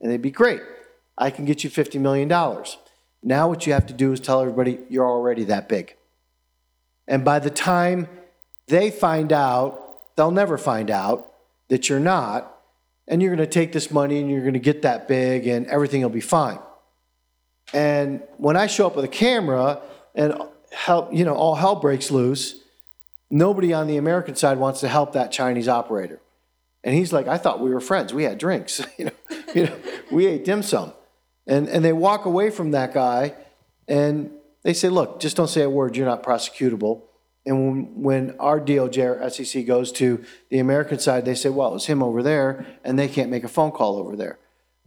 And 0.00 0.10
they'd 0.10 0.20
be 0.20 0.32
great. 0.32 0.62
I 1.16 1.30
can 1.30 1.44
get 1.44 1.62
you 1.62 1.70
$50 1.70 2.00
million. 2.00 2.28
Now, 3.22 3.48
what 3.48 3.66
you 3.66 3.72
have 3.72 3.86
to 3.86 3.92
do 3.92 4.12
is 4.12 4.20
tell 4.20 4.40
everybody 4.40 4.78
you're 4.88 5.08
already 5.08 5.44
that 5.44 5.68
big. 5.68 5.94
And 7.06 7.24
by 7.24 7.38
the 7.38 7.50
time 7.50 8.08
they 8.66 8.90
find 8.90 9.32
out, 9.32 10.16
they'll 10.16 10.30
never 10.30 10.56
find 10.56 10.90
out 10.90 11.32
that 11.68 11.88
you're 11.88 12.00
not. 12.00 12.56
And 13.08 13.20
you're 13.20 13.34
going 13.34 13.46
to 13.46 13.52
take 13.52 13.72
this 13.72 13.90
money 13.90 14.20
and 14.20 14.30
you're 14.30 14.42
going 14.42 14.54
to 14.54 14.60
get 14.60 14.82
that 14.82 15.08
big 15.08 15.46
and 15.46 15.66
everything 15.66 16.02
will 16.02 16.10
be 16.10 16.20
fine. 16.20 16.60
And 17.72 18.22
when 18.36 18.56
I 18.56 18.66
show 18.66 18.86
up 18.86 18.94
with 18.96 19.04
a 19.04 19.08
camera 19.08 19.80
and 20.14 20.34
help, 20.72 21.12
you 21.12 21.24
know, 21.24 21.34
all 21.34 21.56
hell 21.56 21.76
breaks 21.76 22.10
loose, 22.10 22.62
nobody 23.28 23.72
on 23.72 23.86
the 23.86 23.96
American 23.96 24.36
side 24.36 24.58
wants 24.58 24.80
to 24.80 24.88
help 24.88 25.12
that 25.12 25.32
Chinese 25.32 25.68
operator. 25.68 26.20
And 26.82 26.94
he's 26.94 27.12
like, 27.12 27.28
I 27.28 27.36
thought 27.36 27.60
we 27.60 27.70
were 27.70 27.80
friends. 27.80 28.14
We 28.14 28.24
had 28.24 28.38
drinks. 28.38 28.80
you 28.98 29.06
know, 29.06 29.12
you 29.54 29.64
know, 29.66 29.76
we 30.10 30.26
ate 30.26 30.44
dim 30.44 30.62
sum. 30.62 30.92
And, 31.50 31.68
and 31.68 31.84
they 31.84 31.92
walk 31.92 32.26
away 32.26 32.48
from 32.48 32.70
that 32.70 32.94
guy 32.94 33.34
and 33.88 34.30
they 34.62 34.72
say, 34.72 34.88
look, 34.88 35.18
just 35.18 35.36
don't 35.36 35.48
say 35.48 35.62
a 35.62 35.68
word, 35.68 35.96
you're 35.96 36.06
not 36.06 36.22
prosecutable. 36.22 37.02
And 37.44 38.04
when, 38.04 38.36
our 38.38 38.60
DOJ 38.60 39.20
or 39.20 39.30
SEC 39.30 39.66
goes 39.66 39.90
to 39.92 40.24
the 40.50 40.60
American 40.60 41.00
side, 41.00 41.24
they 41.24 41.34
say, 41.34 41.48
well, 41.48 41.70
it 41.70 41.72
was 41.72 41.86
him 41.86 42.02
over 42.02 42.22
there, 42.22 42.66
and 42.84 42.98
they 42.98 43.08
can't 43.08 43.30
make 43.30 43.44
a 43.44 43.48
phone 43.48 43.72
call 43.72 43.96
over 43.96 44.14
there. 44.14 44.38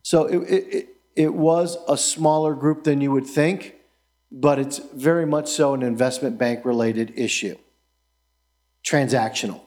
So 0.04 0.26
it, 0.26 0.38
it, 0.50 0.90
it 1.16 1.34
was 1.34 1.78
a 1.90 1.98
smaller 1.98 2.54
group 2.54 2.84
than 2.84 3.02
you 3.02 3.12
would 3.12 3.26
think, 3.26 3.76
but 4.32 4.60
it's 4.60 4.78
very 4.78 5.26
much 5.26 5.50
so 5.50 5.74
an 5.74 5.82
investment 5.82 6.38
bank 6.38 6.64
related 6.64 7.12
issue, 7.16 7.58
transactional. 8.86 9.62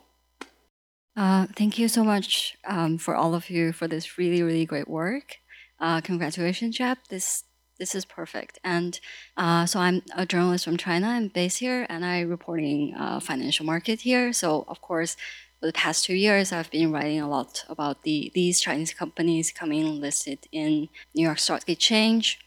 Uh, 1.16 1.46
thank 1.56 1.78
you 1.78 1.88
so 1.88 2.04
much 2.04 2.56
um, 2.66 2.98
for 2.98 3.16
all 3.16 3.34
of 3.34 3.50
you 3.50 3.72
for 3.72 3.88
this 3.88 4.16
really, 4.16 4.42
really 4.42 4.64
great 4.64 4.88
work. 4.88 5.38
Uh, 5.78 6.00
congratulations, 6.00 6.76
Jed. 6.76 6.98
This 7.08 7.44
this 7.78 7.94
is 7.94 8.06
perfect. 8.06 8.58
And 8.64 8.98
uh, 9.36 9.66
so 9.66 9.80
I'm 9.80 10.02
a 10.14 10.24
journalist 10.24 10.64
from 10.64 10.78
China. 10.78 11.08
I'm 11.08 11.28
based 11.28 11.58
here, 11.58 11.86
and 11.90 12.04
I 12.04 12.20
reporting 12.20 12.94
uh, 12.94 13.20
financial 13.20 13.66
market 13.66 14.00
here. 14.00 14.32
So 14.32 14.64
of 14.68 14.80
course, 14.80 15.16
for 15.60 15.66
the 15.66 15.72
past 15.72 16.04
two 16.04 16.14
years, 16.14 16.52
I've 16.52 16.70
been 16.70 16.92
writing 16.92 17.20
a 17.20 17.28
lot 17.28 17.64
about 17.68 18.02
the 18.02 18.30
these 18.34 18.60
Chinese 18.60 18.94
companies 18.94 19.52
coming 19.52 20.00
listed 20.00 20.38
in 20.52 20.88
New 21.14 21.22
York 21.22 21.38
Stock 21.38 21.68
Exchange. 21.68 22.38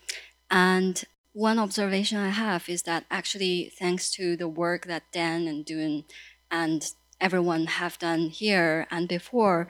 And 0.49 1.03
one 1.33 1.59
observation 1.59 2.17
I 2.17 2.29
have 2.29 2.67
is 2.67 2.83
that 2.83 3.05
actually, 3.11 3.71
thanks 3.77 4.11
to 4.11 4.35
the 4.35 4.47
work 4.47 4.87
that 4.87 5.03
Dan 5.11 5.47
and 5.47 5.63
Dune 5.63 6.05
and 6.49 6.91
everyone 7.21 7.67
have 7.67 7.99
done 7.99 8.29
here 8.29 8.87
and 8.89 9.07
before, 9.07 9.67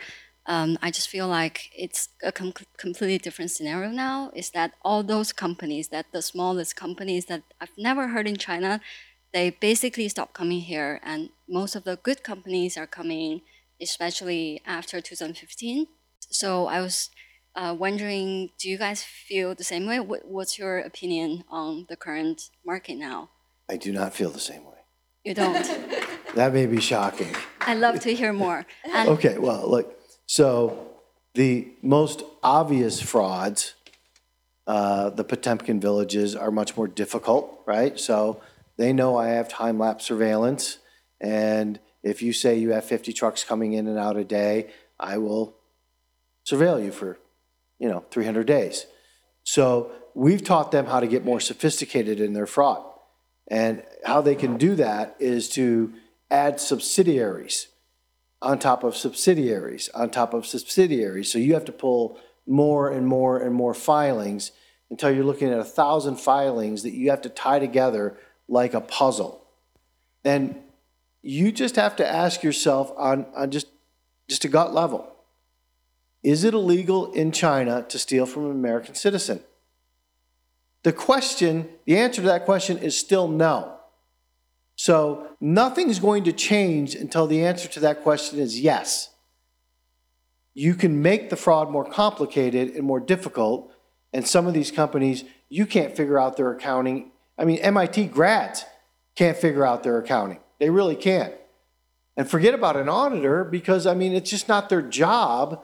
um, 0.50 0.80
I 0.82 0.90
just 0.90 1.10
feel 1.10 1.28
like 1.28 1.70
it's 1.78 2.10
a 2.24 2.32
com- 2.32 2.54
completely 2.78 3.20
different 3.20 3.52
scenario 3.52 3.92
now. 3.92 4.32
Is 4.36 4.50
that 4.50 4.74
all 4.84 5.04
those 5.04 5.32
companies, 5.32 5.90
that 5.90 6.08
the 6.12 6.24
smallest 6.24 6.76
companies 6.76 7.26
that 7.26 7.44
I've 7.62 7.78
never 7.78 8.08
heard 8.08 8.28
in 8.28 8.36
China, 8.36 8.82
they 9.32 9.52
basically 9.52 10.10
stopped 10.10 10.34
coming 10.34 10.62
here, 10.62 11.00
and 11.04 11.30
most 11.48 11.76
of 11.76 11.84
the 11.84 11.98
good 11.98 12.24
companies 12.24 12.78
are 12.78 12.88
coming, 12.88 13.42
especially 13.80 14.60
after 14.66 15.00
2015. 15.00 15.86
So 16.32 16.66
I 16.66 16.82
was 16.82 17.12
uh, 17.56 17.76
wondering, 17.78 18.50
do 18.60 18.72
you 18.72 18.80
guys 18.80 19.04
feel 19.04 19.54
the 19.54 19.64
same 19.64 19.86
way? 19.86 20.00
What, 20.00 20.26
what's 20.26 20.58
your 20.58 20.80
opinion 20.80 21.44
on 21.48 21.86
the 21.90 21.96
current 21.96 22.50
market 22.66 22.96
now? 22.96 23.30
I 23.70 23.78
do 23.78 23.92
not 23.92 24.16
feel 24.16 24.32
the 24.32 24.40
same 24.40 24.66
way. 24.66 24.80
You 25.24 25.36
don't. 25.36 25.54
that 26.34 26.54
may 26.56 26.66
be 26.66 26.82
shocking. 26.82 27.36
I'd 27.62 27.78
love 27.78 28.00
to 28.00 28.16
hear 28.16 28.34
more. 28.34 28.66
And 28.92 29.10
okay, 29.10 29.38
well, 29.38 29.70
look, 29.70 29.99
so 30.30 30.92
the 31.34 31.70
most 31.82 32.22
obvious 32.44 33.02
frauds, 33.02 33.74
uh, 34.68 35.10
the 35.10 35.24
Potemkin 35.24 35.80
villages, 35.80 36.36
are 36.36 36.52
much 36.52 36.78
more 36.78 36.88
difficult, 36.88 37.64
right? 37.66 38.00
So 38.00 38.40
they 38.78 38.94
know 38.94 39.18
I 39.18 39.30
have 39.30 39.50
time 39.50 39.80
lapse 39.80 40.06
surveillance, 40.06 40.78
and 41.20 41.80
if 42.04 42.22
you 42.22 42.32
say 42.32 42.60
you 42.60 42.74
have 42.74 42.86
50 42.86 43.12
trucks 43.12 43.44
coming 43.44 43.74
in 43.74 43.88
and 43.88 43.98
out 43.98 44.18
a 44.18 44.24
day, 44.24 44.70
I 45.00 45.18
will 45.18 45.56
surveil 46.48 46.80
you 46.84 46.92
for, 46.92 47.18
you 47.80 47.90
know, 47.90 48.06
300 48.12 48.46
days. 48.46 48.86
So 49.44 49.92
we've 50.14 50.44
taught 50.44 50.72
them 50.72 50.86
how 50.86 51.00
to 51.00 51.08
get 51.08 51.26
more 51.26 51.40
sophisticated 51.40 52.20
in 52.20 52.34
their 52.34 52.46
fraud. 52.46 52.84
And 53.48 53.82
how 54.06 54.22
they 54.22 54.36
can 54.36 54.58
do 54.58 54.76
that 54.76 55.16
is 55.18 55.50
to 55.50 55.92
add 56.30 56.60
subsidiaries 56.60 57.69
on 58.42 58.60
top 58.60 58.84
of 58.84 58.96
subsidiaries, 58.96 59.90
on 59.90 60.10
top 60.10 60.34
of 60.34 60.46
subsidiaries. 60.46 61.32
So 61.32 61.40
you 61.40 61.54
have 61.54 61.66
to 61.66 61.72
pull 61.72 62.20
more 62.48 62.90
and 62.90 63.06
more 63.06 63.38
and 63.38 63.54
more 63.54 63.74
filings 63.74 64.52
until 64.90 65.12
you're 65.12 65.26
looking 65.26 65.50
at 65.50 65.60
a 65.60 65.64
thousand 65.64 66.18
filings 66.18 66.84
that 66.84 66.94
you 66.94 67.10
have 67.10 67.22
to 67.22 67.30
tie 67.30 67.60
together 67.60 68.18
like 68.48 68.74
a 68.74 68.82
puzzle. 68.82 69.46
And 70.24 70.56
you 71.22 71.52
just 71.52 71.76
have 71.76 71.96
to 71.98 72.08
ask 72.08 72.44
yourself 72.44 72.92
on, 72.98 73.26
on 73.36 73.52
just, 73.52 73.68
just 74.28 74.46
a 74.46 74.48
gut 74.48 74.74
level 74.74 75.10
is 76.22 76.44
it 76.44 76.54
illegal 76.54 77.14
in 77.14 77.32
China 77.32 77.86
to 77.88 77.98
steal 77.98 78.26
from 78.26 78.46
an 78.46 78.52
American 78.52 78.96
citizen? 78.96 79.42
The 80.84 80.94
question, 80.94 81.70
the 81.86 81.98
answer 81.98 82.22
to 82.22 82.28
that 82.28 82.46
question 82.46 82.78
is 82.78 82.98
still 82.98 83.28
no. 83.28 83.79
So 84.80 85.28
nothing's 85.42 86.00
going 86.00 86.24
to 86.24 86.32
change 86.32 86.96
until 86.96 87.28
the 87.28 87.44
answer 87.44 87.68
to 87.68 87.82
that 87.82 88.02
question 88.02 88.40
is 88.40 88.62
yes. 88.62 89.10
You 90.54 90.74
can 90.74 91.02
make 91.02 91.30
the 91.30 91.36
fraud 91.36 91.70
more 91.70 91.84
complicated 91.84 92.70
and 92.70 92.86
more 92.86 93.02
difficult, 93.02 93.74
and 94.14 94.26
some 94.26 94.48
of 94.48 94.54
these 94.54 94.72
companies, 94.72 95.26
you 95.50 95.66
can't 95.66 95.98
figure 95.98 96.18
out 96.18 96.38
their 96.38 96.50
accounting. 96.54 97.12
I 97.38 97.44
mean, 97.44 97.58
MIT 97.58 98.06
grads 98.06 98.64
can't 99.18 99.36
figure 99.36 99.66
out 99.66 99.84
their 99.84 99.98
accounting. 99.98 100.40
They 100.60 100.70
really 100.70 100.96
can't. 100.96 101.34
And 102.16 102.30
forget 102.30 102.54
about 102.54 102.78
an 102.78 102.88
auditor 102.88 103.44
because, 103.44 103.86
I 103.86 103.96
mean, 103.96 104.14
it's 104.14 104.30
just 104.30 104.48
not 104.48 104.70
their 104.70 104.82
job 104.82 105.62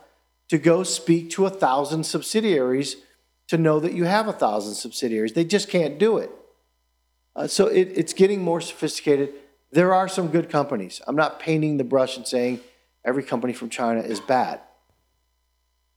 to 0.49 0.57
go 0.57 0.83
speak 0.83 1.29
to 1.29 1.45
a 1.45 1.49
thousand 1.49 2.03
subsidiaries 2.03 2.97
to 3.47 3.57
know 3.57 3.79
that 3.79 3.93
you 3.93 4.03
have 4.03 4.27
a 4.27 4.33
thousand 4.33 4.73
subsidiaries. 4.73 5.31
They 5.31 5.45
just 5.45 5.69
can't 5.69 5.97
do 5.97 6.17
it. 6.17 6.31
Uh, 7.35 7.47
so 7.47 7.67
it, 7.67 7.91
it's 7.93 8.13
getting 8.13 8.41
more 8.41 8.61
sophisticated. 8.61 9.33
There 9.71 9.93
are 9.93 10.07
some 10.07 10.29
good 10.29 10.49
companies. 10.49 11.01
I'm 11.07 11.15
not 11.15 11.39
painting 11.39 11.77
the 11.77 11.83
brush 11.83 12.15
and 12.15 12.25
saying 12.25 12.61
every 13.03 13.23
company 13.23 13.53
from 13.53 13.69
China 13.69 14.01
is 14.01 14.19
bad. 14.19 14.61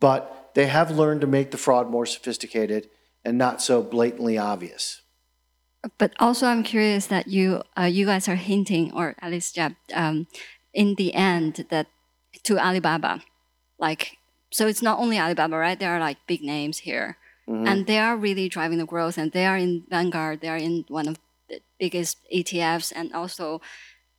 But 0.00 0.50
they 0.54 0.66
have 0.66 0.90
learned 0.90 1.20
to 1.20 1.26
make 1.26 1.50
the 1.50 1.56
fraud 1.56 1.90
more 1.90 2.06
sophisticated 2.06 2.88
and 3.24 3.38
not 3.38 3.62
so 3.62 3.82
blatantly 3.82 4.38
obvious. 4.38 5.02
But 5.98 6.12
also, 6.18 6.46
I'm 6.46 6.64
curious 6.64 7.06
that 7.06 7.28
you 7.28 7.62
uh, 7.78 7.84
you 7.84 8.04
guys 8.04 8.28
are 8.28 8.34
hinting, 8.34 8.92
or 8.92 9.14
at 9.20 9.30
least 9.30 9.56
yeah, 9.56 9.70
um, 9.94 10.26
in 10.74 10.96
the 10.96 11.14
end, 11.14 11.66
that 11.70 11.86
to 12.44 12.58
Alibaba, 12.58 13.22
like 13.78 14.18
so 14.50 14.66
it's 14.66 14.82
not 14.82 14.98
only 14.98 15.18
Alibaba, 15.18 15.56
right? 15.56 15.78
There 15.78 15.94
are 15.94 16.00
like 16.00 16.18
big 16.26 16.42
names 16.42 16.78
here, 16.78 17.16
and 17.46 17.86
they 17.86 17.98
are 17.98 18.16
really 18.16 18.48
driving 18.48 18.78
the 18.78 18.86
growth, 18.86 19.18
and 19.18 19.30
they 19.30 19.46
are 19.46 19.56
in 19.56 19.84
Vanguard. 19.88 20.40
They 20.40 20.48
are 20.48 20.56
in 20.56 20.84
one 20.88 21.06
of 21.06 21.16
biggest 21.78 22.18
ETFs, 22.34 22.92
and 22.94 23.12
also 23.12 23.60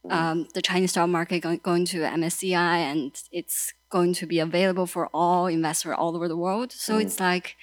um, 0.10 0.48
the 0.54 0.62
Chinese 0.62 0.92
stock 0.92 1.10
market 1.10 1.42
going, 1.42 1.60
going 1.64 1.86
to 1.86 2.00
MSCI, 2.00 2.56
and 2.56 3.12
it's 3.32 3.74
going 3.90 4.14
to 4.14 4.26
be 4.26 4.40
available 4.40 4.86
for 4.86 5.08
all 5.14 5.48
investors 5.48 5.96
all 5.98 6.16
over 6.16 6.28
the 6.28 6.38
world. 6.38 6.72
So 6.72 6.98
it's 6.98 7.20
like, 7.20 7.56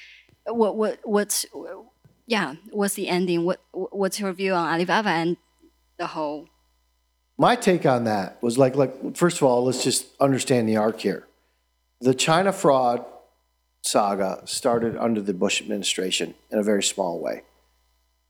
what 0.44 0.76
what 0.76 1.00
what's 1.04 1.46
yeah, 2.26 2.54
what's 2.70 2.94
the 2.94 3.08
ending? 3.08 3.44
What 3.44 3.60
what's 3.72 4.20
your 4.20 4.32
view 4.32 4.52
on 4.54 4.68
Alibaba 4.68 5.10
and 5.10 5.36
the 5.98 6.08
whole? 6.08 6.48
My 7.38 7.54
take 7.54 7.84
on 7.84 8.04
that 8.04 8.42
was 8.42 8.56
like, 8.56 8.76
like 8.76 9.16
first 9.16 9.38
of 9.38 9.42
all, 9.42 9.64
let's 9.64 9.84
just 9.84 10.06
understand 10.20 10.68
the 10.68 10.76
arc 10.76 11.00
here. 11.00 11.26
The 12.00 12.14
China 12.14 12.52
fraud 12.52 13.04
saga 13.82 14.42
started 14.46 14.96
under 14.96 15.20
the 15.20 15.34
Bush 15.34 15.60
administration 15.60 16.34
in 16.50 16.58
a 16.58 16.62
very 16.62 16.82
small 16.82 17.20
way. 17.20 17.42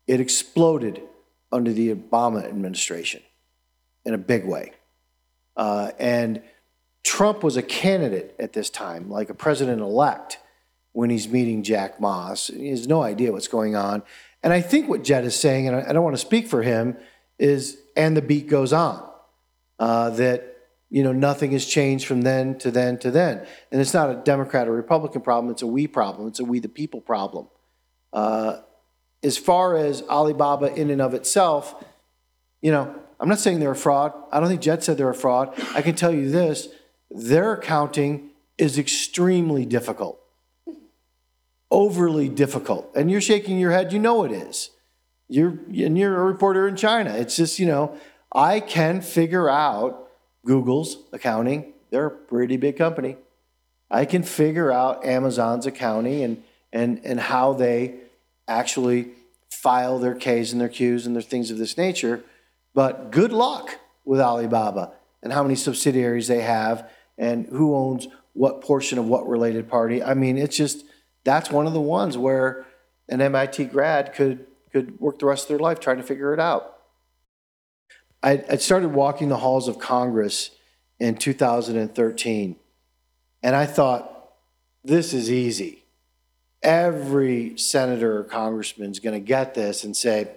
It 0.06 0.20
exploded 0.20 1.02
under 1.52 1.72
the 1.72 1.94
Obama 1.94 2.44
administration 2.44 3.22
in 4.04 4.14
a 4.14 4.18
big 4.18 4.44
way. 4.44 4.72
Uh, 5.56 5.90
and 5.98 6.42
Trump 7.04 7.42
was 7.42 7.56
a 7.56 7.62
candidate 7.62 8.34
at 8.38 8.52
this 8.52 8.68
time, 8.68 9.10
like 9.10 9.30
a 9.30 9.34
president 9.34 9.80
elect, 9.80 10.38
when 10.92 11.10
he's 11.10 11.28
meeting 11.28 11.62
Jack 11.62 12.00
Ma. 12.00 12.34
He 12.34 12.70
has 12.70 12.88
no 12.88 13.02
idea 13.02 13.32
what's 13.32 13.48
going 13.48 13.76
on. 13.76 14.02
And 14.42 14.52
I 14.52 14.60
think 14.60 14.88
what 14.88 15.04
Jed 15.04 15.24
is 15.24 15.38
saying, 15.38 15.68
and 15.68 15.76
I 15.76 15.92
don't 15.92 16.04
want 16.04 16.14
to 16.14 16.20
speak 16.20 16.46
for 16.48 16.62
him, 16.62 16.96
is 17.38 17.78
and 17.96 18.16
the 18.16 18.22
beat 18.22 18.48
goes 18.48 18.72
on. 18.72 19.02
Uh, 19.78 20.08
that 20.10 20.56
you 20.88 21.02
know 21.02 21.12
nothing 21.12 21.50
has 21.52 21.66
changed 21.66 22.06
from 22.06 22.22
then 22.22 22.56
to 22.58 22.70
then 22.70 22.98
to 22.98 23.10
then, 23.10 23.46
and 23.70 23.80
it's 23.80 23.92
not 23.92 24.08
a 24.08 24.14
Democrat 24.14 24.68
or 24.68 24.72
Republican 24.72 25.20
problem. 25.20 25.50
It's 25.52 25.62
a 25.62 25.66
we 25.66 25.86
problem. 25.86 26.28
It's 26.28 26.40
a 26.40 26.44
we 26.44 26.60
the 26.60 26.68
people 26.68 27.00
problem. 27.00 27.48
Uh, 28.12 28.60
as 29.22 29.36
far 29.38 29.76
as 29.76 30.02
Alibaba 30.02 30.74
in 30.74 30.90
and 30.90 31.00
of 31.00 31.14
itself, 31.14 31.84
you 32.60 32.70
know, 32.70 32.94
I'm 33.18 33.28
not 33.28 33.38
saying 33.38 33.60
they're 33.60 33.70
a 33.70 33.76
fraud. 33.76 34.12
I 34.30 34.40
don't 34.40 34.48
think 34.48 34.60
Jed 34.60 34.82
said 34.82 34.98
they're 34.98 35.10
a 35.10 35.14
fraud. 35.14 35.54
I 35.74 35.82
can 35.82 35.94
tell 35.94 36.12
you 36.12 36.30
this: 36.30 36.68
their 37.10 37.54
accounting 37.54 38.30
is 38.58 38.78
extremely 38.78 39.64
difficult, 39.64 40.20
overly 41.70 42.28
difficult, 42.28 42.90
and 42.94 43.10
you're 43.10 43.20
shaking 43.20 43.58
your 43.58 43.72
head. 43.72 43.92
You 43.92 43.98
know 43.98 44.24
it 44.24 44.32
is. 44.32 44.70
You're 45.28 45.58
and 45.68 45.98
you're 45.98 46.16
a 46.16 46.24
reporter 46.24 46.68
in 46.68 46.76
China. 46.76 47.14
It's 47.14 47.36
just 47.36 47.58
you 47.58 47.66
know, 47.66 47.96
I 48.32 48.60
can 48.60 49.00
figure 49.00 49.48
out 49.48 50.08
Google's 50.44 50.98
accounting. 51.12 51.72
They're 51.90 52.06
a 52.06 52.10
pretty 52.10 52.56
big 52.56 52.76
company. 52.76 53.16
I 53.90 54.04
can 54.04 54.22
figure 54.22 54.72
out 54.72 55.04
Amazon's 55.04 55.66
accounting 55.66 56.22
and 56.22 56.42
and 56.72 57.00
and 57.04 57.18
how 57.18 57.54
they 57.54 57.94
actually 58.48 59.10
file 59.50 59.98
their 59.98 60.14
K's 60.14 60.52
and 60.52 60.60
their 60.60 60.68
Q's 60.68 61.06
and 61.06 61.14
their 61.14 61.22
things 61.22 61.50
of 61.50 61.58
this 61.58 61.76
nature. 61.76 62.22
But 62.74 63.10
good 63.10 63.32
luck 63.32 63.78
with 64.04 64.20
Alibaba 64.20 64.92
and 65.22 65.32
how 65.32 65.42
many 65.42 65.54
subsidiaries 65.54 66.28
they 66.28 66.42
have 66.42 66.88
and 67.18 67.46
who 67.46 67.74
owns 67.74 68.06
what 68.32 68.60
portion 68.60 68.98
of 68.98 69.06
what 69.06 69.26
related 69.26 69.68
party. 69.68 70.02
I 70.02 70.14
mean, 70.14 70.36
it's 70.36 70.56
just 70.56 70.84
that's 71.24 71.50
one 71.50 71.66
of 71.66 71.72
the 71.72 71.80
ones 71.80 72.16
where 72.16 72.66
an 73.08 73.20
MIT 73.20 73.64
grad 73.66 74.14
could 74.14 74.46
could 74.72 75.00
work 75.00 75.18
the 75.18 75.26
rest 75.26 75.44
of 75.44 75.48
their 75.48 75.58
life 75.58 75.80
trying 75.80 75.96
to 75.96 76.02
figure 76.02 76.34
it 76.34 76.40
out. 76.40 76.76
I, 78.22 78.44
I 78.50 78.56
started 78.56 78.92
walking 78.92 79.28
the 79.28 79.38
halls 79.38 79.68
of 79.68 79.78
Congress 79.78 80.50
in 80.98 81.16
2013, 81.16 82.56
and 83.42 83.56
I 83.56 83.66
thought, 83.66 84.32
this 84.84 85.14
is 85.14 85.30
easy. 85.30 85.85
Every 86.66 87.56
senator 87.56 88.18
or 88.18 88.24
congressman 88.24 88.90
is 88.90 88.98
going 88.98 89.14
to 89.14 89.24
get 89.24 89.54
this 89.54 89.84
and 89.84 89.96
say, 89.96 90.28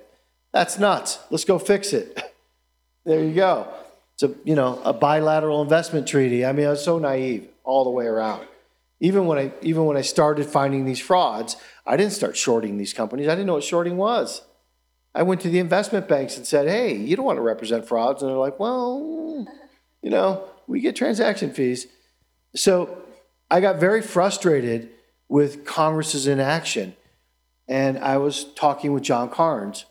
that's 0.53 0.77
nuts. 0.77 1.17
Let's 1.31 1.43
go 1.43 1.57
fix 1.57 1.91
it. 1.91 2.21
there 3.05 3.23
you 3.23 3.33
go. 3.33 3.67
It's 4.13 4.21
a, 4.21 4.35
you 4.43 4.53
know, 4.53 4.79
a 4.83 4.93
bilateral 4.93 5.63
investment 5.63 6.07
treaty. 6.07 6.45
I 6.45 6.51
mean, 6.51 6.67
I 6.67 6.69
was 6.69 6.83
so 6.83 6.99
naive 6.99 7.47
all 7.63 7.83
the 7.83 7.89
way 7.89 8.05
around. 8.05 8.45
Even 8.99 9.25
when 9.25 9.39
I, 9.39 9.51
even 9.63 9.85
when 9.85 9.97
I 9.97 10.01
started 10.01 10.45
finding 10.45 10.85
these 10.85 10.99
frauds, 10.99 11.55
I 11.83 11.97
didn't 11.97 12.13
start 12.13 12.37
shorting 12.37 12.77
these 12.77 12.93
companies. 12.93 13.27
I 13.27 13.31
didn't 13.31 13.47
know 13.47 13.53
what 13.53 13.63
shorting 13.63 13.97
was. 13.97 14.43
I 15.15 15.23
went 15.23 15.41
to 15.41 15.49
the 15.49 15.57
investment 15.57 16.07
banks 16.07 16.37
and 16.37 16.45
said, 16.45 16.67
hey, 16.67 16.95
you 16.95 17.15
don't 17.15 17.25
want 17.25 17.37
to 17.37 17.41
represent 17.41 17.87
frauds. 17.87 18.21
And 18.21 18.29
they're 18.29 18.37
like, 18.37 18.59
well, 18.59 19.47
you 20.03 20.11
know, 20.11 20.43
we 20.67 20.79
get 20.79 20.95
transaction 20.95 21.51
fees. 21.51 21.87
So 22.55 23.01
I 23.49 23.61
got 23.61 23.79
very 23.79 24.03
frustrated 24.03 24.91
with 25.29 25.63
Congress's 25.63 26.27
inaction. 26.27 26.95
And 27.67 27.99
I 27.99 28.17
was 28.17 28.45
talking 28.55 28.91
with 28.91 29.03
John 29.03 29.29
Carnes. 29.29 29.85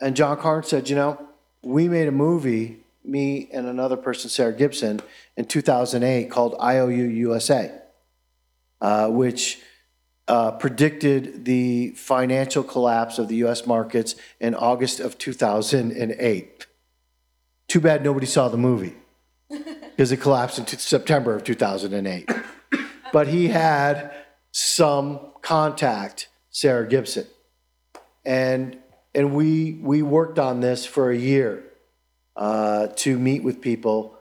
And 0.00 0.14
John 0.14 0.38
Carnes 0.38 0.68
said, 0.68 0.88
you 0.88 0.94
know, 0.94 1.20
we 1.62 1.88
made 1.88 2.06
a 2.06 2.12
movie, 2.12 2.78
me 3.04 3.48
and 3.52 3.66
another 3.66 3.96
person, 3.96 4.30
Sarah 4.30 4.52
Gibson, 4.52 5.00
in 5.36 5.44
2008 5.44 6.30
called 6.30 6.54
IOU 6.62 7.04
USA, 7.04 7.72
uh, 8.80 9.08
which 9.08 9.60
uh, 10.28 10.52
predicted 10.52 11.44
the 11.44 11.90
financial 11.90 12.62
collapse 12.62 13.18
of 13.18 13.28
the 13.28 13.36
US 13.36 13.66
markets 13.66 14.14
in 14.38 14.54
August 14.54 15.00
of 15.00 15.18
2008. 15.18 16.66
Too 17.66 17.80
bad 17.80 18.04
nobody 18.04 18.26
saw 18.26 18.48
the 18.48 18.56
movie 18.56 18.94
because 19.48 20.12
it 20.12 20.18
collapsed 20.18 20.58
in 20.58 20.64
t- 20.66 20.76
September 20.76 21.34
of 21.34 21.44
2008. 21.44 22.30
But 23.12 23.28
he 23.28 23.48
had 23.48 24.12
some 24.52 25.32
contact, 25.42 26.28
Sarah 26.50 26.86
Gibson. 26.88 27.26
And, 28.24 28.78
and 29.14 29.34
we, 29.34 29.74
we 29.74 30.02
worked 30.02 30.38
on 30.38 30.60
this 30.60 30.84
for 30.84 31.10
a 31.10 31.16
year 31.16 31.64
uh, 32.36 32.88
to 32.96 33.18
meet 33.18 33.42
with 33.42 33.60
people. 33.60 34.16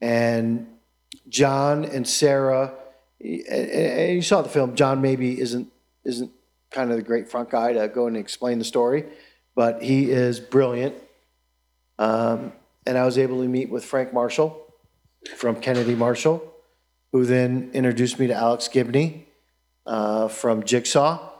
And 0.00 0.66
John 1.28 1.84
and 1.84 2.06
Sarah, 2.06 2.74
and 3.20 4.12
you 4.14 4.22
saw 4.22 4.42
the 4.42 4.48
film, 4.48 4.74
John 4.74 5.00
maybe 5.00 5.40
isn't, 5.40 5.68
isn't 6.04 6.30
kind 6.70 6.90
of 6.90 6.96
the 6.96 7.02
great 7.02 7.30
front 7.30 7.50
guy 7.50 7.72
to 7.72 7.88
go 7.88 8.06
and 8.06 8.16
explain 8.16 8.58
the 8.58 8.64
story, 8.64 9.04
but 9.54 9.82
he 9.82 10.10
is 10.10 10.40
brilliant. 10.40 10.94
Um, 11.98 12.52
and 12.86 12.96
I 12.96 13.04
was 13.04 13.18
able 13.18 13.42
to 13.42 13.48
meet 13.48 13.70
with 13.70 13.84
Frank 13.84 14.12
Marshall 14.12 14.64
from 15.36 15.60
Kennedy 15.60 15.94
Marshall, 15.94 16.42
who 17.12 17.24
then 17.24 17.70
introduced 17.72 18.18
me 18.18 18.26
to 18.28 18.34
Alex 18.34 18.68
Gibney 18.68 19.27
uh, 19.86 20.28
from 20.28 20.62
Jigsaw. 20.62 21.30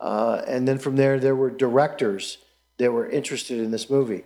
Uh, 0.00 0.42
and 0.46 0.66
then 0.68 0.78
from 0.78 0.96
there, 0.96 1.18
there 1.18 1.36
were 1.36 1.50
directors 1.50 2.38
that 2.78 2.92
were 2.92 3.08
interested 3.08 3.58
in 3.60 3.70
this 3.70 3.88
movie. 3.88 4.24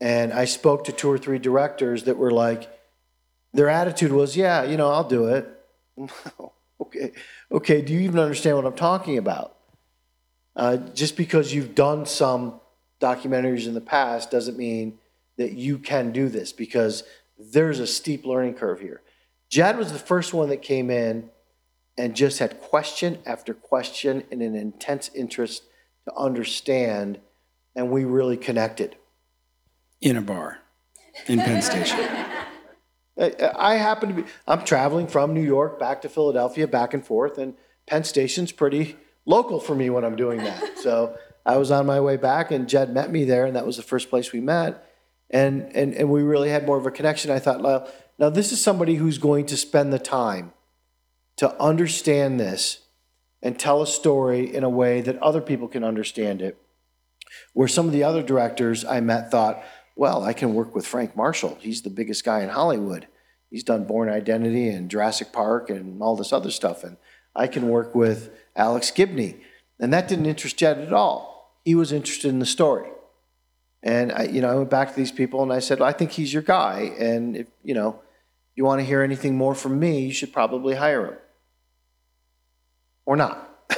And 0.00 0.32
I 0.32 0.44
spoke 0.44 0.84
to 0.84 0.92
two 0.92 1.10
or 1.10 1.18
three 1.18 1.38
directors 1.38 2.04
that 2.04 2.16
were 2.16 2.30
like, 2.30 2.70
their 3.52 3.68
attitude 3.68 4.12
was, 4.12 4.36
yeah, 4.36 4.62
you 4.62 4.76
know, 4.76 4.90
I'll 4.90 5.08
do 5.08 5.26
it. 5.26 5.48
okay, 6.80 7.12
okay, 7.50 7.82
do 7.82 7.92
you 7.92 8.00
even 8.00 8.20
understand 8.20 8.56
what 8.56 8.66
I'm 8.66 8.74
talking 8.74 9.18
about? 9.18 9.56
Uh, 10.54 10.76
just 10.76 11.16
because 11.16 11.54
you've 11.54 11.74
done 11.74 12.04
some 12.04 12.60
documentaries 13.00 13.66
in 13.66 13.74
the 13.74 13.80
past 13.80 14.30
doesn't 14.30 14.58
mean 14.58 14.98
that 15.36 15.52
you 15.52 15.78
can 15.78 16.12
do 16.12 16.28
this 16.28 16.52
because 16.52 17.04
there's 17.38 17.78
a 17.78 17.86
steep 17.86 18.26
learning 18.26 18.54
curve 18.54 18.80
here. 18.80 19.00
Jed 19.48 19.78
was 19.78 19.92
the 19.92 19.98
first 19.98 20.34
one 20.34 20.48
that 20.50 20.62
came 20.62 20.90
in 20.90 21.30
and 21.98 22.14
just 22.14 22.38
had 22.38 22.60
question 22.60 23.18
after 23.26 23.52
question 23.52 24.22
and 24.30 24.40
an 24.40 24.54
intense 24.54 25.10
interest 25.14 25.64
to 26.06 26.14
understand, 26.16 27.18
and 27.74 27.90
we 27.90 28.04
really 28.04 28.36
connected. 28.36 28.96
in 30.00 30.16
a 30.16 30.22
bar 30.22 30.60
in 31.26 31.40
Penn 31.40 31.60
Station. 31.60 31.98
I, 33.18 33.74
happen 33.74 34.10
to 34.10 34.14
be, 34.22 34.24
I'm 34.46 34.64
traveling 34.64 35.08
from 35.08 35.34
New 35.34 35.42
York 35.42 35.80
back 35.80 36.02
to 36.02 36.08
Philadelphia, 36.08 36.68
back 36.68 36.94
and 36.94 37.04
forth, 37.04 37.36
and 37.36 37.54
Penn 37.88 38.04
Station's 38.04 38.52
pretty 38.52 38.96
local 39.26 39.58
for 39.58 39.74
me 39.74 39.90
when 39.90 40.04
I'm 40.04 40.16
doing 40.16 40.38
that. 40.44 40.78
So 40.78 41.18
I 41.44 41.56
was 41.56 41.72
on 41.72 41.86
my 41.86 42.00
way 42.00 42.16
back, 42.16 42.52
and 42.52 42.68
Jed 42.68 42.94
met 42.94 43.10
me 43.10 43.24
there, 43.24 43.44
and 43.44 43.56
that 43.56 43.66
was 43.66 43.76
the 43.76 43.82
first 43.82 44.08
place 44.08 44.32
we 44.32 44.40
met. 44.40 44.88
And, 45.28 45.74
and, 45.74 45.92
and 45.92 46.08
we 46.08 46.22
really 46.22 46.50
had 46.50 46.64
more 46.64 46.78
of 46.78 46.86
a 46.86 46.90
connection. 46.92 47.32
I 47.32 47.40
thought, 47.40 47.60
well, 47.60 47.90
now 48.16 48.30
this 48.30 48.52
is 48.52 48.60
somebody 48.62 48.94
who's 48.94 49.18
going 49.18 49.46
to 49.46 49.56
spend 49.56 49.92
the 49.92 49.98
time 49.98 50.52
to 51.38 51.60
understand 51.60 52.38
this 52.38 52.80
and 53.42 53.58
tell 53.58 53.80
a 53.80 53.86
story 53.86 54.54
in 54.54 54.64
a 54.64 54.68
way 54.68 55.00
that 55.00 55.16
other 55.22 55.40
people 55.40 55.68
can 55.68 55.84
understand 55.84 56.42
it. 56.42 56.58
Where 57.52 57.68
some 57.68 57.86
of 57.86 57.92
the 57.92 58.04
other 58.04 58.22
directors 58.22 58.84
I 58.84 59.00
met 59.00 59.30
thought, 59.30 59.62
well, 59.96 60.22
I 60.22 60.32
can 60.32 60.54
work 60.54 60.74
with 60.74 60.86
Frank 60.86 61.16
Marshall. 61.16 61.56
He's 61.60 61.82
the 61.82 61.90
biggest 61.90 62.24
guy 62.24 62.42
in 62.42 62.48
Hollywood. 62.48 63.06
He's 63.50 63.64
done 63.64 63.84
Bourne 63.84 64.08
Identity 64.08 64.68
and 64.68 64.90
Jurassic 64.90 65.32
Park 65.32 65.70
and 65.70 66.02
all 66.02 66.16
this 66.16 66.32
other 66.32 66.50
stuff. 66.50 66.84
And 66.84 66.96
I 67.34 67.46
can 67.46 67.68
work 67.68 67.94
with 67.94 68.30
Alex 68.56 68.90
Gibney. 68.90 69.36
And 69.80 69.92
that 69.92 70.08
didn't 70.08 70.26
interest 70.26 70.56
Jed 70.56 70.78
at 70.78 70.92
all. 70.92 71.60
He 71.64 71.74
was 71.74 71.92
interested 71.92 72.28
in 72.28 72.40
the 72.40 72.46
story. 72.46 72.88
And 73.82 74.10
I, 74.10 74.24
you 74.24 74.40
know, 74.40 74.50
I 74.50 74.54
went 74.56 74.70
back 74.70 74.90
to 74.90 74.96
these 74.96 75.12
people 75.12 75.42
and 75.42 75.52
I 75.52 75.60
said, 75.60 75.80
I 75.80 75.92
think 75.92 76.12
he's 76.12 76.32
your 76.32 76.42
guy. 76.42 76.92
And 76.98 77.36
if, 77.36 77.46
you 77.62 77.74
know, 77.74 78.00
you 78.56 78.64
want 78.64 78.80
to 78.80 78.84
hear 78.84 79.02
anything 79.02 79.36
more 79.36 79.54
from 79.54 79.78
me, 79.78 80.00
you 80.00 80.12
should 80.12 80.32
probably 80.32 80.74
hire 80.74 81.06
him. 81.06 81.18
Or 83.08 83.16
not. 83.16 83.70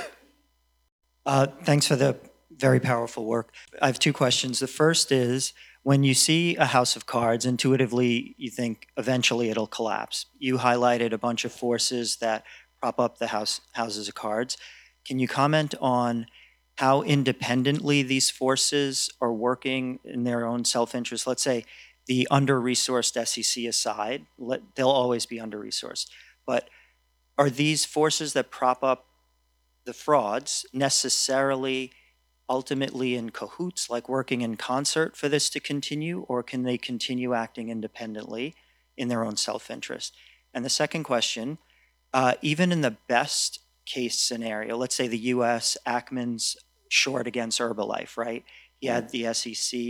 Uh, 1.24 1.46
thanks 1.62 1.86
for 1.86 1.94
the 1.94 2.16
very 2.50 2.80
powerful 2.80 3.24
work. 3.24 3.54
I 3.80 3.86
have 3.86 4.00
two 4.00 4.12
questions. 4.12 4.58
The 4.58 4.66
first 4.66 5.12
is 5.12 5.52
when 5.84 6.02
you 6.02 6.14
see 6.14 6.56
a 6.56 6.64
house 6.64 6.96
of 6.96 7.06
cards, 7.06 7.46
intuitively 7.46 8.34
you 8.38 8.50
think 8.50 8.88
eventually 8.96 9.48
it'll 9.48 9.68
collapse. 9.68 10.26
You 10.40 10.58
highlighted 10.58 11.12
a 11.12 11.18
bunch 11.18 11.44
of 11.44 11.52
forces 11.52 12.16
that 12.16 12.44
prop 12.80 12.98
up 12.98 13.18
the 13.18 13.28
house 13.28 13.60
houses 13.74 14.08
of 14.08 14.16
cards. 14.16 14.56
Can 15.04 15.20
you 15.20 15.28
comment 15.28 15.76
on 15.80 16.26
how 16.78 17.02
independently 17.02 18.02
these 18.02 18.30
forces 18.30 19.10
are 19.20 19.32
working 19.32 20.00
in 20.02 20.24
their 20.24 20.44
own 20.44 20.64
self-interest? 20.64 21.28
Let's 21.28 21.44
say 21.44 21.66
the 22.06 22.26
under-resourced 22.32 23.14
SEC 23.28 23.64
aside, 23.64 24.26
let, 24.38 24.74
they'll 24.74 24.88
always 24.88 25.24
be 25.24 25.38
under-resourced. 25.38 26.08
But 26.44 26.68
are 27.38 27.48
these 27.48 27.84
forces 27.84 28.32
that 28.32 28.50
prop 28.50 28.82
up 28.82 29.06
the 29.90 29.94
frauds 29.94 30.64
necessarily 30.72 31.90
ultimately 32.48 33.16
in 33.16 33.30
cahoots, 33.30 33.90
like 33.90 34.08
working 34.08 34.40
in 34.40 34.56
concert 34.56 35.16
for 35.16 35.28
this 35.28 35.50
to 35.50 35.58
continue, 35.58 36.20
or 36.28 36.44
can 36.44 36.62
they 36.62 36.78
continue 36.78 37.34
acting 37.34 37.70
independently 37.70 38.54
in 38.96 39.08
their 39.08 39.24
own 39.24 39.36
self 39.36 39.68
interest? 39.68 40.14
And 40.54 40.64
the 40.64 40.70
second 40.70 41.02
question 41.02 41.58
uh, 42.12 42.34
even 42.40 42.70
in 42.70 42.82
the 42.82 42.96
best 43.08 43.58
case 43.84 44.16
scenario, 44.16 44.76
let's 44.76 44.94
say 44.94 45.08
the 45.08 45.18
US, 45.34 45.76
Ackman's 45.84 46.56
short 46.88 47.26
against 47.26 47.58
Herbalife, 47.58 48.16
right? 48.16 48.44
He 48.78 48.86
had 48.86 49.10
the 49.10 49.34
SEC 49.34 49.80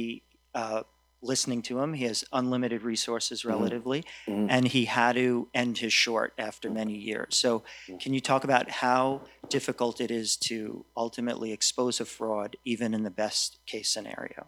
uh, 0.55 0.85
listening 1.23 1.63
to 1.63 1.81
him. 1.81 1.95
He 1.95 2.05
has 2.05 2.25
unlimited 2.33 2.83
resources 2.83 3.45
relatively, 3.45 4.05
Mhm. 4.27 4.47
and 4.51 4.69
he 4.69 4.87
had 4.87 5.17
to 5.17 5.49
end 5.55 5.79
his 5.79 5.93
short 5.93 6.33
after 6.39 6.71
many 6.71 6.95
years. 6.97 7.37
So, 7.37 7.63
can 8.01 8.15
you 8.15 8.21
talk 8.21 8.45
about 8.45 8.71
how 8.71 9.23
difficult 9.49 10.01
it 10.01 10.11
is 10.11 10.37
to 10.37 10.85
ultimately 10.97 11.53
expose 11.53 12.01
a 12.01 12.05
fraud, 12.05 12.57
even 12.65 12.95
in 12.95 13.03
the 13.03 13.11
best 13.11 13.59
case 13.67 13.89
scenario? 13.91 14.47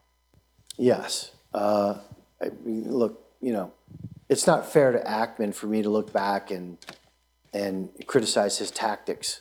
Yes. 0.79 1.33
Uh, 1.53 1.99
I 2.41 2.51
mean, 2.65 2.91
look, 2.91 3.23
you 3.41 3.53
know, 3.53 3.73
it's 4.29 4.47
not 4.47 4.71
fair 4.71 4.93
to 4.93 5.01
Ackman 5.01 5.55
for 5.55 5.67
me 5.67 5.83
to 5.83 5.91
look 5.91 6.13
back 6.13 6.51
and, 6.51 6.79
and 7.53 7.91
criticize 8.07 8.59
his 8.59 8.71
tactics. 8.71 9.41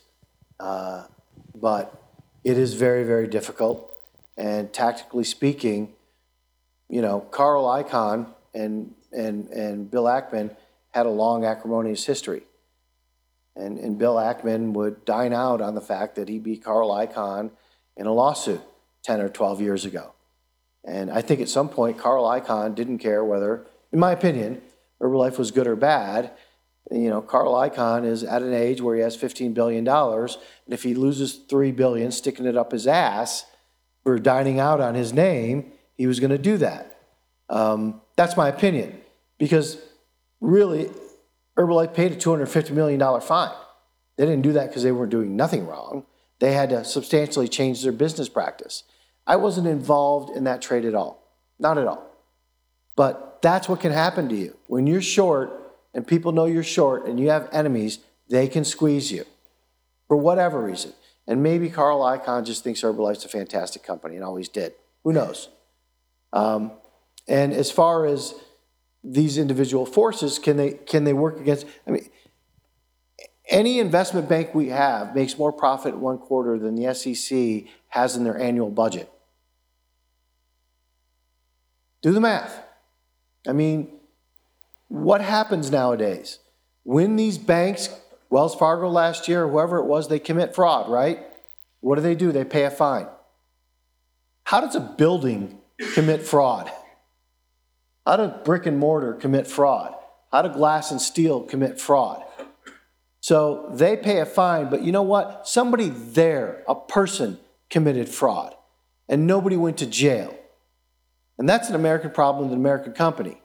Uh, 0.60 1.06
But 1.56 2.02
it 2.44 2.58
is 2.58 2.74
very, 2.74 3.04
very 3.04 3.28
difficult. 3.28 3.92
And 4.38 4.74
tactically 4.74 5.24
speaking, 5.24 5.94
you 6.92 7.02
know, 7.02 7.22
Carl 7.22 7.64
Icahn 7.64 8.28
and, 8.54 8.94
and, 9.14 9.48
and 9.48 9.90
Bill 9.90 10.04
Ackman 10.04 10.54
had 10.92 11.06
a 11.06 11.10
long 11.10 11.46
acrimonious 11.46 12.06
history. 12.06 12.44
And, 13.56 13.80
and 13.80 13.98
Bill 13.98 14.16
Ackman 14.16 14.74
would 14.74 15.06
dine 15.06 15.34
out 15.34 15.62
on 15.62 15.74
the 15.74 15.82
fact 15.82 16.16
that 16.16 16.28
he 16.28 16.38
beat 16.38 16.64
Carl 16.64 16.90
Icahn 16.90 17.52
in 17.96 18.08
a 18.08 18.14
lawsuit 18.14 18.62
10 19.04 19.22
or 19.22 19.30
12 19.30 19.62
years 19.62 19.86
ago. 19.86 20.12
And 20.84 21.10
I 21.10 21.22
think 21.22 21.40
at 21.40 21.48
some 21.48 21.70
point, 21.70 21.98
Carl 21.98 22.26
Icahn 22.26 22.76
didn't 22.76 22.98
care 22.98 23.24
whether, 23.24 23.66
in 23.94 24.00
my 24.00 24.12
opinion, 24.12 24.62
Herbalife 25.02 25.38
was 25.38 25.52
good 25.52 25.68
or 25.68 25.78
bad. 25.78 26.32
You 26.90 27.10
know, 27.10 27.22
Carl 27.22 27.54
Icahn 27.54 28.06
is 28.06 28.24
at 28.24 28.42
an 28.42 28.54
age 28.54 28.82
where 28.82 28.96
he 28.96 29.02
has 29.02 29.16
$15 29.16 29.54
billion. 29.54 29.88
And 29.88 30.38
if 30.68 30.84
he 30.84 30.94
loses 30.94 31.36
3 31.36 31.72
billion 31.72 32.12
sticking 32.12 32.46
it 32.46 32.58
up 32.58 32.74
his 32.74 32.86
ass 32.86 33.46
for 34.04 34.20
dining 34.20 34.60
out 34.60 34.82
on 34.82 34.96
his 34.96 35.14
name, 35.14 35.72
he 36.02 36.08
was 36.08 36.20
going 36.20 36.32
to 36.32 36.40
do 36.40 36.58
that. 36.58 36.98
Um, 37.48 38.02
that's 38.16 38.36
my 38.36 38.48
opinion. 38.48 39.00
Because 39.38 39.78
really, 40.40 40.90
Herbalife 41.56 41.94
paid 41.94 42.12
a 42.12 42.16
$250 42.16 42.72
million 42.72 43.22
fine. 43.22 43.54
They 44.18 44.26
didn't 44.26 44.42
do 44.42 44.54
that 44.54 44.70
because 44.70 44.82
they 44.82 44.92
weren't 44.92 45.12
doing 45.12 45.36
nothing 45.36 45.68
wrong. 45.68 46.08
They 46.40 46.54
had 46.54 46.72
to 46.72 46.84
substantially 46.84 47.48
change 47.48 47.84
their 47.84 47.92
business 47.92 48.30
practice. 48.30 48.84
I 49.28 49.36
wasn't 49.36 49.68
involved 49.68 50.36
in 50.36 50.46
that 50.46 50.64
trade 50.64 50.86
at 50.86 50.96
all. 50.96 51.22
Not 51.60 51.78
at 51.78 51.86
all. 51.86 52.04
But 52.96 53.44
that's 53.44 53.70
what 53.70 53.80
can 53.80 53.92
happen 53.92 54.28
to 54.30 54.36
you. 54.36 54.58
When 54.66 54.88
you're 54.88 55.04
short 55.04 55.52
and 55.94 56.08
people 56.08 56.32
know 56.32 56.46
you're 56.46 56.64
short 56.64 57.06
and 57.06 57.20
you 57.20 57.30
have 57.30 57.48
enemies, 57.52 58.00
they 58.28 58.48
can 58.48 58.66
squeeze 58.66 59.12
you 59.12 59.26
for 60.08 60.18
whatever 60.18 60.64
reason. 60.64 60.94
And 61.28 61.44
maybe 61.44 61.70
Carl 61.70 62.00
Icahn 62.00 62.44
just 62.44 62.64
thinks 62.64 62.82
Herbalife's 62.82 63.24
a 63.24 63.30
fantastic 63.30 63.84
company 63.84 64.16
and 64.16 64.26
always 64.26 64.50
did. 64.50 64.74
Who 65.04 65.14
knows? 65.14 65.50
Um, 66.34 66.72
and 67.28 67.54
as 67.54 67.72
far 67.72 68.06
as 68.06 68.34
these 69.04 69.38
individual 69.38 69.86
forces, 69.86 70.40
can 70.40 70.58
they 70.58 70.72
can 70.72 71.04
they 71.04 71.14
work 71.14 71.40
against? 71.40 71.66
I 71.88 71.92
mean, 71.92 72.10
any 73.50 73.80
investment 73.80 74.30
bank 74.30 74.54
we 74.56 74.70
have 74.70 75.16
makes 75.16 75.38
more 75.38 75.52
profit 75.52 75.98
one 75.98 76.18
quarter 76.18 76.58
than 76.58 76.76
the 76.76 76.94
SEC 76.94 77.66
has 77.90 78.16
in 78.16 78.24
their 78.24 78.38
annual 78.38 78.70
budget. 78.70 79.12
Do 82.02 82.12
the 82.12 82.22
math. 82.22 82.64
I 83.48 83.54
mean, 83.54 83.90
what 84.88 85.22
happens 85.22 85.72
nowadays? 85.72 86.40
When 86.84 87.16
these 87.16 87.38
banks, 87.38 87.90
Wells 88.30 88.56
Fargo 88.56 88.90
last 88.90 89.28
year, 89.28 89.48
whoever 89.48 89.78
it 89.78 89.86
was, 89.86 90.08
they 90.08 90.20
commit 90.20 90.56
fraud, 90.56 90.90
right? 90.90 91.20
What 91.80 91.96
do 91.96 92.02
they 92.02 92.16
do? 92.16 92.32
They 92.32 92.44
pay 92.44 92.64
a 92.64 92.72
fine. 92.72 93.08
How 94.44 94.62
does 94.62 94.76
a 94.76 94.80
building 94.80 95.61
commit 95.94 96.24
fraud? 96.24 96.72
How 98.06 98.18
does 98.18 98.44
brick 98.44 98.66
and 98.66 98.80
mortar 98.80 99.14
commit 99.14 99.48
fraud? 99.48 99.96
How 100.32 100.42
do 100.42 100.50
glass 100.50 100.92
and 100.92 101.02
steel 101.02 101.42
commit 101.42 101.80
fraud? 101.80 102.24
So 103.20 103.70
they 103.72 103.96
pay 103.96 104.20
a 104.20 104.26
fine, 104.26 104.70
but 104.70 104.82
you 104.82 104.92
know 104.92 105.04
what? 105.04 105.48
Somebody 105.48 105.90
there, 105.90 106.64
a 106.68 106.74
person, 106.74 107.40
committed 107.70 108.10
fraud, 108.10 108.56
and 109.08 109.28
nobody 109.28 109.56
went 109.56 109.78
to 109.78 109.86
jail. 109.86 110.36
And 111.38 111.48
that's 111.48 111.70
an 111.70 111.76
American 111.76 112.12
problem 112.12 112.48
an 112.50 112.54
American 112.54 112.94
company 112.94 113.42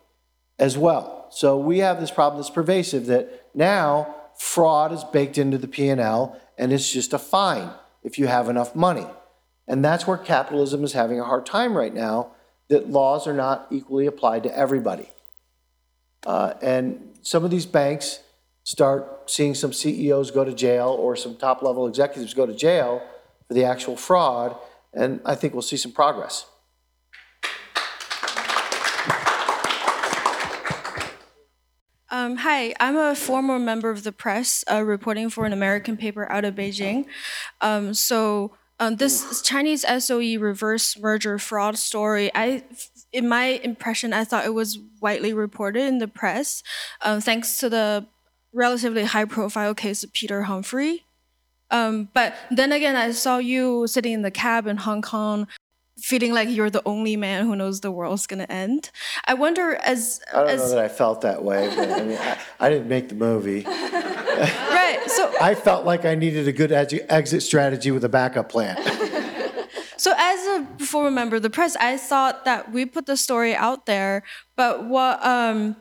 as 0.59 0.79
well. 0.79 1.27
So 1.31 1.59
we 1.59 1.79
have 1.79 2.01
this 2.01 2.11
problem 2.11 2.41
that's 2.41 2.51
pervasive 2.51 3.07
that 3.07 3.47
now 3.55 4.15
fraud 4.39 4.93
is 4.93 5.05
baked 5.05 5.39
into 5.39 5.59
the 5.59 5.69
P&L 5.69 6.41
and 6.59 6.73
it's 6.73 6.91
just 6.91 7.13
a 7.13 7.19
fine 7.19 7.71
if 8.03 8.19
you 8.19 8.27
have 8.27 8.49
enough 8.49 8.75
money. 8.75 9.07
And 9.69 9.85
that's 9.85 10.07
where 10.07 10.17
capitalism 10.17 10.85
is 10.85 10.93
having 10.93 11.19
a 11.19 11.25
hard 11.25 11.47
time 11.47 11.77
right 11.77 11.93
now 11.93 12.33
that 12.69 12.91
laws 12.91 13.27
are 13.27 13.33
not 13.33 13.67
equally 13.71 14.07
applied 14.07 14.43
to 14.45 14.57
everybody. 14.57 15.11
Uh, 16.25 16.55
and 16.63 17.15
some 17.23 17.45
of 17.45 17.51
these 17.51 17.67
banks 17.67 18.21
start 18.65 19.31
seeing 19.31 19.55
some 19.55 19.73
CEOs 19.73 20.33
go 20.33 20.45
to 20.45 20.53
jail 20.53 20.89
or 20.89 21.15
some 21.15 21.37
top 21.37 21.63
level 21.63 21.87
executives 21.87 22.35
go 22.35 22.47
to 22.47 22.55
jail 22.55 23.03
for 23.47 23.55
the 23.55 23.65
actual 23.65 23.97
fraud, 23.97 24.57
and 24.93 25.21
I 25.25 25.37
think 25.37 25.53
we'll 25.53 25.63
see 25.63 25.77
some 25.77 25.93
progress. 25.93 26.47
Um, 32.09 32.37
hi, 32.37 32.75
I'm 32.81 32.97
a 32.97 33.15
former 33.15 33.59
member 33.59 33.91
of 33.91 34.03
the 34.03 34.13
press 34.13 34.65
uh, 34.71 34.83
reporting 34.83 35.29
for 35.29 35.45
an 35.45 35.53
American 35.53 35.97
paper 35.97 36.31
out 36.31 36.45
of 36.45 36.55
Beijing. 36.55 37.07
Um, 37.61 37.95
so 37.95 38.53
um, 38.79 38.97
this 38.97 39.43
Chinese 39.43 39.85
SOE 40.05 40.39
reverse 40.39 40.99
merger 40.99 41.39
fraud 41.39 41.79
story, 41.79 42.31
I, 42.35 42.63
in 43.13 43.29
my 43.29 43.61
impression, 43.63 44.13
I 44.13 44.25
thought 44.25 44.45
it 44.45 44.55
was 44.55 44.79
widely 45.01 45.33
reported 45.33 45.83
in 45.83 45.99
the 45.99 46.09
press, 46.09 46.63
um, 47.03 47.21
thanks 47.21 47.59
to 47.61 47.69
the 47.69 48.07
relatively 48.53 49.05
high-profile 49.05 49.75
case 49.75 50.03
of 50.03 50.13
Peter 50.13 50.43
Humphrey. 50.43 51.05
Um, 51.71 52.09
but 52.15 52.35
then 52.51 52.71
again, 52.71 52.97
I 52.97 53.11
saw 53.11 53.39
you 53.39 53.87
sitting 53.87 54.13
in 54.13 54.23
the 54.23 54.31
cab 54.31 54.67
in 54.67 54.77
Hong 54.77 55.03
Kong, 55.03 55.49
feeling 55.99 56.33
like 56.33 56.49
you're 56.49 56.71
the 56.71 56.83
only 56.85 57.17
man 57.17 57.47
who 57.47 57.57
knows 57.57 57.81
the 57.81 57.91
world's 57.91 58.27
going 58.27 58.41
to 58.41 58.51
end. 58.53 58.91
I 59.25 59.35
wonder, 59.35 59.77
as 59.77 60.21
I 60.33 60.41
don't 60.41 60.49
as 60.51 60.61
know 60.61 60.69
that 60.71 60.79
I 60.79 60.89
felt 60.89 61.23
that 61.23 61.43
way, 61.43 61.73
but 61.75 61.91
I 61.91 62.03
mean, 62.05 62.19
I, 62.19 62.39
I 62.61 62.69
didn't 62.69 62.89
make 62.89 63.09
the 63.09 63.15
movie. 63.15 63.63
right, 63.67 65.01
so 65.07 65.33
I 65.41 65.55
felt 65.55 65.87
like 65.87 66.05
I 66.05 66.15
needed 66.15 66.47
a 66.47 66.53
good 66.53 66.71
edu- 66.71 67.07
exit 67.09 67.43
strategy 67.43 67.91
with 67.91 68.05
a 68.05 68.09
backup 68.09 68.49
plan. 68.49 68.77
So, 69.99 70.13
as 70.15 70.47
a 70.47 70.85
former 70.85 71.11
member 71.11 71.37
of 71.37 71.43
the 71.43 71.51
press, 71.51 71.75
I 71.75 71.97
thought 71.97 72.45
that 72.45 72.71
we 72.71 72.85
put 72.85 73.07
the 73.07 73.17
story 73.17 73.57
out 73.57 73.87
there, 73.87 74.23
but 74.55 74.85
what 74.85 75.25
um, 75.25 75.75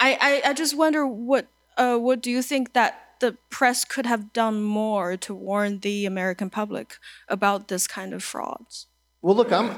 I, 0.00 0.18
I 0.20 0.50
I 0.50 0.52
just 0.54 0.76
wonder 0.76 1.06
what 1.06 1.46
uh, 1.78 1.96
what 1.96 2.20
do 2.20 2.32
you 2.32 2.42
think 2.42 2.72
that 2.72 3.14
the 3.20 3.38
press 3.48 3.84
could 3.84 4.06
have 4.06 4.32
done 4.32 4.60
more 4.60 5.16
to 5.18 5.34
warn 5.34 5.78
the 5.78 6.04
American 6.04 6.50
public 6.50 6.98
about 7.28 7.68
this 7.68 7.86
kind 7.86 8.12
of 8.12 8.24
frauds? 8.24 8.86
Well, 9.22 9.36
look, 9.36 9.52
I'm, 9.52 9.76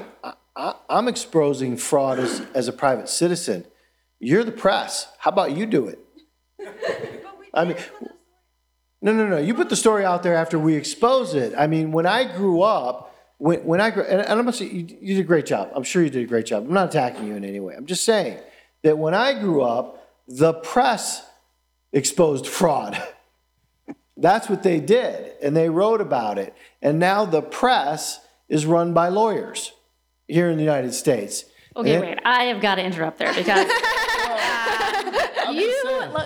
I, 0.55 0.75
I'm 0.89 1.07
exposing 1.07 1.77
fraud 1.77 2.19
as, 2.19 2.41
as 2.53 2.67
a 2.67 2.73
private 2.73 3.09
citizen. 3.09 3.65
You're 4.19 4.43
the 4.43 4.51
press. 4.51 5.07
How 5.19 5.31
about 5.31 5.51
you 5.51 5.65
do 5.65 5.87
it? 5.87 5.99
I 7.53 7.65
mean, 7.65 7.77
no, 9.01 9.11
no, 9.11 9.27
no. 9.27 9.37
You 9.37 9.53
put 9.53 9.69
the 9.69 9.75
story 9.75 10.05
out 10.05 10.23
there 10.23 10.35
after 10.35 10.57
we 10.57 10.75
expose 10.75 11.33
it. 11.33 11.53
I 11.57 11.67
mean, 11.67 11.91
when 11.91 12.05
I 12.05 12.23
grew 12.23 12.61
up, 12.61 13.13
when, 13.37 13.59
when 13.65 13.81
I 13.81 13.89
grew, 13.89 14.03
and, 14.03 14.21
and 14.21 14.31
I'm 14.31 14.37
gonna 14.37 14.53
say 14.53 14.65
you, 14.65 14.87
you 15.01 15.15
did 15.15 15.19
a 15.19 15.27
great 15.27 15.45
job. 15.45 15.71
I'm 15.75 15.83
sure 15.83 16.01
you 16.01 16.09
did 16.09 16.23
a 16.23 16.27
great 16.27 16.45
job. 16.45 16.65
I'm 16.65 16.73
not 16.73 16.89
attacking 16.89 17.27
you 17.27 17.35
in 17.35 17.43
any 17.43 17.59
way. 17.59 17.75
I'm 17.75 17.85
just 17.85 18.05
saying 18.05 18.39
that 18.83 18.97
when 18.97 19.13
I 19.13 19.37
grew 19.37 19.61
up, 19.61 20.09
the 20.27 20.53
press 20.53 21.25
exposed 21.91 22.47
fraud. 22.47 23.01
That's 24.17 24.49
what 24.49 24.63
they 24.63 24.79
did, 24.79 25.33
and 25.41 25.57
they 25.57 25.69
wrote 25.69 25.99
about 25.99 26.37
it. 26.37 26.55
And 26.81 26.97
now 26.97 27.25
the 27.25 27.41
press 27.41 28.22
is 28.53 28.65
run 28.67 28.93
by 28.93 29.07
lawyers 29.09 29.73
here 30.27 30.47
in 30.51 30.57
the 30.57 30.63
United 30.63 30.93
States. 30.93 31.45
Okay, 31.75 31.95
And- 31.95 32.03
wait. 32.05 32.19
I 32.23 32.43
have 32.45 32.61
got 32.61 32.75
to 32.75 32.83
interrupt 32.83 33.17
there 33.17 33.33
because 33.33 33.65
you 35.51 35.69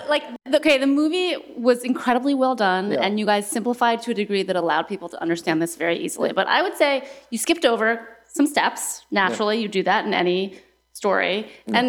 like 0.10 0.24
okay. 0.54 0.78
The 0.78 0.88
movie 0.88 1.36
was 1.58 1.84
incredibly 1.84 2.34
well 2.44 2.56
done, 2.56 2.92
Yeah. 2.92 3.00
and 3.04 3.20
you 3.20 3.26
guys 3.26 3.48
simplified 3.50 4.02
to 4.04 4.12
a 4.12 4.14
degree 4.14 4.44
that 4.44 4.56
allowed 4.56 4.86
people 4.94 5.10
to 5.10 5.22
understand 5.22 5.62
this 5.62 5.76
very 5.76 5.98
easily. 6.06 6.32
But 6.34 6.48
I 6.48 6.62
would 6.62 6.76
say 6.76 7.08
you 7.32 7.38
skipped 7.38 7.66
over 7.66 7.88
some 8.38 8.46
steps. 8.46 9.06
Naturally, 9.10 9.58
you 9.62 9.68
do 9.80 9.84
that 9.84 10.06
in 10.06 10.14
any 10.14 10.60
story, 10.94 11.50
and 11.74 11.88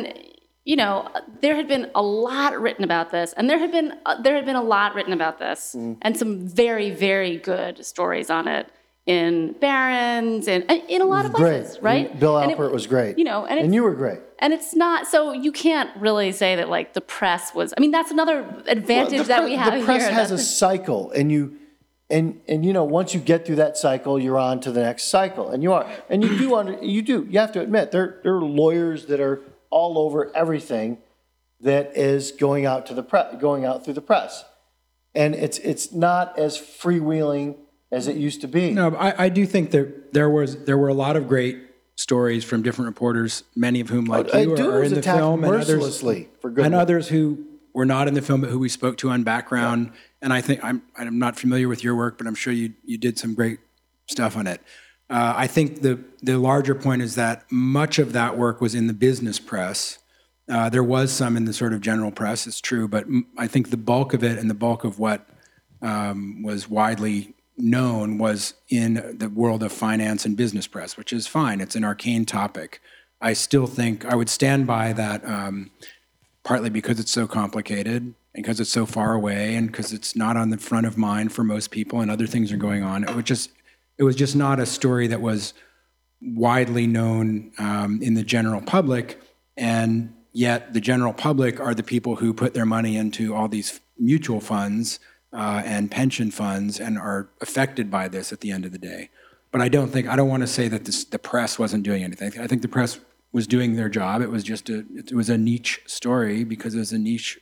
you 0.65 0.77
know 0.77 1.09
there 1.43 1.57
had 1.57 1.67
been 1.69 1.91
a 1.95 2.03
lot 2.03 2.53
written 2.61 2.85
about 2.85 3.11
this, 3.11 3.33
and 3.37 3.49
there 3.51 3.59
had 3.59 3.73
been 3.73 3.93
uh, 4.07 4.21
there 4.23 4.35
had 4.37 4.47
been 4.47 4.57
a 4.57 4.63
lot 4.77 4.95
written 4.95 5.13
about 5.13 5.39
this, 5.39 5.75
and 5.75 6.17
some 6.17 6.47
very 6.65 6.91
very 6.91 7.37
good 7.39 7.85
stories 7.85 8.31
on 8.31 8.47
it 8.49 8.65
in 9.09 9.53
Barron's 9.55 10.47
and 10.49 10.65
and 10.71 10.83
in 10.89 11.01
a 11.01 11.07
lot 11.07 11.25
of 11.25 11.33
places, 11.33 11.81
right? 11.83 12.07
Bill 12.21 12.37
And 12.39 12.53
it- 12.53 12.59
Alpert 12.59 12.71
was 12.73 12.87
great. 12.87 13.19
You 13.19 13.25
know, 13.25 13.47
and, 13.47 13.59
and 13.59 13.75
you 13.75 13.83
were 13.83 13.95
great. 13.95 14.21
and 14.39 14.53
it's 14.53 14.75
not 14.77 15.07
so 15.09 15.33
you 15.33 15.51
can't 15.51 15.91
really 15.99 16.31
say 16.31 16.55
that 16.57 16.69
like 16.69 16.93
the 16.93 17.01
press 17.01 17.55
was. 17.55 17.73
I 17.77 17.81
mean, 17.81 17.91
that's 17.91 18.11
another 18.11 18.41
advantage 18.67 19.15
Well, 19.15 19.23
the 19.23 19.29
that 19.29 19.41
pre- 19.41 19.51
we 19.51 19.57
have 19.57 19.73
The 19.81 19.85
press 19.85 20.03
here. 20.03 20.13
has 20.13 20.31
a 20.31 20.37
cycle, 20.39 21.11
and 21.13 21.33
you, 21.33 21.57
and 22.11 22.39
and 22.47 22.67
you 22.67 22.75
know, 22.75 22.85
once 22.85 23.15
you 23.15 23.21
get 23.21 23.47
through 23.47 23.57
that 23.57 23.79
cycle, 23.79 24.19
you're 24.21 24.39
on 24.39 24.61
to 24.61 24.71
the 24.71 24.83
next 24.83 25.05
cycle, 25.05 25.49
and 25.49 25.63
you 25.63 25.73
are, 25.73 25.91
and 26.11 26.23
you 26.23 26.37
do 26.39 26.55
under, 26.55 26.75
you 26.85 27.01
do, 27.01 27.27
you 27.31 27.39
have 27.41 27.53
to 27.53 27.61
admit, 27.63 27.91
there 27.93 28.21
there 28.23 28.35
are 28.37 28.43
lawyers 28.45 29.07
that 29.07 29.21
are 29.21 29.41
all 29.71 29.97
over 29.99 30.31
everything 30.37 30.99
that 31.63 31.97
is 31.97 32.31
going 32.33 32.67
out 32.67 32.85
to 32.89 32.95
the 32.95 33.03
press, 33.03 33.35
going 33.41 33.65
out 33.65 33.85
through 33.87 33.95
the 33.95 34.03
press, 34.03 34.45
and 35.15 35.35
it's 35.35 35.57
it's 35.61 35.93
not 35.93 36.39
as 36.39 36.59
freewheeling 36.59 37.57
as 37.91 38.09
it 38.09 38.17
used 38.17 38.41
to 38.43 38.49
be. 38.49 38.73
No, 38.73 38.95
I, 38.97 39.25
I 39.25 39.29
do 39.29 39.47
think 39.47 39.71
that 39.71 40.13
there 40.13 40.31
was 40.31 40.65
there 40.65 40.79
were 40.79 40.89
a 40.89 40.95
lot 40.95 41.17
of 41.17 41.29
great 41.29 41.59
stories 41.97 42.45
from 42.45 42.63
different 42.63 42.87
reporters, 42.87 43.45
many 43.57 43.81
of 43.81 43.89
whom, 43.89 44.05
like 44.05 44.33
A 44.33 44.43
you, 44.43 44.57
dude 44.57 44.67
are, 44.67 44.83
in 44.85 44.95
the 44.95 45.03
film, 45.03 45.45
and 45.45 45.55
others, 45.55 46.03
and 46.05 46.75
others 46.75 47.09
who 47.09 47.45
were 47.75 47.85
not 47.87 48.09
in 48.09 48.15
the 48.15 48.23
film, 48.23 48.41
but 48.41 48.51
who 48.51 48.59
we 48.59 48.69
spoke 48.69 48.97
to 48.99 49.11
on 49.11 49.25
background. 49.25 49.93
And 50.23 50.33
I 50.33 50.41
think 50.41 50.63
I'm 50.65 50.83
I'm 50.97 51.19
not 51.19 51.39
familiar 51.39 51.69
with 51.69 51.83
your 51.83 51.97
work, 51.97 52.19
but 52.19 52.27
I'm 52.27 52.35
sure 52.35 52.53
you 52.53 52.75
you 52.85 52.99
did 52.99 53.19
some 53.19 53.35
great 53.35 53.59
stuff 54.07 54.37
on 54.37 54.47
it. 54.47 54.61
Uh, 55.11 55.35
I 55.37 55.47
think 55.47 55.83
the 55.83 55.99
the 56.23 56.39
larger 56.39 56.75
point 56.75 57.03
is 57.03 57.15
that 57.15 57.45
much 57.51 57.99
of 57.99 58.13
that 58.13 58.37
work 58.37 58.61
was 58.61 58.75
in 58.75 58.87
the 58.87 58.93
business 58.93 59.39
press. 59.39 59.99
Uh, 60.49 60.69
there 60.71 60.83
was 60.83 61.13
some 61.13 61.37
in 61.37 61.45
the 61.45 61.53
sort 61.53 61.75
of 61.75 61.83
general 61.83 62.11
press, 62.11 62.47
it's 62.47 62.61
true, 62.61 62.89
but 62.89 63.05
m- 63.05 63.27
I 63.37 63.47
think 63.47 63.69
the 63.69 63.77
bulk 63.77 64.15
of 64.15 64.25
it 64.25 64.39
and 64.39 64.49
the 64.49 64.55
bulk 64.55 64.83
of 64.83 64.99
what 64.99 65.29
um, 65.83 66.43
was 66.43 66.71
widely 66.71 67.35
known 67.59 68.19
was 68.19 68.55
in 68.69 69.17
the 69.19 69.29
world 69.29 69.63
of 69.63 69.73
finance 69.73 70.25
and 70.25 70.37
business 70.37 70.67
press, 70.67 70.97
which 70.97 71.13
is 71.13 71.27
fine. 71.27 71.61
It's 71.61 71.77
an 71.77 71.85
arcane 71.85 72.25
topic. 72.25 72.81
I 73.21 73.33
still 73.33 73.67
think 73.67 74.05
I 74.05 74.15
would 74.15 74.29
stand 74.29 74.67
by 74.67 74.93
that, 74.93 75.25
um, 75.25 75.71
partly 76.45 76.71
because 76.71 77.01
it's 77.01 77.11
so 77.11 77.27
complicated 77.27 78.03
and 78.03 78.15
because 78.45 78.61
it's 78.61 78.71
so 78.71 78.87
far 78.87 79.13
away 79.13 79.57
and 79.57 79.67
because 79.67 79.93
it's 79.93 80.15
not 80.15 80.37
on 80.37 80.51
the 80.51 80.59
front 80.59 80.87
of 80.87 80.97
mind 80.97 81.33
for 81.33 81.43
most 81.43 81.71
people 81.71 82.01
and 82.01 82.11
other 82.11 82.27
things 82.27 82.53
are 82.53 82.57
going 82.57 82.83
on. 82.83 83.05
It 83.05 83.15
was 83.15 83.25
just, 83.25 83.51
it 83.99 84.05
was 84.05 84.15
just 84.15 84.37
not 84.37 84.61
a 84.61 84.67
story 84.67 85.09
that 85.09 85.21
was 85.21 85.53
widely 86.21 86.87
known 86.87 87.53
um, 87.59 88.01
in 88.03 88.15
the 88.15 88.23
general 88.23 88.61
public, 88.61 89.21
and 89.57 90.15
yet 90.33 90.73
the 90.73 90.81
general 90.81 91.13
public 91.13 91.61
are 91.61 91.75
the 91.75 91.83
people 91.83 92.17
who 92.17 92.33
put 92.33 92.55
their 92.55 92.67
money 92.67 92.97
into 92.97 93.35
all 93.35 93.49
these 93.49 93.81
mutual 93.99 94.41
funds 94.41 95.01
uh, 95.33 95.63
and 95.65 95.91
pension 95.91 96.31
funds 96.31 96.81
and 96.81 96.99
are 96.99 97.29
affected 97.41 97.91
by 97.91 98.09
this 98.09 98.33
at 98.33 98.41
the 98.41 98.51
end 98.51 98.65
of 98.65 98.73
the 98.73 98.79
day. 98.79 99.11
But 99.51 99.61
I 99.61 99.69
don't 99.69 99.91
think 99.91 100.07
I 100.09 100.17
don't 100.17 100.29
want 100.29 100.43
to 100.43 100.47
say 100.47 100.69
that 100.69 100.85
this, 100.85 101.05
the 101.05 101.19
press 101.19 101.59
wasn't 101.59 101.83
doing 101.83 102.05
anything. 102.05 102.39
I 102.39 102.47
think 102.47 102.63
the 102.63 102.69
press 102.69 103.01
was 103.33 103.47
doing 103.47 103.77
their 103.77 103.89
job. 103.89 104.23
It 104.23 104.31
was 104.31 104.45
just 104.45 104.69
a 104.69 104.85
it 104.95 105.13
was 105.13 105.29
a 105.29 105.39
niche 105.39 105.81
story 105.87 106.45
because 106.45 106.75
it 106.75 106.79
was 106.79 106.93
a 106.93 106.99
niche 106.99 107.39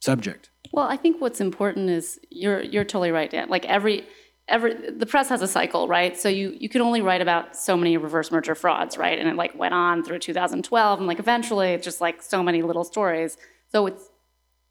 subject. 0.00 0.50
Well, 0.72 0.86
I 0.86 0.96
think 0.96 1.20
what's 1.20 1.40
important 1.40 1.90
is 1.90 2.18
you're 2.30 2.62
you're 2.62 2.84
totally 2.84 3.10
right, 3.10 3.30
Dan. 3.30 3.48
Like 3.48 3.64
every 3.66 4.06
every 4.48 4.90
the 4.90 5.06
press 5.06 5.28
has 5.28 5.42
a 5.42 5.48
cycle, 5.48 5.86
right? 5.86 6.16
So 6.16 6.28
you 6.28 6.56
you 6.58 6.68
can 6.68 6.80
only 6.80 7.02
write 7.02 7.20
about 7.20 7.56
so 7.56 7.76
many 7.76 7.96
reverse 7.96 8.30
merger 8.30 8.54
frauds, 8.54 8.98
right? 8.98 9.18
And 9.18 9.28
it 9.28 9.36
like 9.36 9.56
went 9.56 9.74
on 9.74 10.02
through 10.04 10.18
2012, 10.18 10.98
and 10.98 11.06
like 11.06 11.18
eventually 11.18 11.68
it's 11.68 11.84
just 11.84 12.00
like 12.00 12.22
so 12.22 12.42
many 12.42 12.62
little 12.62 12.84
stories. 12.84 13.36
So 13.70 13.86
it's 13.86 14.07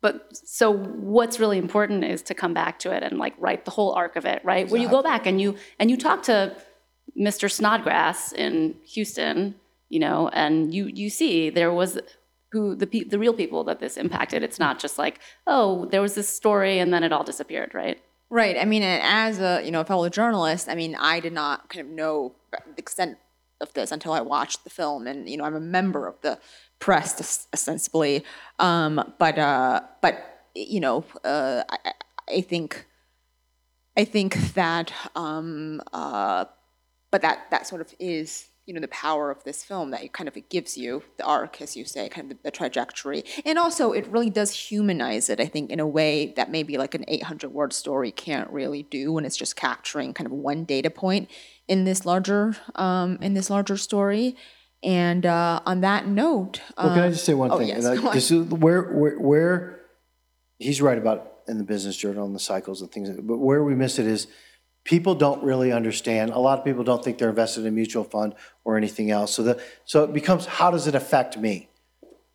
but 0.08 0.38
so 0.38 0.72
what's 0.72 1.38
really 1.38 1.58
important 1.58 2.06
is 2.06 2.22
to 2.22 2.34
come 2.34 2.54
back 2.54 2.80
to 2.80 2.96
it 2.96 3.04
and 3.04 3.18
like 3.18 3.34
write 3.40 3.66
the 3.66 3.72
whole 3.72 3.92
arc 3.92 4.16
of 4.16 4.24
it, 4.24 4.40
right? 4.46 4.70
Where 4.70 4.80
you 4.80 4.88
go 4.88 5.04
back 5.04 5.26
and 5.26 5.42
you 5.42 5.58
and 5.80 5.92
you 5.92 5.98
talk 5.98 6.24
to 6.24 6.56
Mr. 7.20 7.52
Snodgrass 7.52 8.32
in 8.32 8.76
Houston, 8.86 9.56
you 9.90 10.00
know, 10.00 10.30
and 10.30 10.74
you 10.74 10.86
you 10.86 11.10
see 11.10 11.50
there 11.50 11.74
was 11.74 12.00
who 12.54 12.74
the 12.74 12.88
pe- 12.88 13.04
the 13.04 13.20
real 13.20 13.34
people 13.34 13.66
that 13.66 13.82
this 13.82 13.98
impacted. 13.98 14.44
It's 14.44 14.60
not 14.60 14.80
just 14.80 14.98
like 14.98 15.20
oh 15.46 15.88
there 15.92 16.02
was 16.02 16.16
this 16.16 16.30
story 16.30 16.80
and 16.80 16.94
then 16.94 17.04
it 17.04 17.12
all 17.12 17.26
disappeared, 17.26 17.72
right? 17.74 18.00
Right. 18.30 18.58
I 18.58 18.64
mean, 18.64 18.84
and 18.84 19.04
as 19.04 19.42
a 19.42 19.62
you 19.66 19.72
know 19.72 19.84
fellow 19.84 20.08
journalist, 20.08 20.70
I 20.70 20.76
mean, 20.76 20.96
I 20.96 21.20
did 21.20 21.34
not 21.34 21.68
kind 21.68 21.86
of 21.86 21.92
know 21.92 22.34
the 22.54 22.80
extent 22.80 23.18
of 23.60 23.74
this 23.74 23.92
until 23.92 24.14
I 24.14 24.22
watched 24.22 24.64
the 24.64 24.70
film, 24.70 25.06
and 25.06 25.28
you 25.28 25.36
know, 25.36 25.44
I'm 25.44 25.56
a 25.56 25.60
member 25.60 26.08
of 26.08 26.16
the 26.22 26.40
press 26.80 27.20
os- 27.20 27.48
ostensibly, 27.54 28.24
um, 28.60 29.14
but 29.20 29.38
uh, 29.40 29.82
but 30.02 30.44
you 30.56 30.80
know, 30.80 31.06
uh, 31.24 31.64
I, 31.70 31.78
I- 31.86 31.94
I 32.30 32.42
think 32.42 32.86
I 33.96 34.04
think 34.04 34.54
that 34.54 34.92
um, 35.16 35.82
uh, 35.94 36.46
but 37.10 37.22
that 37.22 37.50
that 37.52 37.68
sort 37.68 37.82
of 37.82 37.94
is 38.00 38.48
you 38.66 38.74
know 38.74 38.82
the 38.82 38.90
power 38.90 39.32
of 39.32 39.42
this 39.46 39.64
film 39.64 39.92
that 39.92 40.04
it 40.04 40.12
kind 40.12 40.28
of 40.28 40.36
it 40.36 40.50
gives 40.50 40.78
you 40.78 41.04
the 41.18 41.24
arc 41.24 41.62
as 41.62 41.78
you 41.78 41.86
say 41.86 42.10
kind 42.10 42.30
of 42.30 42.38
the, 42.38 42.44
the 42.44 42.52
trajectory. 42.52 43.24
And 43.46 43.58
also 43.58 43.94
it 43.94 44.06
really 44.08 44.30
does 44.30 44.52
humanize 44.70 45.30
it 45.30 45.40
i 45.40 45.46
think 45.46 45.72
in 45.72 45.80
a 45.80 45.88
way 45.88 46.34
that 46.36 46.52
maybe 46.52 46.78
like 46.78 46.94
an 46.94 47.06
800 47.08 47.54
word 47.54 47.72
story 47.72 48.12
can't 48.12 48.50
really 48.50 48.84
do 48.84 49.14
when 49.14 49.24
it's 49.24 49.38
just 49.38 49.56
capturing 49.56 50.14
kind 50.14 50.26
of 50.28 50.34
one 50.34 50.66
data 50.66 50.90
point 50.90 51.30
in 51.70 51.86
this 51.86 52.06
larger 52.06 52.58
um, 52.76 53.18
in 53.22 53.36
this 53.36 53.50
larger 53.50 53.78
story 53.78 54.36
and 54.84 55.26
uh, 55.26 55.62
on 55.66 55.82
that 55.82 56.08
note 56.08 56.62
Well, 56.78 56.90
can 56.90 57.00
I 57.00 57.08
uh, 57.08 57.12
just 57.12 57.26
say 57.26 57.34
one 57.34 57.52
oh, 57.52 57.58
thing? 57.58 57.70
yes, 57.70 57.86
I- 57.86 57.98
on. 57.98 58.14
this 58.14 58.32
is 58.32 58.46
where, 58.48 58.84
where, 58.84 59.20
where 59.20 59.82
he's 60.60 60.82
right 60.82 60.98
about 60.98 61.34
in 61.48 61.58
the 61.58 61.64
business 61.64 61.96
journal 61.96 62.26
and 62.26 62.36
the 62.36 62.40
cycles 62.40 62.82
and 62.82 62.92
things, 62.92 63.10
but 63.10 63.38
where 63.38 63.64
we 63.64 63.74
miss 63.74 64.00
it 64.00 64.06
is 64.06 64.28
people 64.84 65.16
don't 65.16 65.44
really 65.44 65.72
understand. 65.72 66.32
A 66.32 66.40
lot 66.40 66.60
of 66.60 66.66
people 66.66 66.84
don't 66.84 67.04
think 67.04 67.18
they're 67.18 67.30
invested 67.30 67.62
in 67.62 67.68
a 67.68 67.72
mutual 67.72 68.04
fund 68.04 68.36
or 68.64 68.78
anything 68.78 69.12
else. 69.12 69.34
So 69.34 69.44
the, 69.44 69.62
so 69.86 70.04
it 70.04 70.14
becomes, 70.14 70.46
how 70.46 70.72
does 70.72 70.88
it 70.88 70.96
affect 70.96 71.38
me? 71.38 71.70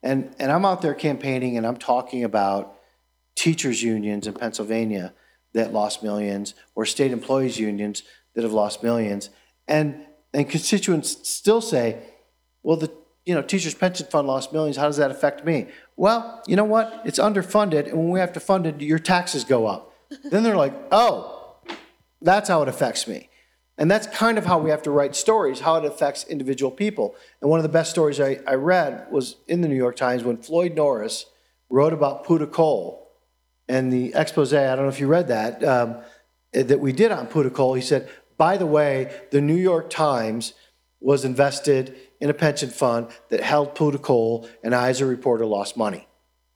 And, 0.03 0.35
and 0.39 0.51
I'm 0.51 0.65
out 0.65 0.83
there 0.83 0.95
campaigning 0.95 1.57
and 1.57 1.67
I'm 1.67 1.77
talking 1.77 2.25
about 2.25 2.75
teachers 3.37 3.83
unions 3.83 4.27
in 4.27 4.35
Pennsylvania 4.35 5.15
that 5.55 5.73
lost 5.73 6.03
millions 6.03 6.55
or 6.75 6.85
state 6.85 7.13
employees 7.13 7.59
unions 7.59 8.03
that 8.35 8.43
have 8.43 8.53
lost 8.53 8.83
millions. 8.83 9.31
And, 9.69 10.07
and 10.35 10.49
constituents 10.49 11.29
still 11.29 11.61
say, 11.61 12.03
well, 12.63 12.77
the 12.77 12.93
you 13.25 13.35
know 13.35 13.43
teachers 13.43 13.75
pension 13.75 14.07
fund 14.07 14.27
lost 14.27 14.53
millions. 14.53 14.77
How 14.77 14.87
does 14.87 14.97
that 14.97 15.11
affect 15.11 15.45
me? 15.45 15.69
Well, 15.97 16.43
you 16.47 16.57
know 16.57 16.65
what? 16.65 17.03
It's 17.05 17.19
underfunded, 17.19 17.87
and 17.87 17.99
when 17.99 18.11
we 18.11 18.21
have 18.21 18.33
to 18.35 18.41
fund 18.41 18.67
it, 18.67 18.81
your 18.81 18.99
taxes 18.99 19.45
go 19.45 19.67
up. 19.67 19.93
then 20.25 20.43
they're 20.43 20.57
like, 20.57 20.75
oh, 20.91 21.57
that's 22.21 22.49
how 22.49 22.63
it 22.63 22.69
affects 22.69 23.07
me. 23.07 23.29
And 23.79 23.91
that's 23.91 24.07
kind 24.07 24.39
of 24.39 24.45
how 24.45 24.59
we 24.59 24.71
have 24.71 24.83
to 24.83 24.91
write 24.91 25.17
stories, 25.17 25.61
how 25.61 25.77
it 25.77 25.85
affects 25.85 26.25
individual 26.25 26.71
people. 26.71 27.15
And 27.41 27.51
one 27.51 27.59
of 27.59 27.63
the 27.63 27.71
best 27.71 27.91
stories 27.91 28.21
I, 28.21 28.39
I 28.47 28.55
read 28.55 29.07
was 29.11 29.37
in 29.49 29.63
the 29.63 29.69
New 29.69 29.77
York 29.77 29.97
Times 29.97 30.23
when 30.23 30.37
Floyd 30.37 30.75
Norris 30.77 31.27
wrote 31.71 31.93
about 31.93 32.25
Puda 32.27 32.51
Coal 32.53 33.11
and 33.69 33.93
the 33.93 34.13
expose. 34.15 34.53
I 34.53 34.77
don't 34.77 34.85
know 34.85 34.91
if 34.91 35.01
you 35.01 35.07
read 35.07 35.29
that, 35.29 35.65
um, 35.65 35.97
that 36.53 36.81
we 36.81 36.93
did 36.93 37.13
on 37.13 37.27
Puda 37.27 37.53
Coal. 37.53 37.75
He 37.75 37.83
said, 37.83 38.09
By 38.37 38.59
the 38.59 38.67
way, 38.67 39.13
the 39.31 39.41
New 39.41 39.57
York 39.57 39.89
Times 39.89 40.53
was 41.01 41.25
invested 41.25 41.97
in 42.23 42.31
a 42.31 42.35
pension 42.35 42.71
fund 42.71 43.09
that 43.31 43.41
held 43.41 43.75
Puda 43.75 44.49
and 44.63 44.77
I, 44.77 44.91
as 44.91 45.01
a 45.01 45.07
reporter, 45.07 45.45
lost 45.45 45.77
money. 45.77 46.07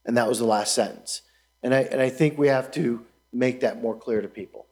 And 0.04 0.16
that 0.16 0.28
was 0.28 0.38
the 0.38 0.44
last 0.44 0.72
sentence. 0.72 1.22
And 1.60 1.74
I, 1.74 1.80
and 1.80 2.00
I 2.00 2.08
think 2.08 2.38
we 2.38 2.46
have 2.46 2.70
to 2.70 3.04
make 3.32 3.60
that 3.60 3.82
more 3.82 3.96
clear 3.96 4.22
to 4.22 4.28
people. 4.28 4.66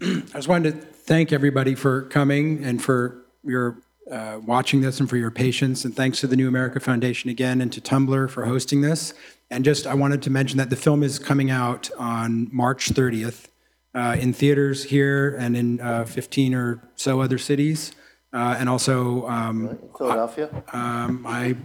I 0.00 0.22
just 0.32 0.48
wanted 0.48 0.80
to 0.80 0.86
thank 0.86 1.34
everybody 1.34 1.74
for 1.74 2.04
coming 2.04 2.64
and 2.64 2.82
for 2.82 3.26
your 3.44 3.76
uh, 4.10 4.40
watching 4.42 4.80
this 4.80 5.00
and 5.00 5.08
for 5.08 5.18
your 5.18 5.30
patience. 5.30 5.84
And 5.84 5.94
thanks 5.94 6.20
to 6.20 6.26
the 6.26 6.36
New 6.36 6.48
America 6.48 6.80
Foundation 6.80 7.28
again 7.28 7.60
and 7.60 7.70
to 7.74 7.82
Tumblr 7.82 8.30
for 8.30 8.46
hosting 8.46 8.80
this. 8.80 9.12
And 9.50 9.66
just 9.66 9.86
I 9.86 9.92
wanted 9.92 10.22
to 10.22 10.30
mention 10.30 10.56
that 10.56 10.70
the 10.70 10.76
film 10.76 11.02
is 11.02 11.18
coming 11.18 11.50
out 11.50 11.90
on 11.98 12.48
March 12.50 12.88
30th 12.88 13.48
uh, 13.94 14.16
in 14.18 14.32
theaters 14.32 14.84
here 14.84 15.36
and 15.36 15.54
in 15.58 15.78
uh, 15.82 16.06
15 16.06 16.54
or 16.54 16.88
so 16.96 17.20
other 17.20 17.36
cities. 17.36 17.92
Uh, 18.34 18.56
and 18.58 18.68
also, 18.68 19.26
um, 19.28 19.78
Philadelphia? 19.96 20.50
um, 20.72 21.24
I, 21.24 21.56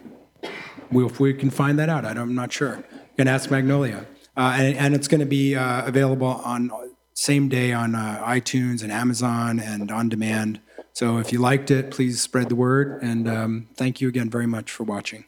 we, 0.92 1.04
if 1.04 1.20
we 1.20 1.34
can 1.34 1.50
find 1.50 1.80
that 1.80 1.90
out, 1.90 2.06
I 2.06 2.14
don't, 2.14 2.30
I'm 2.30 2.36
not 2.36 2.54
sure. 2.54 2.76
You 2.78 3.16
can 3.18 3.28
ask 3.28 3.50
Magnolia. 3.50 4.06
Uh, 4.38 4.56
and, 4.56 4.78
and 4.78 4.96
it's 4.96 5.08
going 5.08 5.20
to 5.20 5.26
be 5.26 5.56
uh, 5.56 5.86
available 5.86 6.28
on 6.28 6.72
same 7.16 7.50
day 7.50 7.74
on 7.74 7.96
uh, 7.96 8.24
iTunes 8.26 8.84
and 8.84 8.92
Amazon 8.92 9.60
and 9.60 9.92
on 9.92 10.08
demand. 10.08 10.62
So 10.94 11.18
if 11.18 11.34
you 11.34 11.40
liked 11.40 11.72
it, 11.72 11.92
please 11.92 12.22
spread 12.22 12.50
the 12.50 12.56
word. 12.56 13.02
And 13.02 13.28
um, 13.28 13.68
thank 13.76 14.00
you 14.00 14.08
again 14.08 14.30
very 14.30 14.48
much 14.48 14.72
for 14.72 14.84
watching. 14.84 15.26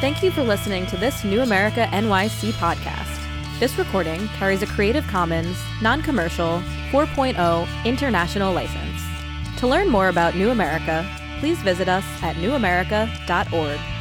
Thank 0.00 0.22
you 0.22 0.30
for 0.30 0.42
listening 0.42 0.86
to 0.86 0.96
this 0.96 1.22
New 1.22 1.42
America 1.42 1.88
NYC 1.92 2.50
podcast. 2.52 3.13
This 3.60 3.78
recording 3.78 4.26
carries 4.30 4.62
a 4.62 4.66
Creative 4.66 5.06
Commons, 5.06 5.56
non 5.80 6.02
commercial, 6.02 6.60
4.0 6.90 7.68
international 7.84 8.52
license. 8.52 9.00
To 9.58 9.68
learn 9.68 9.88
more 9.88 10.08
about 10.08 10.34
New 10.34 10.50
America, 10.50 11.08
please 11.38 11.58
visit 11.58 11.88
us 11.88 12.04
at 12.20 12.34
newamerica.org. 12.36 13.93